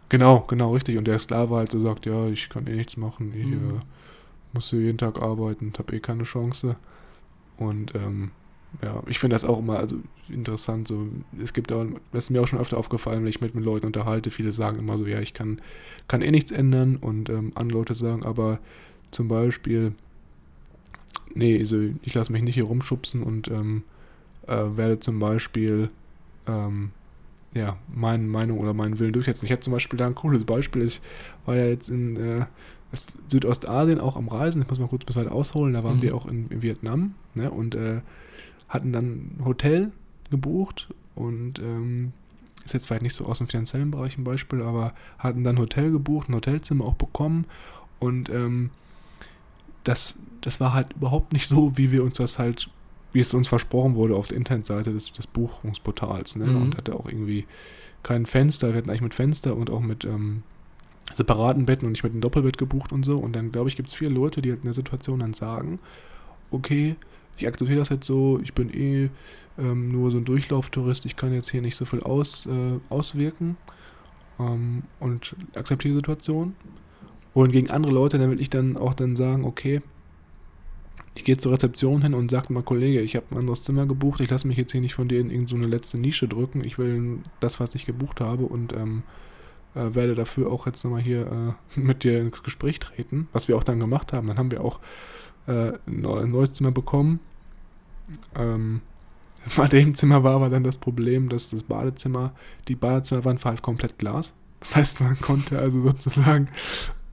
Genau, 0.09 0.41
genau, 0.47 0.73
richtig. 0.73 0.97
Und 0.97 1.05
der 1.05 1.19
Sklave 1.19 1.55
halt 1.55 1.71
so 1.71 1.79
sagt, 1.79 2.05
ja, 2.05 2.27
ich 2.27 2.49
kann 2.49 2.67
eh 2.67 2.75
nichts 2.75 2.95
machen, 2.95 3.33
ich 3.35 3.45
mhm. 3.45 3.53
äh, 3.53 3.81
muss 4.53 4.71
jeden 4.71 4.97
Tag 4.97 5.21
arbeiten, 5.21 5.73
habe 5.77 5.95
eh 5.95 5.99
keine 5.99 6.23
Chance. 6.23 6.77
Und 7.57 7.95
ähm, 7.95 8.31
ja, 8.81 9.01
ich 9.07 9.19
finde 9.19 9.35
das 9.35 9.45
auch 9.45 9.59
immer 9.59 9.79
also 9.79 9.97
interessant. 10.29 10.87
So, 10.87 11.07
es 11.41 11.53
gibt 11.53 11.71
auch, 11.71 11.85
das 12.11 12.25
ist 12.25 12.29
mir 12.29 12.41
auch 12.41 12.47
schon 12.47 12.59
öfter 12.59 12.77
aufgefallen, 12.77 13.21
wenn 13.21 13.29
ich 13.29 13.41
mit, 13.41 13.55
mit 13.55 13.65
Leuten 13.65 13.87
unterhalte. 13.87 14.31
Viele 14.31 14.51
sagen 14.51 14.79
immer 14.79 14.97
so, 14.97 15.05
ja, 15.05 15.19
ich 15.19 15.33
kann, 15.33 15.61
kann 16.07 16.21
eh 16.21 16.31
nichts 16.31 16.51
ändern. 16.51 16.97
Und 16.97 17.29
ähm, 17.29 17.51
andere 17.55 17.79
Leute 17.79 17.95
sagen 17.95 18.23
aber 18.23 18.59
zum 19.11 19.27
Beispiel, 19.27 19.93
nee, 21.33 21.59
also 21.59 21.77
ich 22.03 22.13
lasse 22.13 22.31
mich 22.31 22.43
nicht 22.43 22.55
hier 22.55 22.65
rumschubsen 22.65 23.23
und 23.23 23.47
ähm, 23.49 23.83
äh, 24.47 24.55
werde 24.75 24.99
zum 24.99 25.19
Beispiel 25.19 25.89
ähm, 26.47 26.91
ja, 27.53 27.77
meine 27.93 28.23
Meinung 28.23 28.59
oder 28.59 28.73
meinen 28.73 28.99
Willen 28.99 29.13
durchsetzen. 29.13 29.45
Ich 29.45 29.51
habe 29.51 29.61
zum 29.61 29.73
Beispiel 29.73 29.97
da 29.97 30.07
ein 30.07 30.15
cooles 30.15 30.43
Beispiel. 30.43 30.83
Ich 30.85 31.01
war 31.45 31.55
ja 31.55 31.65
jetzt 31.65 31.89
in 31.89 32.15
äh, 32.17 32.45
Südostasien 33.27 33.99
auch 33.99 34.15
am 34.15 34.27
Reisen. 34.27 34.61
Ich 34.61 34.69
muss 34.69 34.79
mal 34.79 34.87
kurz 34.87 35.05
bis 35.05 35.15
weit 35.15 35.27
ausholen. 35.27 35.73
Da 35.73 35.83
waren 35.83 35.97
mhm. 35.97 36.01
wir 36.01 36.15
auch 36.15 36.27
in, 36.27 36.47
in 36.49 36.61
Vietnam 36.61 37.15
ne, 37.35 37.49
und 37.49 37.75
äh, 37.75 38.01
hatten 38.69 38.93
dann 38.93 39.05
ein 39.39 39.45
Hotel 39.45 39.91
gebucht 40.29 40.89
und 41.15 41.59
ähm, 41.59 42.11
ist 42.65 42.73
jetzt 42.73 42.87
vielleicht 42.87 43.01
nicht 43.01 43.15
so 43.15 43.25
aus 43.25 43.37
dem 43.37 43.47
finanziellen 43.47 43.91
Bereich 43.91 44.17
ein 44.17 44.23
Beispiel, 44.23 44.61
aber 44.61 44.93
hatten 45.17 45.43
dann 45.43 45.55
ein 45.55 45.61
Hotel 45.61 45.91
gebucht, 45.91 46.29
ein 46.29 46.35
Hotelzimmer 46.35 46.85
auch 46.85 46.95
bekommen 46.95 47.45
und 47.99 48.29
ähm, 48.29 48.71
das, 49.87 50.15
das 50.41 50.59
war 50.59 50.73
halt 50.73 50.93
überhaupt 50.93 51.33
nicht 51.33 51.47
so, 51.47 51.77
wie 51.77 51.91
wir 51.91 52.03
uns 52.03 52.17
das 52.17 52.37
halt, 52.39 52.69
wie 53.13 53.19
es 53.19 53.33
uns 53.33 53.47
versprochen 53.47 53.95
wurde 53.95 54.15
auf 54.15 54.27
der 54.27 54.37
Internetseite 54.37 54.93
des, 54.93 55.13
des 55.13 55.27
Buchungsportals. 55.27 56.35
Ne? 56.35 56.45
Mhm. 56.45 56.61
Und 56.61 56.77
hatte 56.77 56.95
auch 56.95 57.07
irgendwie 57.07 57.45
kein 58.03 58.25
Fenster. 58.25 58.69
Wir 58.69 58.77
hatten 58.77 58.89
eigentlich 58.89 59.01
mit 59.01 59.13
Fenster 59.13 59.55
und 59.55 59.69
auch 59.69 59.79
mit 59.79 60.03
ähm, 60.05 60.43
separaten 61.13 61.65
Betten 61.65 61.85
und 61.85 61.93
nicht 61.93 62.03
mit 62.03 62.11
einem 62.11 62.21
Doppelbett 62.21 62.57
gebucht 62.57 62.91
und 62.91 63.03
so. 63.03 63.17
Und 63.17 63.35
dann, 63.35 63.51
glaube 63.51 63.69
ich, 63.69 63.75
gibt 63.75 63.89
es 63.89 63.95
viele 63.95 64.11
Leute, 64.11 64.41
die 64.41 64.49
halt 64.49 64.59
in 64.59 64.65
der 64.65 64.73
Situation 64.73 65.19
dann 65.19 65.33
sagen, 65.33 65.79
okay, 66.51 66.95
ich 67.37 67.47
akzeptiere 67.47 67.79
das 67.79 67.89
jetzt 67.89 68.05
so, 68.05 68.39
ich 68.43 68.53
bin 68.53 68.73
eh 68.73 69.09
ähm, 69.57 69.89
nur 69.89 70.11
so 70.11 70.17
ein 70.17 70.25
Durchlauftourist, 70.25 71.05
ich 71.05 71.15
kann 71.15 71.33
jetzt 71.33 71.49
hier 71.49 71.61
nicht 71.61 71.75
so 71.75 71.85
viel 71.85 72.01
aus, 72.01 72.45
äh, 72.45 72.79
auswirken 72.89 73.57
ähm, 74.39 74.83
und 74.99 75.35
akzeptiere 75.55 75.93
die 75.93 75.99
Situation. 75.99 76.55
Wohingegen 77.33 77.69
andere 77.69 77.93
Leute, 77.93 78.17
dann 78.17 78.31
will 78.31 78.41
ich 78.41 78.49
dann 78.49 78.77
auch 78.77 78.93
dann 78.93 79.15
sagen, 79.15 79.45
okay, 79.45 79.81
ich 81.15 81.23
gehe 81.23 81.37
zur 81.37 81.51
Rezeption 81.51 82.03
hin 82.03 82.13
und 82.13 82.29
sage 82.29 82.53
mal, 82.53 82.61
Kollege, 82.61 83.01
ich 83.01 83.15
habe 83.15 83.25
ein 83.31 83.37
anderes 83.37 83.63
Zimmer 83.63 83.85
gebucht, 83.85 84.21
ich 84.21 84.29
lasse 84.29 84.47
mich 84.47 84.57
jetzt 84.57 84.71
hier 84.71 84.81
nicht 84.81 84.93
von 84.93 85.07
dir 85.07 85.19
in 85.19 85.31
irgendeine 85.31 85.63
so 85.63 85.69
letzte 85.69 85.97
Nische 85.97 86.27
drücken, 86.27 86.63
ich 86.63 86.77
will 86.77 87.19
das, 87.39 87.59
was 87.59 87.73
ich 87.75 87.85
gebucht 87.85 88.21
habe 88.21 88.43
und 88.43 88.73
ähm, 88.73 89.03
äh, 89.73 89.95
werde 89.95 90.15
dafür 90.15 90.51
auch 90.51 90.65
jetzt 90.65 90.83
nochmal 90.83 91.01
hier 91.01 91.55
äh, 91.75 91.79
mit 91.79 92.03
dir 92.03 92.19
ins 92.19 92.43
Gespräch 92.43 92.79
treten, 92.79 93.27
was 93.33 93.47
wir 93.47 93.57
auch 93.57 93.63
dann 93.63 93.79
gemacht 93.79 94.13
haben. 94.13 94.27
Dann 94.27 94.37
haben 94.37 94.51
wir 94.51 94.63
auch 94.63 94.79
äh, 95.47 95.73
ein 95.87 96.31
neues 96.31 96.53
Zimmer 96.53 96.71
bekommen. 96.71 97.19
Ähm, 98.35 98.81
bei 99.57 99.67
dem 99.67 99.95
Zimmer 99.95 100.23
war 100.23 100.35
aber 100.35 100.49
dann 100.49 100.63
das 100.63 100.77
Problem, 100.77 101.29
dass 101.29 101.49
das 101.49 101.63
Badezimmer, 101.63 102.33
die 102.67 102.75
Badezimmerwand 102.75 103.43
war 103.43 103.51
halt 103.51 103.61
komplett 103.61 103.97
Glas. 103.97 104.33
Das 104.59 104.75
heißt, 104.75 105.01
man 105.01 105.19
konnte 105.19 105.59
also 105.59 105.81
sozusagen 105.81 106.47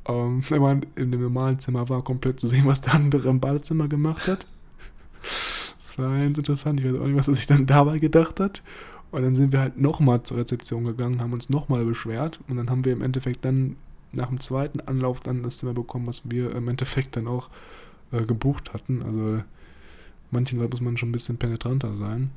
ähm, 0.06 0.42
wenn 0.48 0.62
man 0.62 0.86
in 0.96 1.12
dem 1.12 1.22
normalen 1.22 1.58
Zimmer 1.58 1.88
war, 1.88 2.02
komplett 2.02 2.40
zu 2.40 2.48
sehen, 2.48 2.66
was 2.66 2.80
der 2.80 2.94
andere 2.94 3.28
im 3.28 3.40
Badezimmer 3.40 3.88
gemacht 3.88 4.28
hat. 4.28 4.46
Das 5.78 5.98
war 5.98 6.10
ganz 6.18 6.38
interessant. 6.38 6.80
Ich 6.80 6.86
weiß 6.86 7.00
auch 7.00 7.06
nicht, 7.06 7.16
was 7.16 7.28
er 7.28 7.34
sich 7.34 7.46
dann 7.46 7.66
dabei 7.66 7.98
gedacht 7.98 8.40
hat. 8.40 8.62
Und 9.10 9.22
dann 9.22 9.34
sind 9.34 9.52
wir 9.52 9.60
halt 9.60 9.80
nochmal 9.80 10.24
zur 10.24 10.38
Rezeption 10.38 10.84
gegangen, 10.84 11.20
haben 11.20 11.32
uns 11.32 11.48
nochmal 11.48 11.84
beschwert. 11.84 12.40
Und 12.48 12.56
dann 12.56 12.68
haben 12.68 12.84
wir 12.84 12.92
im 12.92 13.02
Endeffekt 13.02 13.44
dann 13.44 13.76
nach 14.12 14.28
dem 14.28 14.40
zweiten 14.40 14.80
Anlauf 14.80 15.20
dann 15.20 15.42
das 15.42 15.58
Zimmer 15.58 15.72
bekommen, 15.72 16.06
was 16.06 16.28
wir 16.30 16.54
im 16.54 16.68
Endeffekt 16.68 17.16
dann 17.16 17.28
auch 17.28 17.48
äh, 18.12 18.24
gebucht 18.24 18.74
hatten. 18.74 19.02
Also 19.02 19.44
manchen 20.30 20.58
Leuten 20.58 20.72
muss 20.72 20.80
man 20.80 20.96
schon 20.96 21.10
ein 21.10 21.12
bisschen 21.12 21.36
penetranter 21.36 21.96
sein. 21.96 22.30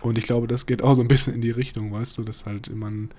Und 0.00 0.18
ich 0.18 0.24
glaube, 0.24 0.48
das 0.48 0.66
geht 0.66 0.82
auch 0.82 0.94
so 0.94 1.02
ein 1.02 1.08
bisschen 1.08 1.34
in 1.34 1.40
die 1.40 1.50
Richtung, 1.50 1.92
weißt 1.92 2.18
du, 2.18 2.24
dass 2.24 2.46
halt 2.46 2.74
man 2.74 3.10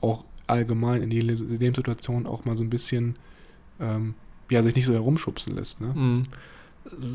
auch 0.00 0.24
allgemein 0.46 1.02
in 1.02 1.10
die 1.10 1.20
Lebenssituation 1.20 2.26
auch 2.26 2.44
mal 2.44 2.56
so 2.56 2.64
ein 2.64 2.70
bisschen 2.70 3.16
ähm, 3.80 4.14
ja, 4.50 4.62
sich 4.62 4.74
nicht 4.74 4.86
so 4.86 4.92
herumschubsen 4.92 5.54
lässt. 5.54 5.80
Ne? 5.80 5.88
Mhm. 5.94 6.22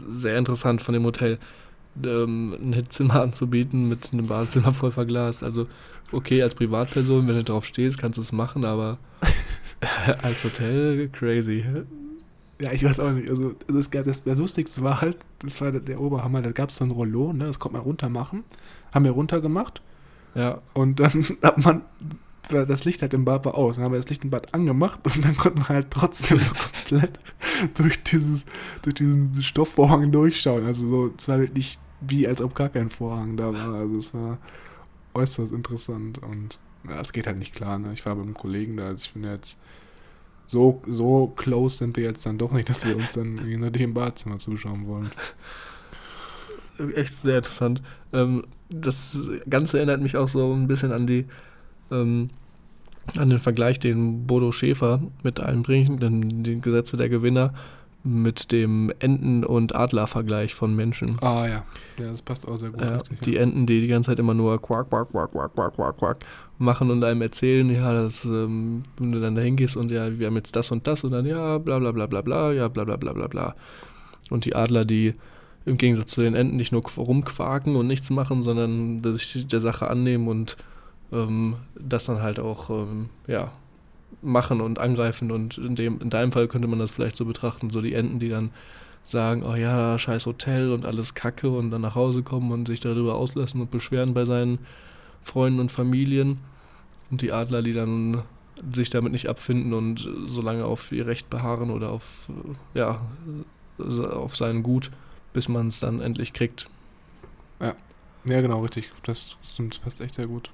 Sehr 0.09 0.37
interessant 0.37 0.81
von 0.81 0.93
dem 0.93 1.03
Hotel, 1.03 1.37
ähm, 2.03 2.55
ein 2.59 2.89
Zimmer 2.89 3.21
anzubieten 3.21 3.89
mit 3.89 4.11
einem 4.11 4.27
Badezimmer 4.27 4.71
voll 4.71 4.91
verglast. 4.91 5.43
Also, 5.43 5.67
okay, 6.11 6.41
als 6.41 6.55
Privatperson, 6.55 7.27
wenn 7.27 7.35
du 7.35 7.43
drauf 7.43 7.65
stehst, 7.65 7.97
kannst 7.97 8.17
du 8.17 8.21
es 8.21 8.31
machen, 8.31 8.65
aber 8.65 8.97
als 10.23 10.43
Hotel, 10.43 11.09
crazy. 11.09 11.63
Ja, 12.59 12.71
ich 12.71 12.83
weiß 12.83 12.99
auch 12.99 13.11
nicht. 13.11 13.29
Also, 13.29 13.55
das, 13.67 13.89
das, 13.89 14.23
das 14.23 14.39
Lustigste 14.39 14.81
war 14.81 15.01
halt, 15.01 15.17
das 15.39 15.61
war 15.61 15.71
der, 15.71 15.81
der 15.81 16.01
Oberhammer, 16.01 16.41
da 16.41 16.51
gab 16.51 16.69
es 16.69 16.77
so 16.77 16.85
ein 16.85 16.91
Rollo, 16.91 17.33
ne, 17.33 17.45
das 17.45 17.59
konnte 17.59 17.77
man 17.77 17.85
runter 17.85 18.09
machen. 18.09 18.43
Haben 18.93 19.05
wir 19.05 19.11
runtergemacht. 19.11 19.81
Ja. 20.33 20.61
Und 20.73 20.99
dann 20.99 21.11
hat 21.43 21.63
man 21.63 21.83
das 22.47 22.85
Licht 22.85 23.01
halt 23.01 23.13
im 23.13 23.25
Bad 23.25 23.45
war 23.45 23.55
aus. 23.55 23.75
Dann 23.75 23.85
haben 23.85 23.91
wir 23.91 23.99
das 23.99 24.09
Licht 24.09 24.23
im 24.23 24.29
Bad 24.29 24.53
angemacht 24.53 24.99
und 25.03 25.23
dann 25.23 25.37
konnte 25.37 25.59
man 25.59 25.69
halt 25.69 25.87
trotzdem 25.91 26.39
komplett 26.39 27.19
durch, 27.75 28.01
dieses, 28.03 28.45
durch 28.81 28.95
diesen 28.95 29.41
Stoffvorhang 29.41 30.11
durchschauen. 30.11 30.65
Also 30.65 30.89
so, 30.89 31.13
es 31.17 31.27
war 31.27 31.39
wirklich 31.39 31.79
wie 32.01 32.27
als 32.27 32.41
ob 32.41 32.55
gar 32.55 32.69
kein 32.69 32.89
Vorhang 32.89 33.37
da 33.37 33.53
war. 33.53 33.73
Also 33.75 33.97
es 33.97 34.13
war 34.13 34.37
äußerst 35.13 35.51
interessant 35.51 36.19
und 36.19 36.59
ja, 36.87 36.99
es 36.99 37.11
geht 37.11 37.27
halt 37.27 37.37
nicht 37.37 37.53
klar. 37.53 37.79
Ne? 37.79 37.93
Ich 37.93 38.05
war 38.05 38.13
einem 38.13 38.33
Kollegen 38.33 38.77
da, 38.77 38.87
also 38.87 39.03
ich 39.03 39.13
bin 39.13 39.23
jetzt 39.23 39.57
so, 40.45 40.81
so 40.87 41.27
close 41.35 41.77
sind 41.77 41.97
wir 41.97 42.05
jetzt 42.05 42.25
dann 42.25 42.37
doch 42.37 42.53
nicht, 42.53 42.69
dass 42.69 42.85
wir 42.85 42.95
uns 42.95 43.13
dann 43.13 43.37
irgendwie 43.37 43.83
im 43.83 43.93
Badzimmer 43.93 44.37
zuschauen 44.37 44.87
wollen. 44.87 45.11
Echt 46.95 47.15
sehr 47.15 47.37
interessant. 47.39 47.81
Ähm, 48.13 48.45
das 48.69 49.19
Ganze 49.49 49.77
erinnert 49.77 50.01
mich 50.01 50.15
auch 50.15 50.27
so 50.27 50.53
ein 50.53 50.67
bisschen 50.67 50.91
an 50.91 51.07
die 51.07 51.25
ähm, 51.91 52.29
an 53.15 53.29
den 53.29 53.39
Vergleich, 53.39 53.79
den 53.79 54.27
Bodo 54.27 54.51
Schäfer 54.51 55.01
mit 55.23 55.39
einbringt, 55.39 56.01
denn 56.01 56.43
die 56.43 56.59
Gesetze 56.59 56.97
der 56.97 57.09
Gewinner 57.09 57.53
mit 58.03 58.51
dem 58.51 58.91
Enten- 58.99 59.43
und 59.43 59.75
Adler-Vergleich 59.75 60.53
von 60.53 60.75
Menschen. 60.75 61.17
Ah 61.21 61.47
ja. 61.47 61.65
ja, 61.97 62.11
das 62.11 62.21
passt 62.21 62.47
auch 62.47 62.55
sehr 62.55 62.69
gut. 62.69 62.81
Ja, 62.81 62.95
richtig, 62.95 63.21
die 63.21 63.33
ja. 63.33 63.41
Enten, 63.41 63.65
die 63.65 63.81
die 63.81 63.87
ganze 63.87 64.11
Zeit 64.11 64.19
immer 64.19 64.33
nur 64.33 64.61
quack, 64.61 64.89
quack, 64.89 65.11
quack, 65.11 65.31
quack, 65.31 65.53
quack, 65.53 65.75
quack, 65.75 65.97
quack, 65.97 66.17
machen 66.57 66.89
und 66.89 67.03
einem 67.03 67.21
erzählen, 67.21 67.69
ja, 67.69 67.93
das, 67.93 68.23
ähm, 68.25 68.83
wenn 68.97 69.11
du 69.11 69.19
dann 69.19 69.35
da 69.35 69.41
hingehst 69.41 69.75
und 69.75 69.91
ja, 69.91 70.17
wir 70.17 70.27
haben 70.27 70.35
jetzt 70.35 70.55
das 70.55 70.71
und 70.71 70.87
das 70.87 71.03
und 71.03 71.11
dann 71.11 71.25
ja, 71.25 71.57
bla 71.57 71.79
bla 71.79 71.91
bla 71.91 72.05
bla 72.05 72.21
bla, 72.21 72.51
ja, 72.53 72.67
bla 72.67 72.85
bla 72.85 72.95
bla 72.95 73.13
bla 73.13 73.27
bla. 73.27 73.55
Und 74.29 74.45
die 74.45 74.55
Adler, 74.55 74.85
die 74.85 75.13
im 75.65 75.77
Gegensatz 75.77 76.11
zu 76.11 76.21
den 76.21 76.33
Enten 76.33 76.55
nicht 76.55 76.71
nur 76.71 76.83
rumquaken 76.83 77.75
und 77.75 77.87
nichts 77.87 78.09
machen, 78.09 78.41
sondern 78.41 79.03
sich 79.03 79.47
der 79.47 79.59
Sache 79.59 79.89
annehmen 79.89 80.29
und 80.29 80.55
ähm, 81.11 81.55
das 81.75 82.05
dann 82.05 82.21
halt 82.21 82.39
auch 82.39 82.69
ähm, 82.69 83.09
ja, 83.27 83.51
machen 84.21 84.61
und 84.61 84.79
angreifen. 84.79 85.31
Und 85.31 85.57
in, 85.57 85.75
dem, 85.75 86.01
in 86.01 86.09
deinem 86.09 86.31
Fall 86.31 86.47
könnte 86.47 86.67
man 86.67 86.79
das 86.79 86.91
vielleicht 86.91 87.15
so 87.15 87.25
betrachten, 87.25 87.69
so 87.69 87.81
die 87.81 87.93
Enten, 87.93 88.19
die 88.19 88.29
dann 88.29 88.51
sagen, 89.03 89.43
oh 89.43 89.55
ja, 89.55 89.97
scheiß 89.97 90.25
Hotel 90.25 90.71
und 90.71 90.85
alles 90.85 91.13
Kacke 91.13 91.49
und 91.49 91.71
dann 91.71 91.81
nach 91.81 91.95
Hause 91.95 92.23
kommen 92.23 92.51
und 92.51 92.67
sich 92.67 92.81
darüber 92.81 93.15
auslassen 93.15 93.61
und 93.61 93.71
beschweren 93.71 94.13
bei 94.13 94.25
seinen 94.25 94.59
Freunden 95.21 95.59
und 95.59 95.71
Familien. 95.71 96.39
Und 97.09 97.21
die 97.21 97.31
Adler, 97.31 97.61
die 97.61 97.73
dann 97.73 98.23
sich 98.73 98.89
damit 98.89 99.11
nicht 99.11 99.29
abfinden 99.29 99.73
und 99.73 100.09
so 100.25 100.41
lange 100.41 100.65
auf 100.65 100.91
ihr 100.91 101.07
Recht 101.07 101.29
beharren 101.29 101.69
oder 101.69 101.91
auf, 101.91 102.29
ja, 102.73 103.01
auf 103.77 104.35
sein 104.35 104.63
Gut, 104.63 104.91
bis 105.31 105.47
man 105.47 105.67
es 105.67 105.79
dann 105.79 106.01
endlich 106.01 106.33
kriegt. 106.33 106.67
Ja, 108.25 108.41
genau, 108.41 108.61
richtig. 108.61 108.91
Das, 109.03 109.37
das 109.57 109.77
passt 109.79 110.01
echt 110.01 110.15
sehr 110.15 110.27
gut. 110.27 110.51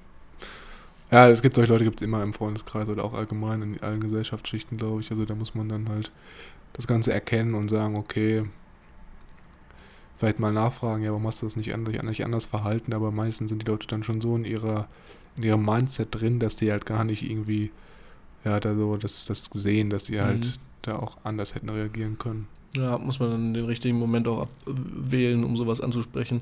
Ja, 1.14 1.28
es 1.28 1.42
gibt 1.42 1.54
solche 1.54 1.72
Leute, 1.72 1.84
gibt 1.84 2.00
es 2.00 2.04
immer 2.04 2.24
im 2.24 2.32
Freundeskreis 2.32 2.88
oder 2.88 3.04
auch 3.04 3.14
allgemein 3.14 3.62
in 3.62 3.80
allen 3.80 4.00
Gesellschaftsschichten, 4.00 4.78
glaube 4.78 5.00
ich. 5.00 5.12
Also 5.12 5.24
da 5.24 5.36
muss 5.36 5.54
man 5.54 5.68
dann 5.68 5.88
halt 5.88 6.10
das 6.72 6.88
Ganze 6.88 7.12
erkennen 7.12 7.54
und 7.54 7.68
sagen, 7.68 7.96
okay, 7.96 8.42
vielleicht 10.18 10.40
mal 10.40 10.52
nachfragen, 10.52 11.04
ja, 11.04 11.10
warum 11.10 11.24
hast 11.28 11.40
du 11.40 11.46
das 11.46 11.54
nicht 11.54 11.72
anders, 11.72 12.02
nicht 12.02 12.24
anders 12.24 12.46
verhalten? 12.46 12.92
Aber 12.92 13.12
meistens 13.12 13.50
sind 13.50 13.62
die 13.62 13.66
Leute 13.66 13.86
dann 13.86 14.02
schon 14.02 14.20
so 14.20 14.34
in 14.34 14.44
ihrer, 14.44 14.88
in 15.36 15.44
ihrem 15.44 15.64
Mindset 15.64 16.08
drin, 16.10 16.40
dass 16.40 16.56
die 16.56 16.72
halt 16.72 16.84
gar 16.84 17.04
nicht 17.04 17.22
irgendwie, 17.22 17.70
ja, 18.44 18.58
da 18.58 18.74
so 18.74 18.96
das, 18.96 19.26
das 19.26 19.44
sehen, 19.54 19.90
dass 19.90 20.06
sie 20.06 20.20
halt 20.20 20.44
mhm. 20.44 20.52
da 20.82 20.98
auch 20.98 21.18
anders 21.22 21.54
hätten 21.54 21.68
reagieren 21.68 22.18
können. 22.18 22.48
Ja, 22.74 22.98
muss 22.98 23.20
man 23.20 23.30
dann 23.30 23.54
den 23.54 23.66
richtigen 23.66 24.00
Moment 24.00 24.26
auch 24.26 24.48
abwählen, 24.66 25.44
um 25.44 25.56
sowas 25.56 25.80
anzusprechen. 25.80 26.40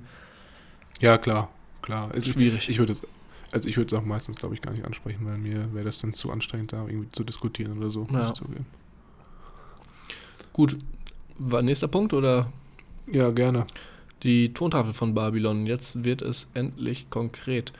Ja, 0.98 1.18
klar, 1.18 1.50
klar. 1.82 2.10
Es 2.14 2.26
Schwierig. 2.26 2.62
Ich, 2.62 2.70
ich 2.70 2.78
würde 2.78 2.92
es 2.92 3.02
also 3.52 3.68
ich 3.68 3.76
würde 3.76 3.94
es 3.94 4.00
auch 4.00 4.04
meistens, 4.04 4.38
glaube 4.38 4.54
ich, 4.54 4.62
gar 4.62 4.72
nicht 4.72 4.84
ansprechen, 4.84 5.26
weil 5.26 5.38
mir 5.38 5.72
wäre 5.74 5.84
das 5.84 6.00
dann 6.00 6.14
zu 6.14 6.32
anstrengend, 6.32 6.72
da 6.72 6.86
irgendwie 6.86 7.10
zu 7.12 7.22
diskutieren 7.22 7.78
oder 7.78 7.90
so. 7.90 8.06
Ja. 8.10 8.32
Gut, 10.52 10.78
war 11.38 11.62
nächster 11.62 11.88
Punkt 11.88 12.14
oder? 12.14 12.50
Ja, 13.06 13.30
gerne. 13.30 13.66
Die 14.22 14.52
Tontafel 14.54 14.92
von 14.92 15.14
Babylon. 15.14 15.66
Jetzt 15.66 16.04
wird 16.04 16.22
es 16.22 16.48
endlich 16.54 17.10
konkret 17.10 17.72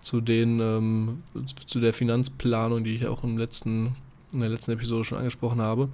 zu 0.00 0.20
den 0.20 0.60
ähm, 0.60 1.22
zu 1.66 1.80
der 1.80 1.92
Finanzplanung, 1.92 2.84
die 2.84 2.94
ich 2.94 3.06
auch 3.06 3.24
im 3.24 3.38
letzten, 3.38 3.96
in 4.32 4.40
der 4.40 4.50
letzten 4.50 4.72
Episode 4.72 5.04
schon 5.04 5.18
angesprochen 5.18 5.60
habe. 5.60 5.88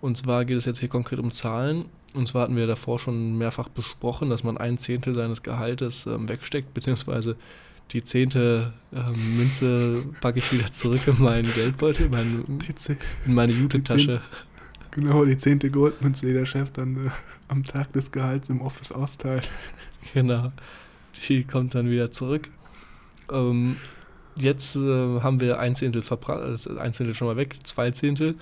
Und 0.00 0.16
zwar 0.16 0.44
geht 0.44 0.56
es 0.56 0.64
jetzt 0.64 0.78
hier 0.78 0.88
konkret 0.88 1.18
um 1.18 1.32
Zahlen. 1.32 1.86
Und 2.14 2.26
zwar 2.28 2.42
hatten 2.42 2.56
wir 2.56 2.66
davor 2.66 2.98
schon 2.98 3.36
mehrfach 3.36 3.68
besprochen, 3.68 4.30
dass 4.30 4.42
man 4.42 4.56
ein 4.56 4.78
Zehntel 4.78 5.14
seines 5.14 5.42
Gehaltes 5.42 6.06
ähm, 6.06 6.28
wegsteckt, 6.28 6.72
beziehungsweise 6.72 7.36
die 7.92 8.04
zehnte 8.04 8.72
ähm, 8.92 9.36
Münze 9.38 10.04
packe 10.20 10.38
ich 10.38 10.52
wieder 10.52 10.70
zurück 10.70 11.00
in 11.06 11.22
meinen 11.22 11.52
Geldbeutel, 11.52 12.06
in, 12.06 12.12
mein, 12.12 12.44
in 13.26 13.34
meine 13.34 13.52
Jute-Tasche. 13.52 14.20
Genau, 14.90 15.24
die 15.24 15.36
zehnte 15.36 15.70
Goldmünze, 15.70 16.26
die 16.26 16.32
der 16.32 16.46
Chef 16.46 16.70
dann 16.72 17.06
äh, 17.06 17.10
am 17.48 17.64
Tag 17.64 17.92
des 17.92 18.10
Gehalts 18.10 18.48
im 18.48 18.60
Office 18.60 18.92
austeilt. 18.92 19.48
Genau, 20.14 20.52
die 21.28 21.44
kommt 21.44 21.74
dann 21.74 21.90
wieder 21.90 22.10
zurück. 22.10 22.48
Ähm, 23.30 23.76
jetzt 24.36 24.76
äh, 24.76 25.20
haben 25.20 25.40
wir 25.40 25.58
ein 25.58 25.74
Zehntel 25.74 26.02
verbracht, 26.02 26.68
ein 26.78 26.92
Zehntel 26.92 27.14
schon 27.14 27.28
mal 27.28 27.36
weg, 27.36 27.56
zwei 27.64 27.90
Zehntel 27.90 28.36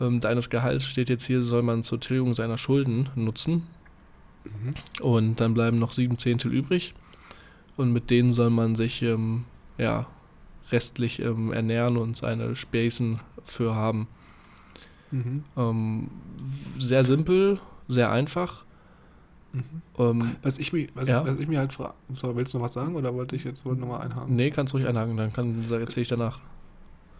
ähm, 0.00 0.20
deines 0.20 0.50
Gehalts 0.50 0.86
steht 0.86 1.08
jetzt 1.08 1.24
hier, 1.24 1.42
soll 1.42 1.62
man 1.62 1.82
zur 1.82 2.00
Tilgung 2.00 2.34
seiner 2.34 2.58
Schulden 2.58 3.10
nutzen. 3.14 3.66
Mhm. 4.44 5.04
Und 5.04 5.40
dann 5.40 5.54
bleiben 5.54 5.78
noch 5.78 5.92
sieben 5.92 6.18
Zehntel 6.18 6.52
übrig 6.52 6.94
und 7.76 7.92
mit 7.92 8.10
denen 8.10 8.32
soll 8.32 8.50
man 8.50 8.74
sich 8.74 9.02
ähm, 9.02 9.44
ja, 9.78 10.06
restlich 10.70 11.20
ähm, 11.20 11.52
ernähren 11.52 11.96
und 11.96 12.16
seine 12.16 12.56
Späßen 12.56 13.20
für 13.44 13.74
haben. 13.74 14.08
Mhm. 15.10 15.44
Ähm, 15.56 16.10
sehr 16.78 17.04
simpel, 17.04 17.60
sehr 17.88 18.10
einfach. 18.10 18.64
Mhm. 19.52 19.82
Ähm, 19.98 20.36
was, 20.42 20.58
ich 20.58 20.72
mich, 20.72 20.90
was, 20.94 21.06
ja? 21.06 21.24
was 21.24 21.38
ich 21.38 21.46
mir 21.46 21.58
halt 21.58 21.72
frage, 21.72 21.94
willst 22.08 22.54
du 22.54 22.58
noch 22.58 22.64
was 22.64 22.72
sagen 22.72 22.96
oder 22.96 23.14
wollte 23.14 23.36
ich 23.36 23.44
jetzt 23.44 23.64
nochmal 23.64 24.00
einhaken? 24.00 24.34
Nee, 24.34 24.50
kannst 24.50 24.74
ruhig 24.74 24.86
einhaken, 24.86 25.16
dann 25.16 25.32
kann, 25.32 25.64
erzähle 25.70 26.02
ich 26.02 26.08
danach. 26.08 26.40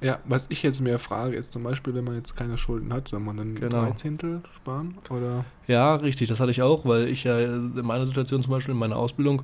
Ja, 0.00 0.18
was 0.26 0.46
ich 0.48 0.62
jetzt 0.62 0.82
mir 0.82 0.98
frage, 0.98 1.36
ist 1.36 1.52
zum 1.52 1.62
Beispiel, 1.62 1.94
wenn 1.94 2.04
man 2.04 2.16
jetzt 2.16 2.36
keine 2.36 2.58
Schulden 2.58 2.92
hat, 2.92 3.08
soll 3.08 3.20
man 3.20 3.36
dann 3.36 3.54
genau. 3.54 3.86
drei 3.86 3.92
Zehntel 3.92 4.42
sparen? 4.56 4.98
Oder? 5.08 5.44
Ja, 5.66 5.94
richtig, 5.94 6.28
das 6.28 6.40
hatte 6.40 6.50
ich 6.50 6.60
auch, 6.60 6.84
weil 6.84 7.08
ich 7.08 7.24
ja 7.24 7.38
in 7.38 7.86
meiner 7.86 8.04
Situation 8.04 8.42
zum 8.42 8.50
Beispiel 8.50 8.72
in 8.72 8.78
meiner 8.78 8.96
Ausbildung 8.96 9.42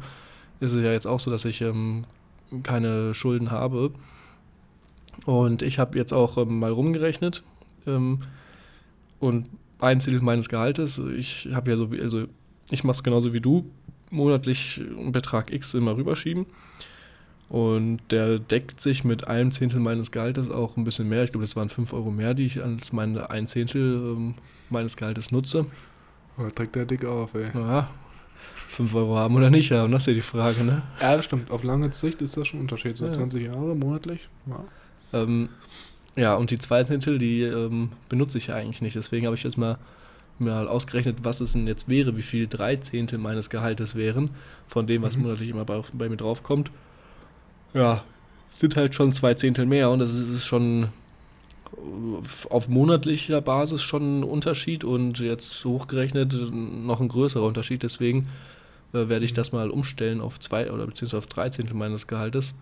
ist 0.61 0.73
es 0.73 0.83
ja 0.83 0.92
jetzt 0.92 1.07
auch 1.07 1.20
so, 1.20 1.31
dass 1.31 1.44
ich 1.44 1.61
ähm, 1.61 2.05
keine 2.62 3.14
Schulden 3.14 3.51
habe. 3.51 3.92
Und 5.27 5.62
ich 5.62 5.79
habe 5.79 5.99
jetzt 5.99 6.12
auch 6.12 6.38
ähm, 6.38 6.59
mal 6.59 6.70
rumgerechnet 6.70 7.42
ähm, 7.87 8.20
und 9.18 9.49
ein 9.81 10.01
Ziel 10.01 10.20
meines 10.20 10.49
Gehaltes, 10.49 10.99
ich 10.99 11.49
habe 11.53 11.70
ja 11.70 11.77
so 11.77 11.90
wie, 11.90 12.01
also 12.01 12.27
ich 12.70 12.85
mache 12.85 12.96
es 12.96 13.03
genauso 13.03 13.33
wie 13.33 13.40
du, 13.40 13.70
monatlich 14.11 14.81
einen 14.81 15.12
Betrag 15.12 15.53
X 15.53 15.75
immer 15.75 15.96
rüberschieben. 15.96 16.46
Und 17.49 17.99
der 18.11 18.38
deckt 18.38 18.81
sich 18.81 19.03
mit 19.03 19.27
einem 19.27 19.51
Zehntel 19.51 19.81
meines 19.81 20.12
Gehaltes 20.12 20.51
auch 20.51 20.77
ein 20.77 20.85
bisschen 20.85 21.09
mehr. 21.09 21.25
Ich 21.25 21.33
glaube, 21.33 21.44
das 21.44 21.57
waren 21.57 21.68
5 21.68 21.92
Euro 21.92 22.12
mehr, 22.12 22.33
die 22.33 22.46
ich 22.46 22.62
als 22.62 22.92
meine 22.92 23.31
ein 23.31 23.49
Zehntel 23.49 23.96
ähm, 23.96 24.35
meines 24.68 24.96
Gehaltes 24.96 25.33
nutze. 25.33 25.66
Oh, 26.38 26.49
trägt 26.49 26.77
der 26.77 26.87
dick 26.87 27.05
auf, 27.05 27.35
ey. 27.35 27.51
Ja, 27.53 27.90
5 28.68 28.94
Euro 28.94 29.16
haben 29.16 29.35
oder 29.37 29.50
nicht 29.50 29.70
haben, 29.72 29.92
das 29.92 30.03
ist 30.03 30.07
ja 30.09 30.12
die 30.14 30.20
Frage, 30.20 30.62
ne? 30.64 30.83
Ja, 31.00 31.16
das 31.16 31.24
stimmt. 31.24 31.50
Auf 31.50 31.64
lange 31.64 31.92
Sicht 31.92 32.22
ist 32.22 32.37
das 32.37 32.48
schon 32.48 32.61
ein 32.61 32.62
Unterschied. 32.62 32.96
So 32.96 33.07
ja. 33.07 33.12
20 33.12 33.44
Jahre 33.46 33.74
monatlich. 33.74 34.29
Ja. 34.46 34.64
Ähm, 35.12 35.48
Ja, 36.16 36.35
und 36.35 36.50
die 36.50 36.59
zwei 36.59 36.83
Zehntel, 36.85 37.18
die 37.18 37.42
ähm, 37.42 37.90
benutze 38.09 38.38
ich 38.38 38.48
ja 38.48 38.57
eigentlich 38.57 38.83
nicht. 38.83 38.96
Deswegen 38.96 39.26
habe 39.26 39.37
ich 39.37 39.42
jetzt 39.42 39.57
mal 39.59 39.79
mal 40.38 40.68
ausgerechnet, 40.68 41.18
was 41.22 41.40
es 41.40 41.53
denn 41.53 41.66
jetzt 41.66 41.90
wäre, 41.90 42.16
wie 42.16 42.22
viel 42.22 42.46
drei 42.48 42.76
Zehntel 42.76 43.18
meines 43.18 43.50
Gehaltes 43.50 43.94
wären, 43.94 44.31
von 44.66 44.87
dem, 44.87 45.03
was 45.03 45.16
Mhm. 45.16 45.24
monatlich 45.24 45.50
immer 45.50 45.66
bei, 45.66 45.83
bei 45.92 46.09
mir 46.09 46.16
draufkommt. 46.16 46.70
Ja, 47.74 48.03
sind 48.48 48.74
halt 48.76 48.94
schon 48.94 49.12
zwei 49.12 49.35
Zehntel 49.35 49.66
mehr 49.66 49.90
und 49.90 49.98
das 50.00 50.12
ist, 50.14 50.29
ist 50.31 50.44
schon 50.46 50.88
auf 52.48 52.68
monatlicher 52.68 53.40
Basis 53.40 53.82
schon 53.82 54.20
ein 54.20 54.24
Unterschied 54.24 54.84
und 54.84 55.18
jetzt 55.18 55.64
hochgerechnet 55.64 56.36
noch 56.52 57.00
ein 57.00 57.08
größerer 57.08 57.44
Unterschied. 57.44 57.82
Deswegen 57.82 58.28
äh, 58.92 59.08
werde 59.08 59.24
ich 59.24 59.34
das 59.34 59.52
mal 59.52 59.70
umstellen 59.70 60.20
auf 60.20 60.40
zwei 60.40 60.70
oder 60.70 60.86
beziehungsweise 60.86 61.18
auf 61.18 61.26
drei 61.26 61.48
Zehntel 61.48 61.74
meines 61.76 62.06
Gehaltes. 62.06 62.54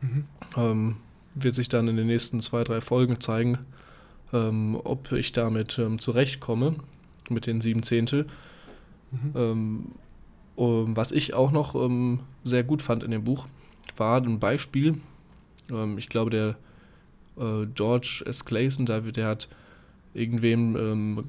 Mhm. 0.00 0.24
Ähm, 0.56 0.96
wird 1.34 1.54
sich 1.54 1.68
dann 1.68 1.88
in 1.88 1.96
den 1.96 2.06
nächsten 2.06 2.40
zwei, 2.40 2.64
drei 2.64 2.80
Folgen 2.80 3.20
zeigen, 3.20 3.58
ähm, 4.32 4.80
ob 4.82 5.12
ich 5.12 5.32
damit 5.32 5.78
ähm, 5.78 5.98
zurechtkomme, 5.98 6.76
mit 7.28 7.46
den 7.46 7.60
sieben 7.60 7.82
Zehntel. 7.82 8.26
Mhm. 9.10 9.32
Ähm, 9.34 9.84
um, 10.56 10.96
was 10.96 11.10
ich 11.10 11.34
auch 11.34 11.50
noch 11.50 11.74
ähm, 11.74 12.20
sehr 12.44 12.62
gut 12.62 12.82
fand 12.82 13.02
in 13.02 13.10
dem 13.10 13.24
Buch, 13.24 13.48
war 13.96 14.20
ein 14.20 14.38
Beispiel. 14.38 15.00
Ähm, 15.70 15.98
ich 15.98 16.08
glaube, 16.08 16.30
der 16.30 16.56
äh, 17.38 17.66
George 17.74 18.22
S. 18.26 18.44
Clayson, 18.44 18.86
der, 18.86 19.00
der 19.00 19.26
hat 19.26 19.48
irgendwem 20.14 20.76
ähm, 20.76 21.24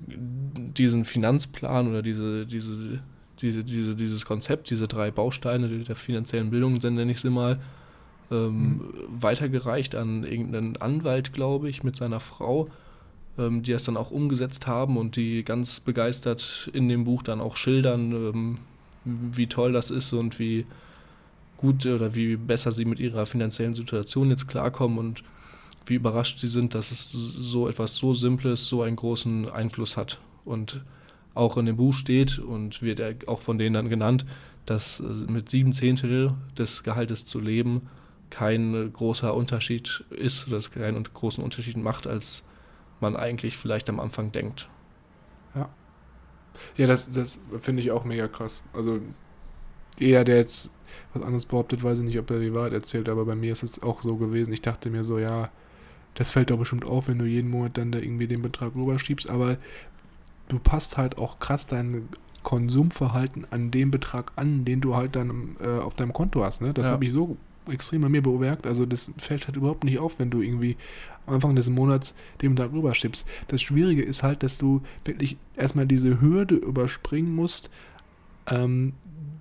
diesen 0.77 1.05
Finanzplan 1.05 1.87
oder 1.87 2.01
diese, 2.01 2.45
diese, 2.45 3.01
diese, 3.41 3.63
diese, 3.63 3.95
dieses 3.95 4.25
Konzept, 4.25 4.69
diese 4.69 4.87
drei 4.87 5.11
Bausteine 5.11 5.67
der 5.67 5.95
finanziellen 5.95 6.51
Bildung, 6.51 6.75
nenne 6.75 7.11
ich 7.11 7.19
sie 7.19 7.31
mal, 7.31 7.59
ähm, 8.31 8.81
weitergereicht 9.07 9.95
an 9.95 10.23
irgendeinen 10.23 10.77
Anwalt, 10.77 11.33
glaube 11.33 11.69
ich, 11.69 11.83
mit 11.83 11.95
seiner 11.95 12.19
Frau, 12.19 12.69
ähm, 13.37 13.63
die 13.63 13.71
es 13.71 13.83
dann 13.83 13.97
auch 13.97 14.11
umgesetzt 14.11 14.67
haben 14.67 14.97
und 14.97 15.15
die 15.15 15.43
ganz 15.43 15.79
begeistert 15.79 16.69
in 16.73 16.87
dem 16.87 17.03
Buch 17.03 17.23
dann 17.23 17.41
auch 17.41 17.57
schildern, 17.57 18.11
ähm, 18.11 18.57
wie 19.03 19.47
toll 19.47 19.73
das 19.73 19.91
ist 19.91 20.13
und 20.13 20.39
wie 20.39 20.65
gut 21.57 21.85
oder 21.85 22.15
wie 22.15 22.35
besser 22.35 22.71
sie 22.71 22.85
mit 22.85 22.99
ihrer 22.99 23.25
finanziellen 23.25 23.75
Situation 23.75 24.29
jetzt 24.29 24.47
klarkommen 24.47 24.97
und 24.97 25.23
wie 25.85 25.95
überrascht 25.95 26.39
sie 26.39 26.47
sind, 26.47 26.75
dass 26.75 26.91
es 26.91 27.11
so 27.11 27.67
etwas 27.67 27.95
so 27.95 28.13
Simples 28.13 28.65
so 28.65 28.81
einen 28.81 28.95
großen 28.95 29.49
Einfluss 29.49 29.97
hat. 29.97 30.19
Und 30.43 30.83
auch 31.33 31.57
in 31.57 31.65
dem 31.65 31.77
Buch 31.77 31.93
steht 31.93 32.39
und 32.39 32.81
wird 32.81 32.99
ja 32.99 33.09
auch 33.27 33.41
von 33.41 33.57
denen 33.57 33.73
dann 33.73 33.89
genannt, 33.89 34.25
dass 34.65 34.99
äh, 34.99 35.31
mit 35.31 35.49
sieben 35.49 35.73
Zehntel 35.73 36.33
des 36.57 36.83
Gehaltes 36.83 37.25
zu 37.25 37.39
leben 37.39 37.89
kein 38.29 38.91
großer 38.91 39.33
Unterschied 39.33 40.03
ist, 40.09 40.47
oder 40.47 40.57
es 40.57 40.71
keinen 40.71 41.03
großen 41.03 41.43
Unterschied 41.43 41.77
macht, 41.77 42.07
als 42.07 42.43
man 42.99 43.15
eigentlich 43.15 43.57
vielleicht 43.57 43.89
am 43.89 43.99
Anfang 43.99 44.31
denkt. 44.31 44.67
Ja, 46.77 46.87
das, 46.87 47.09
das 47.09 47.39
finde 47.61 47.81
ich 47.81 47.91
auch 47.91 48.05
mega 48.05 48.27
krass. 48.27 48.63
Also, 48.73 48.99
jeder, 49.99 50.23
der 50.23 50.37
jetzt 50.37 50.69
was 51.13 51.23
anderes 51.23 51.45
behauptet, 51.45 51.83
weiß 51.83 51.99
ich 51.99 52.05
nicht, 52.05 52.19
ob 52.19 52.29
er 52.31 52.39
die 52.39 52.53
Wahrheit 52.53 52.73
erzählt, 52.73 53.09
aber 53.09 53.25
bei 53.25 53.35
mir 53.35 53.51
ist 53.51 53.63
es 53.63 53.81
auch 53.81 54.01
so 54.01 54.17
gewesen. 54.17 54.53
Ich 54.53 54.61
dachte 54.61 54.89
mir 54.89 55.03
so, 55.03 55.19
ja, 55.19 55.49
das 56.15 56.31
fällt 56.31 56.49
doch 56.49 56.57
bestimmt 56.57 56.85
auf, 56.85 57.07
wenn 57.07 57.17
du 57.19 57.25
jeden 57.25 57.49
Monat 57.49 57.77
dann 57.77 57.91
da 57.91 57.99
irgendwie 57.99 58.27
den 58.27 58.41
Betrag 58.41 58.75
rüberschiebst, 58.75 59.29
aber 59.29 59.57
du 60.47 60.59
passt 60.59 60.97
halt 60.97 61.17
auch 61.17 61.39
krass 61.39 61.67
dein 61.67 62.07
Konsumverhalten 62.43 63.45
an 63.51 63.71
den 63.71 63.91
Betrag 63.91 64.31
an, 64.35 64.65
den 64.65 64.79
du 64.81 64.95
halt 64.95 65.15
dann 65.15 65.55
äh, 65.59 65.79
auf 65.79 65.95
deinem 65.95 66.13
Konto 66.13 66.43
hast. 66.43 66.61
Ne? 66.61 66.73
Das 66.73 66.85
Ja. 66.85 66.91
habe 66.93 67.05
ich 67.05 67.11
so 67.11 67.37
extrem 67.69 68.01
bei 68.01 68.09
mir 68.09 68.21
bemerkt. 68.21 68.67
Also 68.67 68.85
das 68.85 69.09
fällt 69.17 69.47
halt 69.47 69.57
überhaupt 69.57 69.83
nicht 69.83 69.97
auf, 69.97 70.19
wenn 70.19 70.29
du 70.29 70.41
irgendwie 70.41 70.77
am 71.25 71.35
Anfang 71.35 71.55
des 71.55 71.69
Monats 71.69 72.13
den 72.41 72.53
Betrag 72.53 72.71
rüberschiebst. 72.71 73.27
Das 73.47 73.61
Schwierige 73.63 74.03
ist 74.03 74.21
halt, 74.21 74.43
dass 74.43 74.59
du 74.59 74.81
wirklich 75.03 75.37
erstmal 75.55 75.87
diese 75.87 76.21
Hürde 76.21 76.55
überspringen 76.55 77.33
musst, 77.33 77.71
ähm, 78.47 78.93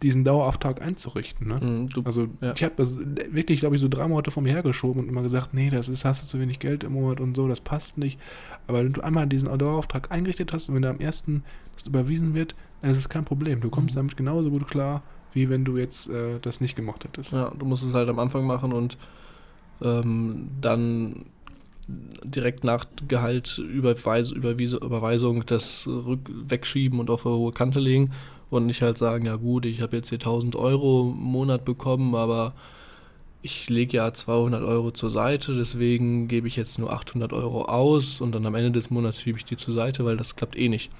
diesen 0.02 0.24
Dauerauftrag 0.24 0.82
einzurichten. 0.82 1.46
Ne? 1.48 1.60
Mhm, 1.60 1.86
du, 1.88 2.02
Also 2.04 2.28
Ja. 2.40 2.52
ich 2.54 2.62
habe 2.62 2.74
das 2.76 2.98
wirklich, 2.98 3.60
glaube 3.60 3.76
ich, 3.76 3.80
so 3.80 3.88
drei 3.88 4.06
Monate 4.08 4.30
vor 4.30 4.42
mir 4.42 4.52
hergeschoben 4.52 5.02
und 5.02 5.08
immer 5.08 5.22
gesagt, 5.22 5.54
nee, 5.54 5.70
das 5.70 5.88
ist, 5.88 6.04
hast 6.04 6.22
du 6.22 6.26
zu 6.26 6.40
wenig 6.40 6.58
Geld 6.58 6.84
im 6.84 6.92
Monat 6.92 7.20
und 7.20 7.36
so, 7.36 7.48
das 7.48 7.60
passt 7.60 7.98
nicht. 7.98 8.18
Aber 8.66 8.78
wenn 8.84 8.92
du 8.92 9.00
einmal 9.02 9.26
diesen 9.26 9.56
Dauerauftrag 9.56 10.10
eingerichtet 10.10 10.52
hast 10.52 10.68
und 10.68 10.74
wenn 10.74 10.82
da 10.82 10.90
am 10.90 11.00
ersten 11.00 11.44
das 11.76 11.86
überwiesen 11.86 12.34
wird, 12.34 12.54
dann 12.82 12.90
ist 12.90 12.98
es 12.98 13.08
kein 13.08 13.24
Problem. 13.24 13.60
Du 13.60 13.70
kommst 13.70 13.94
Mhm. 13.94 13.98
damit 14.00 14.16
genauso 14.16 14.50
gut 14.50 14.66
klar, 14.68 15.02
wie 15.32 15.48
wenn 15.48 15.64
du 15.64 15.76
jetzt 15.76 16.08
äh, 16.08 16.38
das 16.40 16.60
nicht 16.60 16.76
gemacht 16.76 17.04
hättest. 17.04 17.32
Ja, 17.32 17.50
du 17.58 17.66
musst 17.66 17.82
es 17.84 17.94
halt 17.94 18.08
am 18.08 18.18
Anfang 18.18 18.46
machen 18.46 18.72
und 18.72 18.96
ähm, 19.82 20.48
dann 20.60 21.26
direkt 21.86 22.64
nach 22.64 22.86
Gehalt 23.08 23.58
Überweis, 23.58 24.30
Überwiese, 24.30 24.78
Überweisung 24.78 25.44
das 25.44 25.86
rück, 25.86 26.20
wegschieben 26.32 26.98
und 26.98 27.10
auf 27.10 27.26
eine 27.26 27.34
hohe 27.36 27.52
Kante 27.52 27.78
legen 27.78 28.12
und 28.54 28.66
nicht 28.66 28.82
halt 28.82 28.98
sagen, 28.98 29.26
ja 29.26 29.36
gut, 29.36 29.66
ich 29.66 29.80
habe 29.82 29.96
jetzt 29.96 30.08
hier 30.08 30.16
1000 30.18 30.56
Euro 30.56 31.12
im 31.16 31.22
Monat 31.22 31.64
bekommen, 31.64 32.14
aber 32.14 32.54
ich 33.42 33.68
lege 33.68 33.98
ja 33.98 34.12
200 34.12 34.62
Euro 34.62 34.90
zur 34.90 35.10
Seite, 35.10 35.54
deswegen 35.54 36.28
gebe 36.28 36.48
ich 36.48 36.56
jetzt 36.56 36.78
nur 36.78 36.92
800 36.92 37.32
Euro 37.32 37.66
aus 37.66 38.20
und 38.22 38.34
dann 38.34 38.46
am 38.46 38.54
Ende 38.54 38.72
des 38.72 38.90
Monats 38.90 39.20
schiebe 39.20 39.36
ich 39.38 39.44
die 39.44 39.56
zur 39.58 39.74
Seite, 39.74 40.04
weil 40.04 40.16
das 40.16 40.34
klappt 40.36 40.56
eh 40.56 40.68
nicht. 40.70 40.90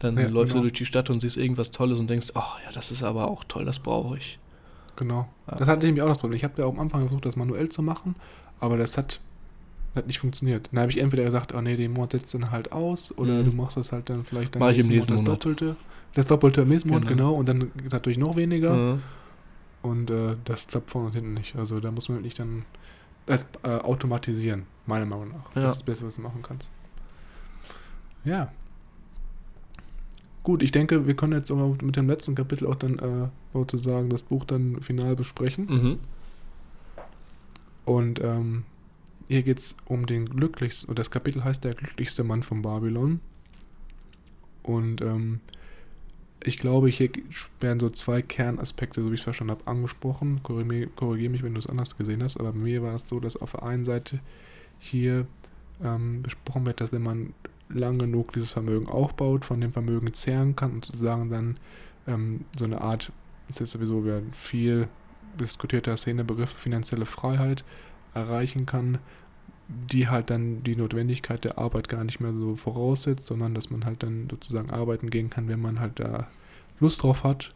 Dann 0.00 0.16
Ja, 0.16 0.26
läufst 0.28 0.54
genau. 0.54 0.64
du 0.64 0.68
durch 0.70 0.78
die 0.78 0.86
Stadt 0.86 1.08
und 1.08 1.20
siehst 1.20 1.36
irgendwas 1.36 1.70
Tolles 1.70 2.00
und 2.00 2.10
denkst, 2.10 2.32
oh 2.34 2.40
ja, 2.64 2.72
das 2.72 2.90
ist 2.90 3.04
aber 3.04 3.28
auch 3.28 3.44
toll, 3.44 3.64
das 3.64 3.78
brauche 3.78 4.16
ich. 4.18 4.40
Genau. 4.96 5.28
Ja. 5.48 5.56
Das 5.56 5.68
hatte 5.68 5.86
nämlich 5.86 6.02
auch 6.02 6.08
das 6.08 6.18
Problem. 6.18 6.36
Ich 6.36 6.44
habe 6.44 6.60
ja 6.60 6.66
auch 6.66 6.72
am 6.72 6.80
Anfang 6.80 7.02
versucht, 7.02 7.26
das 7.26 7.36
manuell 7.36 7.68
zu 7.68 7.82
machen, 7.82 8.16
aber 8.58 8.76
das 8.76 8.98
hat, 8.98 9.20
hat 9.96 10.06
nicht 10.06 10.18
funktioniert. 10.18 10.68
Dann 10.72 10.80
habe 10.80 10.90
ich 10.92 10.98
entweder 11.00 11.24
gesagt, 11.24 11.54
oh 11.54 11.60
nee, 11.60 11.76
den 11.76 11.92
Monat 11.92 12.12
setzt 12.12 12.34
dann 12.34 12.50
halt 12.50 12.72
aus 12.72 13.16
oder 13.16 13.34
Mhm. 13.42 13.44
du 13.44 13.52
machst 13.52 13.76
das 13.76 13.92
halt 13.92 14.08
dann 14.10 14.24
vielleicht 14.24 14.54
dann 14.54 14.60
Mach 14.60 14.70
ich 14.70 14.78
im 14.78 14.88
nächsten 14.88 15.12
nächsten 15.12 15.24
Monat 15.26 15.38
das. 15.44 15.52
Doppelte. 15.54 15.76
Das 16.14 16.26
Doppelte 16.26 16.60
im 16.62 16.68
nächsten 16.68 16.88
Monat, 16.88 17.08
Genau. 17.08 17.28
genau. 17.30 17.34
Und 17.34 17.48
dann 17.48 17.70
natürlich 17.90 18.18
noch 18.18 18.36
weniger. 18.36 18.74
Mhm. 18.74 19.02
Und 19.82 20.10
äh, 20.10 20.36
das 20.44 20.66
klappt 20.66 20.90
vorne 20.90 21.08
und 21.08 21.14
hinten 21.14 21.34
nicht. 21.34 21.56
Also 21.58 21.78
da 21.80 21.90
muss 21.90 22.08
man 22.08 22.18
wirklich 22.18 22.34
dann 22.34 22.64
das 23.26 23.46
äh, 23.62 23.68
automatisieren, 23.68 24.64
meiner 24.86 25.06
Meinung 25.06 25.28
nach. 25.28 25.54
Ja. 25.54 25.62
Das 25.62 25.72
ist 25.72 25.78
das 25.80 25.84
Beste, 25.84 26.06
was 26.06 26.16
du 26.16 26.22
machen 26.22 26.40
kannst. 26.42 26.70
Ja. 28.24 28.50
Gut, 30.42 30.62
ich 30.62 30.72
denke, 30.72 31.06
wir 31.06 31.14
können 31.16 31.32
jetzt 31.32 31.50
aber 31.50 31.68
mit 31.82 31.96
dem 31.96 32.06
letzten 32.08 32.34
Kapitel 32.34 32.66
auch 32.66 32.74
dann 32.74 32.98
äh, 32.98 33.28
sozusagen 33.52 34.10
das 34.10 34.22
Buch 34.22 34.44
dann 34.44 34.80
final 34.82 35.16
besprechen. 35.16 35.66
Mhm. 35.66 35.98
Und 37.86 38.22
ähm, 38.22 38.64
hier 39.28 39.42
geht 39.42 39.58
es 39.58 39.76
um 39.86 40.06
den 40.06 40.26
glücklichsten, 40.26 40.88
und 40.88 40.98
das 40.98 41.10
Kapitel 41.10 41.44
heißt 41.44 41.64
Der 41.64 41.74
glücklichste 41.74 42.24
Mann 42.24 42.42
von 42.42 42.62
Babylon. 42.62 43.20
Und 44.62 45.00
ähm, 45.02 45.40
ich 46.42 46.58
glaube, 46.58 46.88
hier 46.88 47.10
werden 47.60 47.80
so 47.80 47.90
zwei 47.90 48.22
Kernaspekte, 48.22 49.02
so 49.02 49.10
wie 49.10 49.14
ich 49.14 49.20
es 49.20 49.24
verstanden 49.24 49.52
habe, 49.52 49.66
angesprochen. 49.66 50.42
Korrigiere 50.42 50.88
korrigier 50.88 51.30
mich, 51.30 51.42
wenn 51.42 51.54
du 51.54 51.58
es 51.58 51.66
anders 51.66 51.96
gesehen 51.96 52.22
hast, 52.22 52.38
aber 52.38 52.52
bei 52.52 52.58
mir 52.58 52.82
war 52.82 52.94
es 52.94 53.08
so, 53.08 53.18
dass 53.18 53.36
auf 53.36 53.52
der 53.52 53.62
einen 53.62 53.84
Seite 53.84 54.20
hier 54.78 55.26
ähm, 55.82 56.22
besprochen 56.22 56.66
wird, 56.66 56.80
dass 56.80 56.92
wenn 56.92 57.02
man 57.02 57.32
lang 57.70 57.98
genug 57.98 58.32
dieses 58.34 58.52
Vermögen 58.52 58.86
aufbaut, 58.86 59.44
von 59.44 59.60
dem 59.60 59.72
Vermögen 59.72 60.12
zehren 60.12 60.54
kann 60.54 60.72
und 60.72 60.84
sozusagen 60.84 61.30
dann 61.30 61.56
ähm, 62.06 62.44
so 62.56 62.66
eine 62.66 62.80
Art, 62.80 63.10
ist 63.48 63.60
jetzt 63.60 63.72
sowieso 63.72 64.04
wieder 64.04 64.18
ein 64.18 64.32
viel 64.32 64.88
diskutierter 65.40 65.96
Szenebegriff, 65.96 66.50
finanzielle 66.50 67.06
Freiheit 67.06 67.64
erreichen 68.14 68.66
kann, 68.66 68.98
die 69.68 70.08
halt 70.08 70.30
dann 70.30 70.62
die 70.62 70.76
Notwendigkeit 70.76 71.44
der 71.44 71.58
Arbeit 71.58 71.88
gar 71.88 72.04
nicht 72.04 72.20
mehr 72.20 72.32
so 72.32 72.54
voraussetzt, 72.54 73.26
sondern 73.26 73.54
dass 73.54 73.70
man 73.70 73.84
halt 73.84 74.02
dann 74.02 74.28
sozusagen 74.30 74.70
arbeiten 74.70 75.10
gehen 75.10 75.30
kann, 75.30 75.48
wenn 75.48 75.60
man 75.60 75.80
halt 75.80 76.00
da 76.00 76.28
Lust 76.80 77.02
drauf 77.02 77.24
hat 77.24 77.54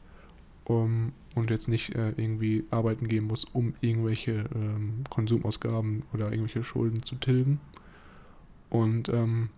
um, 0.65 1.13
und 1.35 1.51
jetzt 1.51 1.69
nicht 1.69 1.95
äh, 1.95 2.11
irgendwie 2.11 2.65
arbeiten 2.71 3.09
gehen 3.09 3.25
muss, 3.25 3.45
um 3.45 3.75
irgendwelche 3.81 4.45
ähm, 4.55 5.05
Konsumausgaben 5.11 6.03
oder 6.13 6.31
irgendwelche 6.31 6.65
Schulden 6.65 7.03
zu 7.03 7.17
tilgen. 7.17 7.61
Und 8.71 9.09
ähm, 9.09 9.51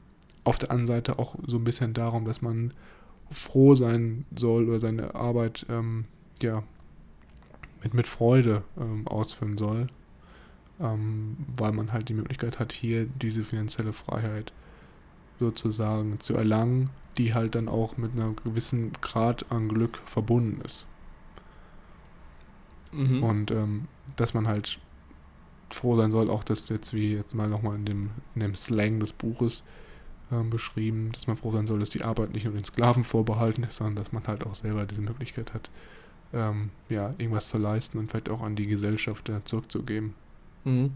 auf 0.45 0.59
der 0.59 0.71
anderen 0.71 0.87
Seite 0.87 1.19
auch 1.19 1.37
so 1.47 1.57
ein 1.57 1.65
bisschen 1.65 1.95
darum, 1.95 2.25
dass 2.25 2.43
man 2.43 2.73
froh 3.31 3.75
sein 3.75 4.25
soll 4.37 4.69
oder 4.69 4.81
seine 4.81 5.15
Arbeit 5.15 5.67
ähm, 5.69 6.05
ja 6.43 6.63
mit, 7.83 7.95
mit 7.95 8.07
Freude 8.07 8.63
ähm, 8.79 9.07
ausführen 9.07 9.59
soll, 9.59 9.89
ähm, 10.81 11.37
weil 11.57 11.73
man 11.73 11.93
halt 11.93 12.09
die 12.09 12.15
Möglichkeit 12.15 12.59
hat, 12.59 12.73
hier 12.73 13.07
diese 13.07 13.45
finanzielle 13.45 13.93
Freiheit 13.93 14.53
sozusagen 15.39 16.21
zu 16.21 16.35
erlangen, 16.35 16.91
die 17.19 17.35
halt 17.35 17.55
dann 17.55 17.69
auch 17.69 17.97
mit 17.97 18.13
einem 18.13 18.37
gewissen 18.37 18.93
Grad 19.01 19.51
an 19.51 19.69
Glück 19.69 19.99
verbunden 20.05 20.61
ist. 20.65 20.87
Mhm. 22.93 23.23
Und 23.23 23.51
ähm, 23.51 23.89
dass 24.17 24.35
man 24.35 24.47
halt 24.47 24.79
froh 25.71 25.97
sein 25.97 26.11
soll, 26.11 26.31
auch 26.31 26.45
das 26.45 26.69
jetzt 26.69 26.95
wie 26.95 27.15
jetzt 27.15 27.35
mal 27.35 27.49
nochmal 27.49 27.77
in 27.77 27.85
dem, 27.85 28.11
in 28.35 28.41
dem 28.41 28.55
Slang 28.55 29.01
des 29.01 29.13
Buches 29.13 29.63
ähm, 30.33 30.51
beschrieben, 30.51 31.11
dass 31.13 31.27
man 31.27 31.37
froh 31.37 31.53
sein 31.53 31.67
soll, 31.67 31.81
dass 31.81 31.91
die 31.91 32.03
Arbeit 32.03 32.33
nicht 32.33 32.45
nur 32.45 32.55
den 32.55 32.65
Sklaven 32.65 33.05
vorbehalten 33.05 33.63
ist, 33.63 33.77
sondern 33.77 33.97
dass 33.97 34.13
man 34.13 34.27
halt 34.27 34.47
auch 34.47 34.55
selber 34.55 34.87
diese 34.87 35.03
Möglichkeit 35.03 35.55
hat, 35.55 35.71
ähm, 36.33 36.71
ja, 36.89 37.15
irgendwas 37.19 37.49
zu 37.49 37.59
leisten 37.59 37.99
und 37.99 38.11
vielleicht 38.11 38.31
auch 38.31 38.43
an 38.43 38.57
die 38.57 38.67
Gesellschaft 38.67 39.29
äh, 39.29 39.45
zurückzugeben. 39.45 40.15
Mhm. 40.65 40.93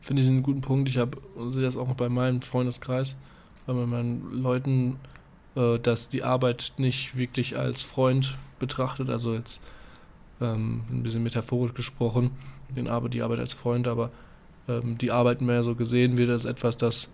finde 0.00 0.22
ich 0.22 0.28
einen 0.28 0.42
guten 0.42 0.60
Punkt. 0.60 0.88
Ich 0.88 0.98
habe 0.98 1.18
sehe 1.48 1.62
das 1.62 1.76
auch 1.76 1.92
bei 1.94 2.08
meinem 2.08 2.42
Freundeskreis, 2.42 3.16
bei 3.66 3.74
meinen 3.74 4.42
Leuten, 4.42 4.96
äh, 5.56 5.78
dass 5.78 6.08
die 6.08 6.22
Arbeit 6.22 6.74
nicht 6.78 7.16
wirklich 7.16 7.58
als 7.58 7.82
Freund 7.82 8.36
betrachtet, 8.58 9.10
also 9.10 9.34
jetzt 9.34 9.60
ähm, 10.40 10.82
ein 10.90 11.02
bisschen 11.02 11.22
metaphorisch 11.22 11.74
gesprochen, 11.74 12.30
den 12.68 12.88
Arbeit, 12.88 13.14
die 13.14 13.22
Arbeit 13.22 13.40
als 13.40 13.52
Freund, 13.52 13.88
aber 13.88 14.10
ähm, 14.68 14.98
die 14.98 15.10
Arbeit 15.10 15.40
mehr 15.40 15.62
so 15.62 15.74
gesehen 15.74 16.16
wird 16.16 16.30
als 16.30 16.44
etwas, 16.44 16.76
das 16.76 17.10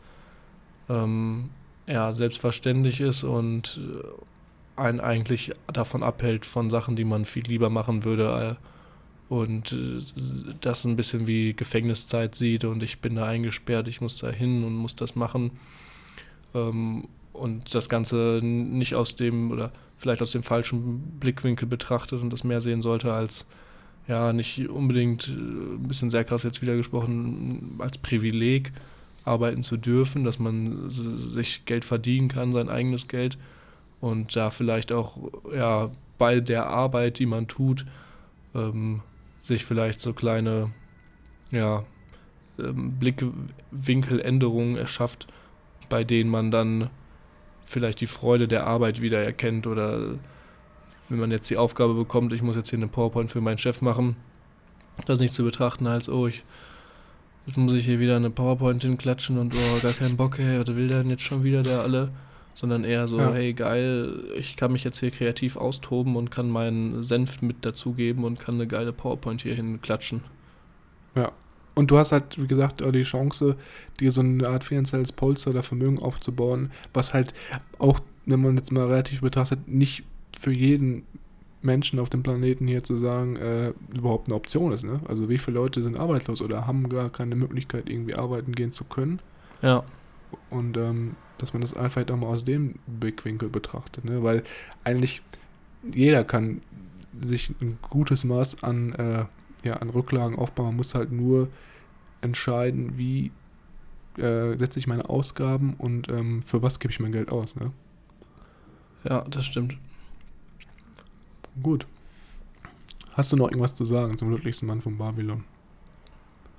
ähm, 0.89 1.51
ja, 1.87 2.13
selbstverständlich 2.13 3.01
ist 3.01 3.25
und 3.25 3.81
äh, 3.81 4.81
einen 4.81 5.01
eigentlich 5.01 5.53
davon 5.73 6.03
abhält 6.03 6.47
von 6.47 6.71
Sachen, 6.71 6.97
die 6.97 7.05
man 7.05 7.25
viel 7.25 7.45
lieber 7.45 7.71
machen 7.71 8.05
würde 8.05 8.59
äh, 8.59 8.67
und 9.29 9.73
äh, 9.73 10.03
das 10.61 10.85
ein 10.85 10.97
bisschen 10.97 11.27
wie 11.27 11.55
Gefängniszeit 11.55 12.35
sieht 12.35 12.65
und 12.65 12.83
ich 12.83 13.01
bin 13.01 13.17
da 13.17 13.27
eingesperrt, 13.27 13.89
ich 13.89 14.01
muss 14.01 14.19
da 14.19 14.31
hin 14.31 14.65
und 14.65 14.75
muss 14.75 14.97
das 14.97 15.15
machen. 15.15 15.53
Ähm, 16.55 17.09
und 17.33 17.75
das 17.75 17.89
Ganze 17.89 18.41
nicht 18.43 18.95
aus 18.95 19.17
dem 19.17 19.51
oder 19.51 19.73
vielleicht 19.97 20.21
aus 20.21 20.33
dem 20.33 20.43
falschen 20.43 21.19
Blickwinkel 21.19 21.67
betrachtet 21.67 22.21
und 22.21 22.31
das 22.31 22.45
mehr 22.45 22.61
sehen 22.61 22.83
sollte 22.83 23.13
als 23.13 23.47
ja 24.09 24.33
nicht 24.33 24.69
unbedingt 24.69 25.29
ein 25.29 25.85
bisschen 25.89 26.11
sehr 26.11 26.25
krass 26.25 26.43
jetzt 26.43 26.61
wieder 26.61 26.77
gesprochen 26.77 27.77
als 27.79 27.99
Privileg, 27.99 28.73
arbeiten 29.25 29.63
zu 29.63 29.77
dürfen, 29.77 30.25
dass 30.25 30.39
man 30.39 30.91
sich 30.91 31.65
Geld 31.65 31.85
verdienen 31.85 32.29
kann, 32.29 32.53
sein 32.53 32.69
eigenes 32.69 33.09
Geld 33.09 33.39
und 34.01 34.35
da 34.35 34.51
vielleicht 34.51 34.93
auch 34.93 35.17
ja 35.55 35.91
bei 36.19 36.41
der 36.41 36.67
Arbeit, 36.67 37.19
die 37.19 37.27
man 37.27 37.49
tut, 37.49 37.87
ähm, 38.55 39.01
sich 39.43 39.65
vielleicht 39.65 40.01
so 40.01 40.15
kleine 40.15 40.71
ja, 41.51 41.85
ähm, 42.59 42.99
Blickwinkeländerungen 42.99 44.77
erschafft, 44.77 45.27
bei 45.89 46.05
denen 46.05 46.31
man 46.31 46.51
dann 46.51 46.89
vielleicht 47.65 48.01
die 48.01 48.07
Freude 48.07 48.49
der 48.49 48.67
Arbeit 48.67 49.03
wieder 49.03 49.23
erkennt 49.23 49.67
oder 49.67 50.15
wenn 51.09 51.19
man 51.19 51.31
jetzt 51.31 51.51
die 51.51 51.59
Aufgabe 51.59 51.95
bekommt, 51.95 52.33
ich 52.33 52.43
muss 52.43 52.57
jetzt 52.57 52.71
hier 52.71 52.79
eine 52.79 52.89
PowerPoint 52.89 53.31
für 53.31 53.41
meinen 53.41 53.59
Chef 53.59 53.83
machen, 53.83 54.17
das 55.07 55.21
nicht 55.21 55.35
zu 55.35 55.45
betrachten 55.45 55.87
als, 55.87 56.09
oh, 56.09 56.27
ich 56.27 56.45
Jetzt 57.45 57.57
muss 57.57 57.73
ich 57.73 57.85
hier 57.85 57.99
wieder 57.99 58.15
eine 58.15 58.31
PowerPoint 58.31 58.83
hinklatschen 58.83 59.37
und 59.37 59.53
oh, 59.53 59.83
gar 59.83 59.93
keinen 59.93 60.17
Bock, 60.17 60.39
hey, 60.39 60.61
was 60.61 60.77
will 60.77 60.87
der 60.87 61.03
denn 61.03 61.11
jetzt 61.11 61.25
schon 61.25 61.43
wieder, 61.43 61.65
der 61.65 61.81
alle? 61.81 62.11
Sondern 62.55 62.85
eher 62.85 63.09
so, 63.09 63.19
ja. 63.19 63.33
hey, 63.33 63.55
geil, 63.55 64.25
ich 64.37 64.57
kann 64.57 64.73
mich 64.73 64.85
jetzt 64.85 65.01
hier 65.01 65.11
kreativ 65.11 65.57
austoben 65.57 66.17
und 66.17 66.31
kann 66.31 66.51
meinen 66.51 67.03
Senf 67.03 67.41
mit 67.41 67.65
dazugeben 67.65 68.25
und 68.25 68.41
kann 68.41 68.57
eine 68.57 68.67
geile 68.67 68.93
PowerPoint 68.93 69.43
hier 69.43 69.55
hinklatschen. 69.55 70.23
Ja. 71.15 71.33
Und 71.75 71.91
du 71.91 71.97
hast 71.97 72.13
halt, 72.13 72.41
wie 72.41 72.47
gesagt, 72.47 72.85
die 72.85 73.03
Chance, 73.03 73.57
dir 73.99 74.13
so 74.13 74.21
eine 74.21 74.47
Art 74.49 74.65
finanzielles 74.65 75.13
Polster 75.13 75.51
oder 75.51 75.63
Vermögen 75.63 75.99
aufzubauen, 75.99 76.71
was 76.93 77.15
halt 77.15 77.33
auch, 77.79 78.01
wenn 78.27 78.43
man 78.43 78.57
jetzt 78.57 78.73
mal 78.73 78.87
relativ 78.87 79.23
betrachtet, 79.23 79.67
nicht 79.67 80.05
für 80.39 80.53
jeden 80.53 81.05
Menschen 81.63 81.99
auf 81.99 82.11
dem 82.11 82.23
Planeten 82.23 82.67
hier 82.67 82.83
zu 82.83 82.99
sagen, 82.99 83.37
äh, 83.37 83.73
überhaupt 83.97 84.29
eine 84.29 84.35
Option 84.35 84.73
ist. 84.73 84.85
Ne? 84.85 85.01
Also 85.09 85.29
wie 85.29 85.39
viele 85.39 85.57
Leute 85.57 85.83
sind 85.83 85.99
arbeitslos 85.99 86.43
oder 86.43 86.67
haben 86.67 86.89
gar 86.89 87.09
keine 87.09 87.37
Möglichkeit, 87.37 87.89
irgendwie 87.89 88.15
arbeiten 88.15 88.53
gehen 88.53 88.73
zu 88.73 88.85
können. 88.85 89.21
Ja. 89.63 89.85
Und 90.51 90.77
ähm, 90.77 91.15
dass 91.43 91.53
man 91.53 91.61
das 91.61 91.75
einfach 91.75 92.09
auch 92.09 92.17
mal 92.17 92.29
aus 92.29 92.45
dem 92.45 92.77
Blickwinkel 92.87 93.49
betrachtet. 93.49 94.05
Ne? 94.05 94.23
Weil 94.23 94.45
eigentlich 94.85 95.23
jeder 95.93 96.23
kann 96.23 96.63
sich 97.21 97.53
ein 97.61 97.79
gutes 97.83 98.23
Maß 98.23 98.63
an, 98.63 98.93
äh, 98.93 99.25
ja, 99.65 99.75
an 99.75 99.91
Rücklagen 99.91 100.39
aufbauen. 100.39 100.69
Man 100.69 100.77
muss 100.77 100.95
halt 100.95 101.11
nur 101.11 101.49
entscheiden, 102.21 102.97
wie 102.97 103.33
äh, 104.19 104.57
setze 104.57 104.79
ich 104.79 104.87
meine 104.87 105.09
Ausgaben 105.09 105.75
und 105.79 106.09
ähm, 106.09 106.43
für 106.43 106.63
was 106.63 106.79
gebe 106.79 106.93
ich 106.93 107.01
mein 107.01 107.11
Geld 107.11 107.33
aus. 107.33 107.57
Ne? 107.57 107.73
Ja, 109.03 109.23
das 109.29 109.45
stimmt. 109.45 109.77
Gut. 111.61 111.89
Hast 113.15 113.33
du 113.33 113.37
noch 113.37 113.49
irgendwas 113.49 113.75
zu 113.75 113.85
sagen 113.85 114.17
zum 114.17 114.29
glücklichsten 114.29 114.69
Mann 114.69 114.81
von 114.81 114.97
Babylon? 114.97 115.43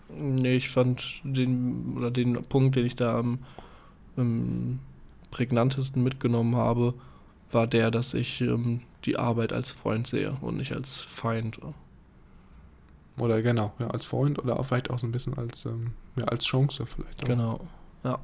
Nee, 0.09 0.57
ich 0.57 0.69
fand 0.69 1.21
den, 1.23 1.93
oder 1.95 2.11
den 2.11 2.33
Punkt, 2.43 2.75
den 2.75 2.85
ich 2.85 2.97
da 2.97 3.17
am, 3.17 3.39
am 4.17 4.79
prägnantesten 5.31 6.03
mitgenommen 6.03 6.55
habe, 6.55 6.93
war 7.51 7.67
der, 7.67 7.91
dass 7.91 8.13
ich 8.13 8.41
ähm, 8.41 8.81
die 9.05 9.17
Arbeit 9.17 9.53
als 9.53 9.71
Freund 9.71 10.07
sehe 10.07 10.35
und 10.41 10.57
nicht 10.57 10.73
als 10.73 11.01
Feind. 11.01 11.59
Oder 13.17 13.41
genau, 13.41 13.73
ja, 13.79 13.87
als 13.87 14.05
Freund 14.05 14.39
oder 14.39 14.59
auch 14.59 14.65
vielleicht 14.65 14.89
auch 14.89 14.99
so 14.99 15.05
ein 15.05 15.11
bisschen 15.11 15.37
als, 15.37 15.65
ähm, 15.65 15.91
ja, 16.15 16.25
als 16.25 16.45
Chance 16.45 16.85
vielleicht. 16.85 17.23
Auch. 17.23 17.27
Genau, 17.27 17.59
ja. 18.03 18.19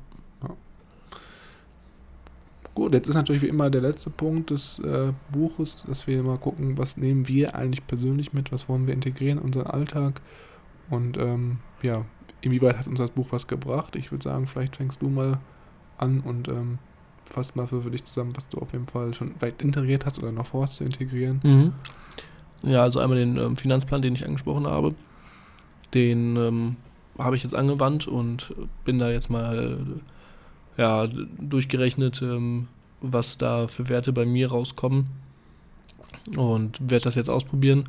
Gut, 2.79 2.93
jetzt 2.93 3.09
ist 3.09 3.15
natürlich 3.15 3.41
wie 3.41 3.49
immer 3.49 3.69
der 3.69 3.81
letzte 3.81 4.09
Punkt 4.09 4.51
des 4.51 4.79
äh, 4.79 5.11
Buches, 5.33 5.83
dass 5.85 6.07
wir 6.07 6.23
mal 6.23 6.37
gucken, 6.37 6.77
was 6.77 6.95
nehmen 6.95 7.27
wir 7.27 7.53
eigentlich 7.53 7.85
persönlich 7.85 8.31
mit, 8.31 8.53
was 8.53 8.69
wollen 8.69 8.87
wir 8.87 8.93
integrieren 8.93 9.37
in 9.39 9.43
unseren 9.43 9.67
Alltag 9.67 10.21
und 10.89 11.17
ähm, 11.17 11.57
ja, 11.81 12.05
inwieweit 12.39 12.77
hat 12.77 12.87
uns 12.87 12.99
das 12.99 13.11
Buch 13.11 13.33
was 13.33 13.47
gebracht? 13.47 13.97
Ich 13.97 14.11
würde 14.11 14.23
sagen, 14.23 14.47
vielleicht 14.47 14.77
fängst 14.77 15.01
du 15.01 15.09
mal 15.09 15.39
an 15.99 16.21
und 16.21 16.47
ähm, 16.47 16.79
fasst 17.25 17.55
mal 17.55 17.67
für, 17.67 17.81
für 17.81 17.91
dich 17.91 18.03
zusammen, 18.03 18.35
was 18.35 18.49
du 18.49 18.57
auf 18.57 18.73
jeden 18.73 18.87
Fall 18.87 19.13
schon 19.13 19.33
weit 19.39 19.61
integriert 19.61 20.05
hast 20.05 20.19
oder 20.19 20.31
noch 20.31 20.47
vorhast 20.47 20.75
zu 20.75 20.83
integrieren. 20.83 21.39
Mhm. 21.43 21.73
Ja, 22.63 22.83
also 22.83 22.99
einmal 22.99 23.17
den 23.17 23.37
ähm, 23.37 23.57
Finanzplan, 23.57 24.01
den 24.01 24.15
ich 24.15 24.25
angesprochen 24.25 24.67
habe, 24.67 24.93
den 25.93 26.35
ähm, 26.35 26.75
habe 27.17 27.35
ich 27.35 27.43
jetzt 27.43 27.55
angewandt 27.55 28.07
und 28.07 28.53
bin 28.85 28.99
da 28.99 29.11
jetzt 29.11 29.29
mal 29.29 29.79
ja, 30.77 31.07
durchgerechnet, 31.07 32.21
ähm, 32.21 32.67
was 33.01 33.37
da 33.37 33.67
für 33.67 33.89
Werte 33.89 34.13
bei 34.13 34.25
mir 34.25 34.49
rauskommen. 34.49 35.07
Und 36.35 36.79
werde 36.81 37.03
das 37.03 37.15
jetzt 37.15 37.29
ausprobieren. 37.29 37.83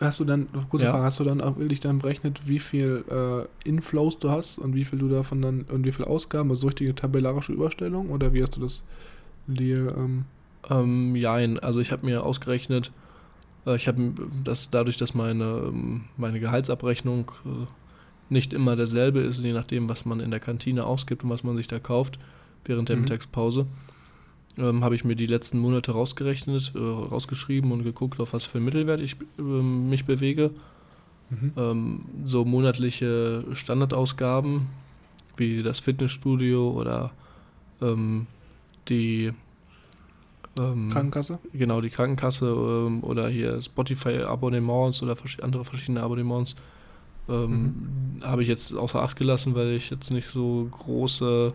Hast 0.00 0.20
du 0.20 0.24
dann, 0.24 0.48
kurze 0.70 0.86
ja. 0.86 0.92
Frage, 0.92 1.04
hast 1.04 1.20
du 1.20 1.24
dann 1.24 1.40
auch 1.40 1.58
wirklich 1.58 1.80
dann 1.80 1.98
berechnet, 1.98 2.46
wie 2.46 2.58
viel 2.58 3.04
äh, 3.10 3.68
Inflows 3.68 4.18
du 4.18 4.30
hast 4.30 4.58
und 4.58 4.74
wie 4.74 4.84
viel 4.84 4.98
du 4.98 5.08
davon 5.08 5.42
dann 5.42 5.62
und 5.62 5.84
wie 5.84 5.92
viel 5.92 6.04
Ausgaben, 6.04 6.50
also 6.50 6.66
richtige 6.66 6.94
tabellarische 6.94 7.52
Überstellung 7.52 8.10
oder 8.10 8.32
wie 8.32 8.42
hast 8.42 8.56
du 8.56 8.60
das 8.60 8.82
dir? 9.46 9.94
Ähm 9.96 10.24
ähm, 10.70 11.14
ja, 11.16 11.34
also 11.34 11.80
ich 11.80 11.92
habe 11.92 12.06
mir 12.06 12.22
ausgerechnet, 12.22 12.92
äh, 13.66 13.76
ich 13.76 13.88
habe 13.88 14.12
das 14.42 14.70
dadurch, 14.70 14.96
dass 14.96 15.14
meine, 15.14 15.62
ähm, 15.68 16.04
meine 16.16 16.40
Gehaltsabrechnung 16.40 17.30
äh, 17.44 17.66
nicht 18.30 18.52
immer 18.52 18.76
derselbe 18.76 19.20
ist, 19.20 19.44
je 19.44 19.52
nachdem, 19.52 19.88
was 19.88 20.04
man 20.04 20.20
in 20.20 20.30
der 20.30 20.40
Kantine 20.40 20.86
ausgibt 20.86 21.24
und 21.24 21.30
was 21.30 21.44
man 21.44 21.56
sich 21.56 21.68
da 21.68 21.78
kauft 21.78 22.18
während 22.64 22.88
der 22.88 22.96
mhm. 22.96 23.02
Mittagspause. 23.02 23.66
Ähm, 24.56 24.84
habe 24.84 24.94
ich 24.94 25.04
mir 25.04 25.16
die 25.16 25.26
letzten 25.26 25.58
Monate 25.58 25.92
rausgerechnet, 25.92 26.72
äh, 26.76 26.78
rausgeschrieben 26.78 27.72
und 27.72 27.82
geguckt, 27.82 28.20
auf 28.20 28.32
was 28.32 28.44
für 28.44 28.60
Mittelwert 28.60 29.00
ich 29.00 29.16
äh, 29.38 29.42
mich 29.42 30.04
bewege. 30.04 30.50
Mhm. 31.30 31.52
Ähm, 31.56 32.00
so 32.22 32.44
monatliche 32.44 33.44
Standardausgaben 33.52 34.68
wie 35.36 35.62
das 35.62 35.80
Fitnessstudio 35.80 36.70
oder 36.70 37.10
ähm, 37.82 38.26
die 38.88 39.32
ähm, 40.60 40.88
Krankenkasse? 40.90 41.40
Genau, 41.52 41.80
die 41.80 41.90
Krankenkasse 41.90 42.46
ähm, 42.46 43.02
oder 43.02 43.28
hier 43.28 43.60
Spotify-Abonnements 43.60 45.02
oder 45.02 45.16
vers 45.16 45.40
andere 45.40 45.64
verschiedene 45.64 46.02
Abonnements 46.02 46.54
ähm, 47.28 48.18
mhm. 48.20 48.24
Habe 48.24 48.42
ich 48.42 48.48
jetzt 48.48 48.74
außer 48.74 49.00
Acht 49.00 49.16
gelassen, 49.16 49.54
weil 49.54 49.70
ich 49.70 49.90
jetzt 49.90 50.10
nicht 50.10 50.28
so 50.28 50.68
große 50.70 51.52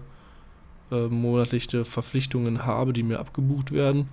äh, 0.91 1.08
monatliche 1.08 1.86
Verpflichtungen 1.86 2.65
habe, 2.65 2.93
die 2.93 3.04
mir 3.04 3.19
abgebucht 3.19 3.71
werden. 3.71 4.10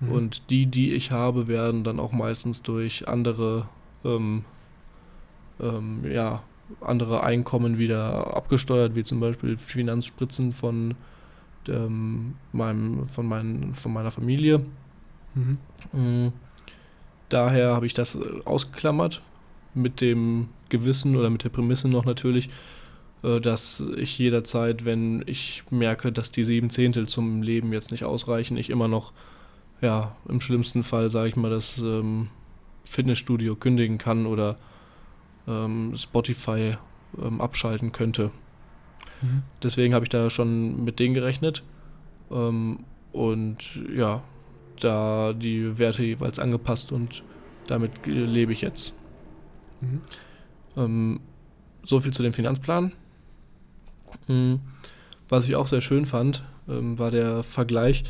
Mhm. 0.00 0.12
Und 0.12 0.50
die, 0.50 0.66
die 0.66 0.92
ich 0.92 1.12
habe, 1.12 1.46
werden 1.46 1.84
dann 1.84 2.00
auch 2.00 2.12
meistens 2.12 2.62
durch 2.62 3.08
andere, 3.08 3.68
ähm, 4.04 4.44
ähm, 5.60 6.04
ja, 6.10 6.42
andere 6.80 7.22
Einkommen 7.22 7.78
wieder 7.78 8.36
abgesteuert, 8.36 8.96
wie 8.96 9.04
zum 9.04 9.20
Beispiel 9.20 9.58
Finanzspritzen 9.58 10.52
von, 10.52 10.94
ähm, 11.68 12.34
meinem, 12.52 13.04
von, 13.04 13.26
mein, 13.26 13.74
von 13.74 13.92
meiner 13.92 14.10
Familie. 14.10 14.64
Mhm. 15.34 15.58
mhm. 15.92 16.32
Daher 17.28 17.74
habe 17.74 17.86
ich 17.86 17.94
das 17.94 18.18
ausgeklammert 18.44 19.22
mit 19.72 20.02
dem 20.02 20.48
Gewissen 20.68 21.16
oder 21.16 21.30
mit 21.30 21.44
der 21.44 21.48
Prämisse 21.48 21.88
noch 21.88 22.04
natürlich, 22.04 22.48
äh, 22.48 22.81
dass 23.22 23.82
ich 23.96 24.18
jederzeit, 24.18 24.84
wenn 24.84 25.22
ich 25.26 25.62
merke, 25.70 26.10
dass 26.10 26.32
die 26.32 26.44
sieben 26.44 26.70
Zehntel 26.70 27.08
zum 27.08 27.42
Leben 27.42 27.72
jetzt 27.72 27.92
nicht 27.92 28.04
ausreichen, 28.04 28.56
ich 28.56 28.68
immer 28.68 28.88
noch, 28.88 29.12
ja, 29.80 30.16
im 30.28 30.40
schlimmsten 30.40 30.82
Fall, 30.82 31.10
sage 31.10 31.28
ich 31.28 31.36
mal, 31.36 31.50
das 31.50 31.78
ähm, 31.78 32.30
Fitnessstudio 32.84 33.56
kündigen 33.56 33.98
kann 33.98 34.26
oder 34.26 34.56
ähm, 35.46 35.94
Spotify 35.96 36.76
ähm, 37.20 37.40
abschalten 37.40 37.92
könnte. 37.92 38.30
Mhm. 39.22 39.42
Deswegen 39.62 39.94
habe 39.94 40.04
ich 40.04 40.08
da 40.08 40.30
schon 40.30 40.84
mit 40.84 40.98
denen 40.98 41.14
gerechnet. 41.14 41.62
Ähm, 42.30 42.80
und 43.12 43.80
ja, 43.94 44.22
da 44.80 45.32
die 45.32 45.78
Werte 45.78 46.02
jeweils 46.02 46.38
angepasst 46.38 46.92
und 46.92 47.22
damit 47.66 48.06
lebe 48.06 48.52
ich 48.52 48.62
jetzt. 48.62 48.94
Mhm. 49.80 50.00
Ähm, 50.76 51.20
so 51.84 52.00
viel 52.00 52.12
zu 52.12 52.22
dem 52.22 52.32
Finanzplan. 52.32 52.92
Mhm. 54.28 54.60
Was 55.28 55.48
ich 55.48 55.56
auch 55.56 55.66
sehr 55.66 55.80
schön 55.80 56.06
fand, 56.06 56.44
ähm, 56.68 56.98
war 56.98 57.10
der 57.10 57.42
Vergleich 57.42 58.04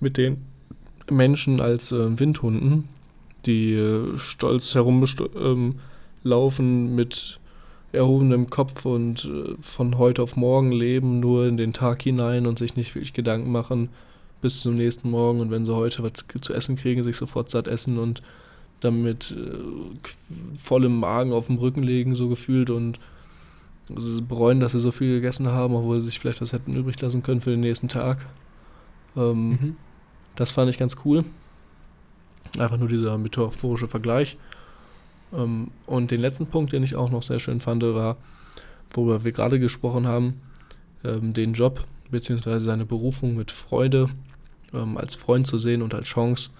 mit 0.00 0.16
den 0.16 0.44
Menschen 1.10 1.60
als 1.60 1.92
äh, 1.92 2.18
Windhunden, 2.18 2.88
die 3.46 3.74
äh, 3.74 4.16
stolz 4.16 4.74
herumlaufen 4.74 5.76
ähm, 6.26 6.94
mit 6.94 7.40
erhobenem 7.92 8.50
Kopf 8.50 8.84
und 8.84 9.24
äh, 9.24 9.54
von 9.60 9.98
heute 9.98 10.22
auf 10.22 10.36
morgen 10.36 10.72
leben, 10.72 11.20
nur 11.20 11.46
in 11.46 11.56
den 11.56 11.72
Tag 11.72 12.02
hinein 12.02 12.46
und 12.46 12.58
sich 12.58 12.76
nicht 12.76 12.94
wirklich 12.94 13.12
Gedanken 13.12 13.50
machen 13.52 13.88
bis 14.40 14.60
zum 14.60 14.74
nächsten 14.74 15.10
Morgen. 15.10 15.40
Und 15.40 15.50
wenn 15.50 15.64
sie 15.64 15.74
heute 15.74 16.02
was 16.02 16.24
zu 16.40 16.52
essen 16.52 16.76
kriegen, 16.76 17.02
sich 17.02 17.16
sofort 17.16 17.50
satt 17.50 17.68
essen 17.68 17.98
und 17.98 18.22
damit 18.80 19.34
äh, 19.36 19.58
vollem 20.58 20.98
Magen 21.00 21.32
auf 21.32 21.46
dem 21.46 21.56
Rücken 21.56 21.82
legen, 21.82 22.14
so 22.14 22.28
gefühlt 22.28 22.70
und 22.70 22.98
bereuen, 23.88 24.60
dass 24.60 24.72
sie 24.72 24.80
so 24.80 24.90
viel 24.90 25.16
gegessen 25.16 25.48
haben, 25.48 25.74
obwohl 25.74 26.00
sie 26.00 26.06
sich 26.06 26.18
vielleicht 26.18 26.40
was 26.40 26.52
hätten 26.52 26.74
übrig 26.74 27.00
lassen 27.00 27.22
können 27.22 27.40
für 27.40 27.50
den 27.50 27.60
nächsten 27.60 27.88
Tag. 27.88 28.26
Ähm, 29.16 29.50
mhm. 29.50 29.76
Das 30.36 30.50
fand 30.50 30.70
ich 30.70 30.78
ganz 30.78 30.96
cool. 31.04 31.24
Einfach 32.58 32.76
nur 32.76 32.88
dieser 32.88 33.18
metaphorische 33.18 33.88
Vergleich. 33.88 34.36
Ähm, 35.32 35.68
und 35.86 36.10
den 36.10 36.20
letzten 36.20 36.46
Punkt, 36.46 36.72
den 36.72 36.82
ich 36.82 36.96
auch 36.96 37.10
noch 37.10 37.22
sehr 37.22 37.38
schön 37.38 37.60
fand, 37.60 37.82
war, 37.82 38.16
worüber 38.92 39.24
wir 39.24 39.32
gerade 39.32 39.58
gesprochen 39.58 40.06
haben, 40.06 40.40
ähm, 41.04 41.32
den 41.32 41.52
Job 41.52 41.84
bzw. 42.10 42.58
seine 42.60 42.86
Berufung 42.86 43.36
mit 43.36 43.50
Freude 43.50 44.08
ähm, 44.72 44.96
als 44.96 45.14
Freund 45.14 45.46
zu 45.46 45.58
sehen 45.58 45.82
und 45.82 45.94
als 45.94 46.08
Chance 46.08 46.50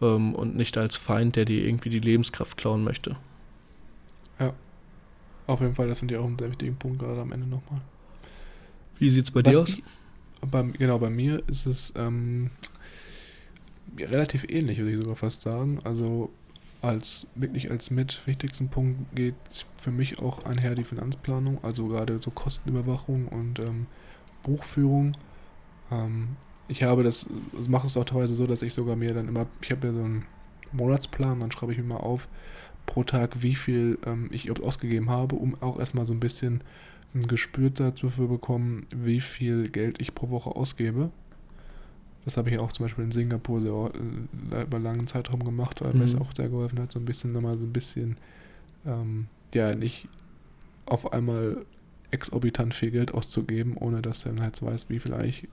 ähm, 0.00 0.34
und 0.34 0.56
nicht 0.56 0.78
als 0.78 0.96
Feind, 0.96 1.36
der 1.36 1.44
dir 1.44 1.64
irgendwie 1.64 1.90
die 1.90 2.00
Lebenskraft 2.00 2.56
klauen 2.56 2.84
möchte. 2.84 3.16
Ja. 4.38 4.52
Auf 5.46 5.60
jeden 5.60 5.74
Fall, 5.74 5.88
das 5.88 5.98
finde 5.98 6.14
ich 6.14 6.20
auch 6.20 6.26
einen 6.26 6.38
sehr 6.38 6.48
wichtigen 6.48 6.76
Punkt 6.76 6.98
gerade 6.98 7.20
am 7.20 7.32
Ende 7.32 7.46
nochmal. 7.46 7.80
Wie 8.98 9.10
sieht 9.10 9.26
es 9.26 9.30
bei 9.30 9.44
Was 9.44 9.52
dir 9.52 9.60
aus? 9.62 9.78
Bei, 10.50 10.62
genau, 10.62 10.98
bei 10.98 11.10
mir 11.10 11.42
ist 11.48 11.66
es 11.66 11.92
ähm, 11.96 12.50
relativ 13.98 14.44
ähnlich, 14.48 14.78
würde 14.78 14.92
ich 14.92 15.00
sogar 15.00 15.16
fast 15.16 15.42
sagen. 15.42 15.78
Also 15.84 16.30
als 16.82 17.26
wirklich 17.34 17.70
als 17.70 17.90
mit 17.90 18.26
wichtigsten 18.26 18.68
Punkt 18.68 19.14
geht 19.14 19.34
für 19.78 19.90
mich 19.90 20.18
auch 20.18 20.44
einher 20.44 20.74
die 20.74 20.84
Finanzplanung, 20.84 21.62
also 21.62 21.86
gerade 21.88 22.20
so 22.20 22.30
Kostenüberwachung 22.30 23.28
und 23.28 23.58
ähm, 23.58 23.86
Buchführung. 24.42 25.16
Ähm, 25.90 26.36
ich 26.68 26.82
habe 26.82 27.02
das, 27.02 27.26
das 27.56 27.68
mache 27.68 27.86
es 27.86 27.96
auch 27.96 28.04
teilweise 28.04 28.34
so, 28.34 28.46
dass 28.46 28.62
ich 28.62 28.74
sogar 28.74 28.96
mir 28.96 29.14
dann 29.14 29.28
immer, 29.28 29.46
ich 29.60 29.70
habe 29.70 29.86
ja 29.86 29.92
so 29.92 30.02
einen 30.02 30.26
Monatsplan, 30.72 31.40
dann 31.40 31.50
schreibe 31.50 31.72
ich 31.72 31.78
mir 31.78 31.84
mal 31.84 31.96
auf 31.96 32.28
pro 32.86 33.04
Tag, 33.04 33.42
wie 33.42 33.54
viel 33.54 33.98
ähm, 34.06 34.28
ich 34.32 34.50
ausgegeben 34.62 35.10
habe, 35.10 35.36
um 35.36 35.60
auch 35.60 35.78
erstmal 35.78 36.06
so 36.06 36.14
ein 36.14 36.20
bisschen 36.20 36.62
ein 37.14 37.26
Gespür 37.26 37.70
dazu 37.70 38.08
zu 38.08 38.28
bekommen, 38.28 38.86
wie 38.94 39.20
viel 39.20 39.68
Geld 39.68 40.00
ich 40.00 40.14
pro 40.14 40.30
Woche 40.30 40.50
ausgebe. 40.50 41.10
Das 42.24 42.36
habe 42.36 42.50
ich 42.50 42.58
auch 42.58 42.72
zum 42.72 42.84
Beispiel 42.84 43.04
in 43.04 43.12
Singapur 43.12 43.60
sehr, 43.60 44.58
äh, 44.58 44.62
über 44.62 44.78
langen 44.78 45.06
Zeitraum 45.06 45.44
gemacht, 45.44 45.80
weil 45.80 45.92
mhm. 45.92 46.00
mir 46.00 46.04
es 46.04 46.16
auch 46.16 46.32
sehr 46.34 46.48
geholfen 46.48 46.80
hat, 46.80 46.92
so 46.92 46.98
ein 46.98 47.04
bisschen 47.04 47.32
nochmal 47.32 47.58
so 47.58 47.64
ein 47.64 47.72
bisschen, 47.72 48.16
ähm, 48.84 49.26
ja, 49.54 49.74
nicht 49.74 50.08
auf 50.86 51.12
einmal 51.12 51.64
exorbitant 52.10 52.74
viel 52.74 52.90
Geld 52.90 53.14
auszugeben, 53.14 53.76
ohne 53.76 54.02
dass 54.02 54.24
er 54.24 54.32
dann 54.32 54.42
halt 54.42 54.60
weiß, 54.60 54.88
wie 54.88 54.98
viel 54.98 55.14
eigentlich 55.14 55.48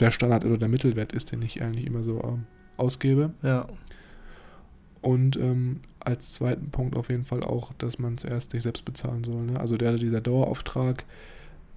der 0.00 0.10
Standard 0.10 0.44
oder 0.44 0.58
der 0.58 0.68
Mittelwert 0.68 1.12
ist, 1.12 1.32
den 1.32 1.42
ich 1.42 1.62
eigentlich 1.62 1.86
immer 1.86 2.02
so 2.02 2.22
ähm, 2.22 2.44
ausgebe. 2.76 3.32
Ja. 3.42 3.66
Und 5.00 5.36
ähm, 5.36 5.80
als 6.00 6.32
zweiten 6.32 6.70
Punkt 6.70 6.96
auf 6.96 7.08
jeden 7.08 7.24
Fall 7.24 7.42
auch, 7.42 7.72
dass 7.74 7.98
man 7.98 8.18
zuerst 8.18 8.50
sich 8.50 8.62
selbst 8.62 8.84
bezahlen 8.84 9.24
soll. 9.24 9.42
Ne? 9.42 9.60
Also 9.60 9.76
der, 9.76 9.96
dieser 9.96 10.20
Dauerauftrag, 10.20 11.04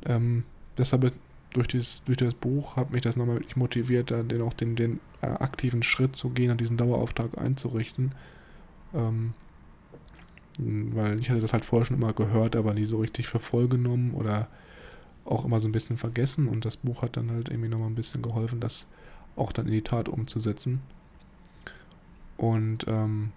ähm, 0.06 0.44
deshalb 0.78 1.14
durch, 1.54 1.68
dieses, 1.68 2.04
durch 2.04 2.18
das 2.18 2.34
Buch 2.34 2.76
hat 2.76 2.92
mich 2.92 3.02
das 3.02 3.18
nochmal 3.18 3.36
wirklich 3.36 3.56
motiviert, 3.56 4.12
dann 4.12 4.28
den, 4.28 4.42
auch 4.42 4.54
den, 4.54 4.76
den 4.76 5.00
äh, 5.22 5.28
aktiven 5.28 5.84
Schritt 5.84 6.16
zu 6.16 6.30
gehen 6.30 6.52
und 6.52 6.62
diesen 6.62 6.78
Dauerauftrag 6.78 7.38
einzurichten. 7.38 8.14
Ähm, 8.94 9.34
weil 10.58 11.20
ich 11.20 11.30
hatte 11.30 11.42
das 11.42 11.54
halt 11.54 11.66
vorher 11.66 11.86
schon 11.86 11.98
immer 11.98 12.14
gehört, 12.14 12.56
aber 12.56 12.74
nie 12.74 12.86
so 12.86 13.00
richtig 13.00 13.28
für 13.28 13.40
voll 13.40 13.68
genommen 13.68 14.14
oder 14.14 14.48
auch 15.26 15.46
immer 15.46 15.60
so 15.60 15.68
ein 15.68 15.72
bisschen 15.72 15.98
vergessen 15.98 16.48
und 16.48 16.66
das 16.66 16.78
Buch 16.78 17.04
hat 17.04 17.16
dann 17.16 17.32
halt 17.32 17.50
irgendwie 17.50 17.70
nochmal 17.70 17.90
ein 17.90 17.96
bisschen 17.96 18.22
geholfen, 18.22 18.60
das 18.60 18.88
auch 19.36 19.52
dann 19.52 19.68
in 19.68 19.72
die 19.72 19.84
Tat 19.84 20.10
umzusetzen. 20.10 20.82
Und 22.42 22.86
ähm, 22.88 23.32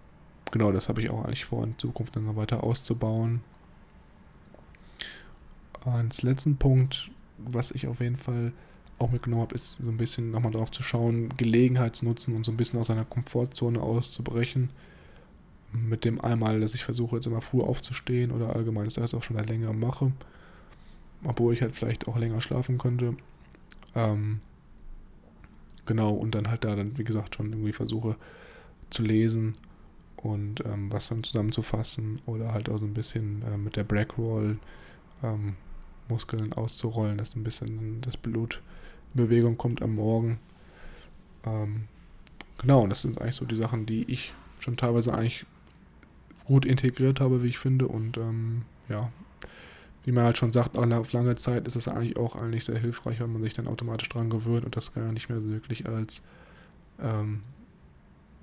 genau, 0.51 0.73
das 0.73 0.89
habe 0.89 1.03
ich 1.03 1.11
auch 1.11 1.25
eigentlich 1.25 1.45
vor, 1.45 1.65
in 1.65 1.79
Zukunft 1.79 2.17
dann 2.17 2.25
noch 2.25 2.37
weiter 2.37 2.65
auszubauen. 2.65 3.43
Als 5.85 6.23
letzten 6.23 6.57
Punkt, 6.57 7.11
was 7.39 7.71
ich 7.71 7.87
auf 7.87 8.01
jeden 8.01 8.17
Fall 8.17 8.53
auch 8.99 9.11
mitgenommen 9.11 9.43
habe, 9.43 9.55
ist 9.55 9.75
so 9.75 9.89
ein 9.89 9.99
bisschen 9.99 10.31
nochmal 10.31 10.53
darauf 10.53 10.71
zu 10.71 10.83
schauen, 10.83 11.29
Gelegenheitsnutzen 11.37 12.35
und 12.35 12.45
so 12.45 12.53
ein 12.53 12.57
bisschen 12.57 12.81
aus 12.81 12.87
seiner 12.87 13.05
Komfortzone 13.05 13.81
auszubrechen. 13.81 14.71
Mit 15.73 16.05
dem 16.05 16.21
einmal, 16.21 16.61
dass 16.61 16.75
ich 16.75 16.85
versuche 16.85 17.17
jetzt 17.17 17.27
immer 17.27 17.43
früh 17.43 17.61
aufzustehen 17.61 18.31
oder 18.31 18.55
allgemein 18.55 18.89
das 18.89 19.15
auch 19.15 19.23
schon 19.23 19.37
länger 19.37 19.73
mache 19.73 20.13
obwohl 21.25 21.55
ich 21.55 21.63
halt 21.63 21.75
vielleicht 21.75 22.07
auch 22.07 22.17
länger 22.17 22.41
schlafen 22.41 22.79
könnte. 22.79 23.17
Ähm, 23.95 24.41
genau, 25.87 26.13
und 26.13 26.35
dann 26.35 26.49
halt 26.49 26.65
da 26.65 26.77
dann, 26.77 26.97
wie 26.99 27.05
gesagt, 27.05 27.35
schon 27.35 27.51
irgendwie 27.51 27.73
versuche 27.73 28.17
zu 28.91 29.03
lesen 29.03 29.55
und 30.17 30.65
ähm, 30.65 30.91
was 30.91 31.09
dann 31.09 31.25
zusammenzufassen 31.25 32.21
oder 32.27 32.53
halt 32.53 32.69
auch 32.69 32.79
so 32.79 32.87
ein 32.87 32.95
bisschen 32.95 33.43
äh, 33.43 33.57
mit 33.57 33.77
der 33.77 33.85
Blackroll 33.85 34.59
ähm, 35.23 35.57
Muskeln 36.09 36.53
auszurollen, 36.53 37.19
dass 37.19 37.35
ein 37.35 37.45
bisschen 37.45 38.01
das 38.01 38.17
Blut 38.17 38.63
in 39.15 39.23
Bewegung 39.23 39.57
kommt 39.57 39.83
am 39.83 39.95
Morgen. 39.95 40.39
Ähm, 41.45 41.85
genau, 42.59 42.83
und 42.83 42.91
das 42.91 43.03
sind 43.03 43.21
eigentlich 43.21 43.37
so 43.37 43.45
die 43.45 43.57
Sachen, 43.57 43.87
die 43.87 44.05
ich 44.11 44.35
schon 44.59 44.77
teilweise 44.77 45.15
eigentlich 45.15 45.47
gut 46.45 46.65
integriert 46.65 47.21
habe, 47.21 47.43
wie 47.43 47.49
ich 47.49 47.59
finde. 47.59 47.89
Und 47.89 48.17
ähm, 48.17 48.63
ja, 48.89 49.11
wie 50.05 50.13
man 50.13 50.25
halt 50.25 50.39
schon 50.39 50.53
sagt, 50.53 50.77
auf 50.77 51.13
lange 51.13 51.37
Zeit 51.37 51.67
ist 51.67 51.77
es 51.77 51.89
eigentlich 51.89 52.17
auch 52.17 52.37
eigentlich 52.37 52.65
sehr 52.65 52.79
hilfreich, 52.79 53.21
wenn 53.21 53.33
man 53.33 53.43
sich 53.43 53.55
dann 53.55 53.67
automatisch 53.67 54.09
dran 54.09 54.31
gewöhnt 54.31 54.65
und 54.65 54.77
das 54.77 54.93
gar 54.93 55.13
nicht 55.13 55.29
mehr 55.29 55.45
wirklich 55.45 55.87
als, 55.87 56.23
ähm, 57.01 57.43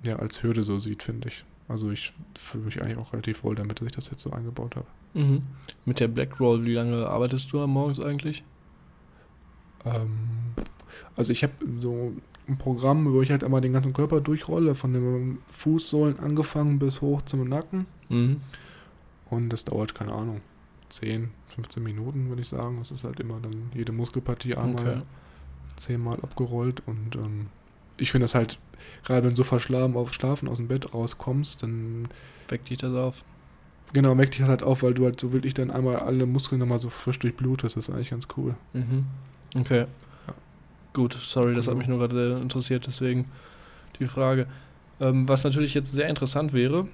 ja, 0.02 0.16
als 0.16 0.42
Hürde 0.42 0.64
so 0.64 0.78
sieht, 0.78 1.02
finde 1.02 1.28
ich. 1.28 1.44
Also 1.68 1.90
ich 1.90 2.12
fühle 2.38 2.64
mich 2.64 2.82
eigentlich 2.82 2.98
auch 2.98 3.12
relativ 3.12 3.44
wohl 3.44 3.54
damit, 3.54 3.80
dass 3.80 3.86
ich 3.86 3.94
das 3.94 4.10
jetzt 4.10 4.22
so 4.22 4.30
eingebaut 4.30 4.76
habe. 4.76 4.86
Mhm. 5.14 5.42
Mit 5.84 6.00
der 6.00 6.08
Black 6.08 6.38
Roll, 6.40 6.64
wie 6.64 6.74
lange 6.74 7.06
arbeitest 7.06 7.52
du 7.52 7.60
am 7.60 7.70
Morgens 7.70 8.00
eigentlich? 8.00 8.44
Ähm, 9.84 10.10
also 11.16 11.32
ich 11.32 11.42
habe 11.42 11.52
so 11.78 12.12
ein 12.48 12.58
Programm, 12.58 13.12
wo 13.12 13.22
ich 13.22 13.30
halt 13.30 13.44
einmal 13.44 13.60
den 13.60 13.72
ganzen 13.72 13.92
Körper 13.92 14.20
durchrolle, 14.20 14.74
von 14.74 14.92
den 14.92 15.38
Fußsohlen 15.48 16.18
angefangen 16.18 16.78
bis 16.78 17.00
hoch 17.00 17.22
zum 17.22 17.48
Nacken. 17.48 17.86
Mhm. 18.08 18.40
Und 19.30 19.50
das 19.50 19.64
dauert, 19.64 19.94
keine 19.94 20.12
Ahnung, 20.12 20.40
10, 20.90 21.30
15 21.48 21.82
Minuten, 21.82 22.28
würde 22.28 22.42
ich 22.42 22.48
sagen. 22.48 22.78
Das 22.78 22.90
ist 22.90 23.04
halt 23.04 23.20
immer 23.20 23.40
dann 23.40 23.70
jede 23.74 23.92
Muskelpartie 23.92 24.56
einmal 24.56 24.88
okay. 24.88 25.02
zehnmal 25.76 26.20
abgerollt 26.20 26.82
und 26.86 27.16
ähm, 27.16 27.46
ich 27.96 28.10
finde 28.10 28.24
das 28.24 28.34
halt, 28.34 28.58
gerade 29.04 29.22
wenn 29.22 29.30
du 29.30 29.36
so 29.36 29.44
verschlafen 29.44 29.96
auf 29.96 30.12
Schlafen 30.12 30.48
aus 30.48 30.58
dem 30.58 30.68
Bett 30.68 30.92
rauskommst, 30.94 31.62
dann 31.62 32.08
weckt 32.48 32.70
dich 32.70 32.78
das 32.78 32.94
auf. 32.94 33.24
Genau, 33.92 34.16
weckt 34.16 34.34
dich 34.34 34.40
das 34.40 34.48
halt 34.48 34.62
auf, 34.62 34.82
weil 34.82 34.94
du 34.94 35.04
halt 35.04 35.20
so 35.20 35.32
wirklich 35.32 35.54
dann 35.54 35.70
einmal 35.70 35.96
alle 35.96 36.26
Muskeln 36.26 36.58
nochmal 36.58 36.78
so 36.78 36.88
frisch 36.88 37.18
durchblutest. 37.18 37.76
Das 37.76 37.88
ist 37.88 37.94
eigentlich 37.94 38.10
ganz 38.10 38.26
cool. 38.36 38.54
Mhm. 38.72 39.06
Okay. 39.56 39.86
Ja. 40.26 40.34
Gut, 40.94 41.14
sorry, 41.14 41.54
das 41.54 41.68
hat 41.68 41.76
mich 41.76 41.88
nur 41.88 41.98
gerade 41.98 42.38
interessiert, 42.40 42.86
deswegen 42.86 43.26
die 43.98 44.06
Frage. 44.06 44.46
Ähm, 45.00 45.28
was 45.28 45.44
natürlich 45.44 45.74
jetzt 45.74 45.92
sehr 45.92 46.08
interessant 46.08 46.52
wäre, 46.52 46.86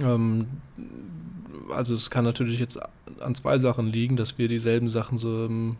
ähm, 0.00 0.46
also 1.70 1.94
es 1.94 2.10
kann 2.10 2.24
natürlich 2.24 2.58
jetzt 2.58 2.78
an 3.20 3.34
zwei 3.34 3.58
Sachen 3.58 3.86
liegen, 3.86 4.16
dass 4.16 4.38
wir 4.38 4.48
dieselben 4.48 4.88
Sachen 4.88 5.18
so, 5.18 5.48
so 5.48 5.76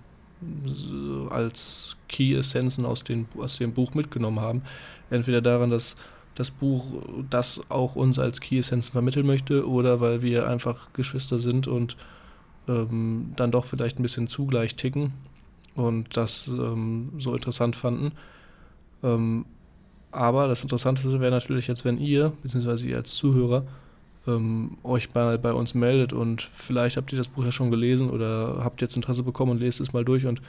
als 1.31 1.97
Key-Essenzen 2.09 2.87
aus, 2.87 3.05
aus 3.39 3.59
dem 3.59 3.73
Buch 3.73 3.95
mitgenommen 3.95 4.41
haben. 4.41 4.63
Entweder 5.11 5.41
daran, 5.41 5.71
dass 5.71 5.97
das 6.35 6.51
Buch 6.51 6.95
das 7.29 7.61
auch 7.69 7.97
uns 7.97 8.19
als 8.19 8.41
Key-Essenzen 8.41 8.93
vermitteln 8.93 9.27
möchte 9.27 9.69
oder 9.69 10.01
weil 10.01 10.23
wir 10.23 10.49
einfach 10.49 10.93
Geschwister 10.93 11.39
sind 11.39 11.67
und 11.67 11.97
ähm, 12.69 13.33
dann 13.37 13.51
doch 13.51 13.67
vielleicht 13.67 13.99
ein 13.99 14.03
bisschen 14.03 14.29
zugleich 14.29 14.77
ticken 14.77 15.13
und 15.75 16.17
das 16.17 16.49
ähm, 16.49 17.13
so 17.19 17.35
interessant 17.35 17.77
fanden. 17.77 18.13
Ähm, 19.03 19.45
aber 20.13 20.49
das 20.49 20.63
Interessanteste 20.63 21.21
wäre 21.21 21.31
natürlich 21.31 21.67
jetzt, 21.67 21.85
wenn 21.85 21.99
ihr, 21.99 22.33
beziehungsweise 22.43 22.89
ihr 22.89 22.97
als 22.97 23.15
Zuhörer, 23.15 23.65
ähm, 24.37 24.79
euch 24.83 25.09
bei, 25.11 25.37
bei 25.37 25.53
uns 25.53 25.75
meldet 25.75 26.13
und 26.13 26.43
vielleicht 26.43 26.97
habt 26.97 27.13
ihr 27.13 27.19
das 27.19 27.29
Buch 27.29 27.45
ja 27.45 27.53
schon 27.53 27.71
gelesen 27.71 28.11
oder 28.11 28.61
habt 28.63 28.81
jetzt 28.81 28.97
Interesse 28.97 29.23
bekommen 29.23 29.53
und 29.53 29.61
lest 29.61 29.81
es 29.81 29.93
mal 29.93 30.05
durch 30.05 30.27
und 30.27 30.41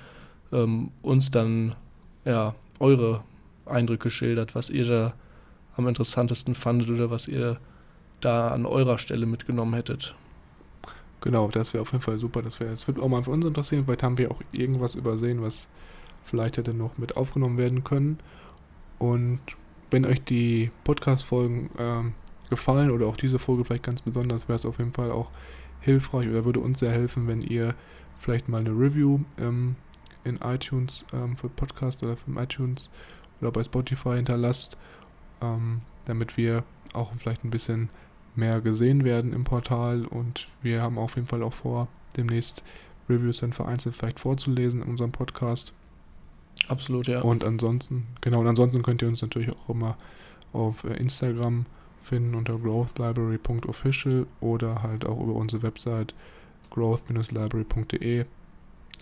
ähm, 0.51 0.91
uns 1.01 1.32
dann 1.32 1.75
ja 2.25 2.55
eure 2.79 3.23
Eindrücke 3.65 4.09
schildert, 4.09 4.55
was 4.55 4.69
ihr 4.69 4.86
da 4.86 5.13
am 5.77 5.88
interessantesten 5.88 6.55
fandet 6.55 6.89
oder 6.89 7.09
was 7.09 7.27
ihr 7.27 7.57
da 8.19 8.49
an 8.49 8.65
eurer 8.65 8.97
Stelle 8.97 9.25
mitgenommen 9.25 9.73
hättet. 9.73 10.15
Genau, 11.21 11.49
das 11.49 11.73
wäre 11.73 11.84
auf 11.84 11.91
jeden 11.91 12.03
Fall 12.03 12.17
super. 12.17 12.41
Das 12.41 12.59
wäre, 12.59 12.71
es 12.71 12.88
auch 12.88 13.07
mal 13.07 13.23
für 13.23 13.32
uns 13.32 13.45
interessieren. 13.45 13.86
Vielleicht 13.86 14.03
haben 14.03 14.17
wir 14.17 14.32
auch 14.32 14.41
irgendwas 14.51 14.95
übersehen, 14.95 15.41
was 15.41 15.67
vielleicht 16.23 16.57
hätte 16.57 16.73
noch 16.73 16.97
mit 16.97 17.15
aufgenommen 17.15 17.57
werden 17.57 17.84
können. 17.84 18.17
Und 18.97 19.39
wenn 19.91 20.05
euch 20.05 20.23
die 20.23 20.71
Podcast-Folgen 20.84 21.69
ähm, 21.77 22.13
gefallen 22.52 22.91
oder 22.91 23.08
auch 23.08 23.18
diese 23.18 23.39
Folge 23.39 23.66
vielleicht 23.66 23.84
ganz 23.84 24.04
besonders, 24.04 24.47
wäre 24.47 24.58
es 24.58 24.66
auf 24.66 24.78
jeden 24.78 24.93
Fall 24.93 25.10
auch 25.10 25.32
hilfreich 25.80 26.30
oder 26.30 26.45
würde 26.45 26.60
uns 26.60 26.80
sehr 26.80 26.91
helfen, 26.91 27.28
wenn 27.28 27.41
ihr 27.41 27.74
vielleicht 28.18 28.47
mal 28.49 28.60
eine 28.60 28.70
Review 28.70 29.22
ähm, 29.39 29.76
in 30.24 30.38
iTunes 30.43 31.04
ähm, 31.14 31.36
für 31.36 31.49
Podcast 31.49 32.04
oder 32.04 32.16
für 32.16 32.30
iTunes 32.39 32.91
oder 33.39 33.52
bei 33.52 33.64
Spotify 33.64 34.16
hinterlasst, 34.18 34.78
ähm, 35.41 35.82
damit 36.06 36.38
wir 36.38 36.64
auch 36.93 37.12
vielleicht 37.18 37.43
ein 37.43 37.49
bisschen 37.49 37.89
mehr 38.36 38.62
gesehen 38.62 39.04
werden 39.04 39.34
im 39.34 39.43
Portal 39.43 40.06
und 40.06 40.47
wir 40.62 40.82
haben 40.82 40.97
auf 40.97 41.16
jeden 41.16 41.28
Fall 41.28 41.41
auch 41.41 41.54
vor, 41.54 41.88
demnächst 42.16 42.64
Reviews 43.10 43.39
dann 43.39 43.54
vereinzelt 43.54 43.95
vielleicht 43.95 44.20
vorzulesen 44.20 44.82
in 44.84 44.89
unserem 44.89 45.12
Podcast. 45.12 45.74
Absolut, 46.68 47.08
ja. 47.08 47.22
Und 47.22 47.43
ansonsten, 47.43 48.08
genau, 48.20 48.41
und 48.41 48.47
ansonsten 48.47 48.84
könnt 48.84 49.02
ihr 49.02 49.08
uns 49.08 49.22
natürlich 49.22 49.52
auch 49.52 49.70
immer 49.70 49.97
auf 50.54 50.84
äh, 50.84 50.93
Instagram 50.93 51.66
finden 52.02 52.36
unter 52.36 52.58
growthlibrary.official 52.58 54.28
oder 54.39 54.84
halt 54.84 55.06
auch 55.06 55.22
über 55.22 55.36
unsere 55.36 55.64
Website 55.64 56.14
growth-library.de. 56.72 58.26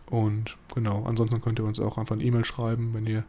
Und 0.10 0.58
genau, 0.74 1.04
ansonsten 1.06 1.42
könnt 1.42 1.60
ihr 1.60 1.66
uns 1.66 1.80
auch 1.80 1.98
einfach 1.98 2.16
eine 2.16 2.24
E-Mail 2.24 2.46
schreiben, 2.46 2.94
wenn 2.94 3.06
ihr 3.06 3.24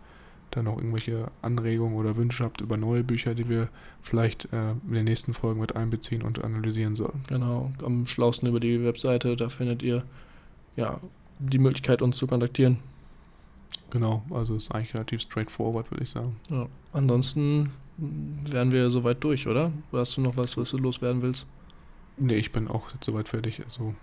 dann 0.51 0.65
noch 0.65 0.79
irgendwelche 0.79 1.31
Anregungen 1.43 1.97
oder 1.97 2.17
Wünsche 2.17 2.45
habt 2.45 2.61
über 2.61 2.77
neue 2.77 3.05
Bücher, 3.05 3.35
die 3.35 3.49
wir 3.49 3.69
vielleicht 4.03 4.53
äh, 4.53 4.73
in 4.73 4.95
den 4.95 5.05
nächsten 5.05 5.35
Folgen 5.35 5.61
mit 5.61 5.77
einbeziehen 5.77 6.23
und 6.23 6.43
analysieren 6.43 6.97
sollen. 6.97 7.23
Genau, 7.29 7.71
am 7.85 8.07
schlausten 8.07 8.49
über 8.49 8.59
die 8.59 8.83
Webseite, 8.83 9.37
da 9.37 9.49
findet 9.49 9.83
ihr 9.83 10.03
ja 10.77 10.99
die 11.39 11.59
Möglichkeit, 11.59 12.03
uns 12.03 12.17
zu 12.17 12.27
kontaktieren. 12.27 12.79
Genau, 13.91 14.23
also 14.31 14.57
ist 14.57 14.73
eigentlich 14.73 14.95
relativ 14.95 15.21
straightforward, 15.23 15.91
würde 15.91 16.05
ich 16.05 16.11
sagen. 16.11 16.37
Ja. 16.49 16.67
Ansonsten 16.93 17.71
wären 18.51 18.73
wir 18.73 18.91
soweit 18.91 19.23
durch, 19.23 19.47
oder? 19.47 19.73
Oder 19.93 20.01
hast 20.01 20.17
du 20.17 20.21
noch 20.21 20.37
was, 20.37 20.57
was 20.57 20.71
du 20.71 20.79
loswerden 20.79 21.23
willst? 21.23 21.47
Nee, 22.17 22.35
ich 22.35 22.53
bin 22.53 22.69
auch 22.69 22.93
jetzt 22.93 23.05
soweit 23.05 23.29
fertig. 23.29 23.63
Also, 23.65 23.95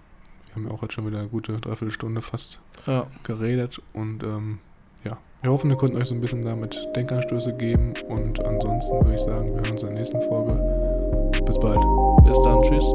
wir 0.47 0.55
haben 0.55 0.65
ja 0.65 0.71
auch 0.71 0.81
jetzt 0.81 0.93
schon 0.93 1.05
wieder 1.07 1.19
eine 1.19 1.27
gute 1.27 1.53
Dreiviertelstunde 1.59 2.21
fast 2.21 2.59
Ja, 2.85 3.07
geredet 3.23 3.81
und 3.93 4.23
ähm, 4.23 4.59
ja, 5.03 5.17
wir 5.41 5.51
hoffen, 5.51 5.69
wir 5.69 5.77
konnten 5.77 5.97
euch 5.97 6.07
so 6.07 6.15
ein 6.15 6.21
bisschen 6.21 6.43
damit 6.43 6.87
Denkanstöße 6.95 7.53
geben 7.53 7.93
und 8.07 8.39
ansonsten 8.43 8.95
würde 9.01 9.15
ich 9.15 9.21
sagen, 9.21 9.53
wir 9.53 9.61
hören 9.61 9.71
uns 9.71 9.83
in 9.83 9.89
der 9.89 9.97
nächsten 9.99 10.21
Folge. 10.21 10.53
Bis 11.45 11.59
bald. 11.59 11.79
bis 12.25 12.43
dann, 12.43 12.59
tschüss. 12.59 12.85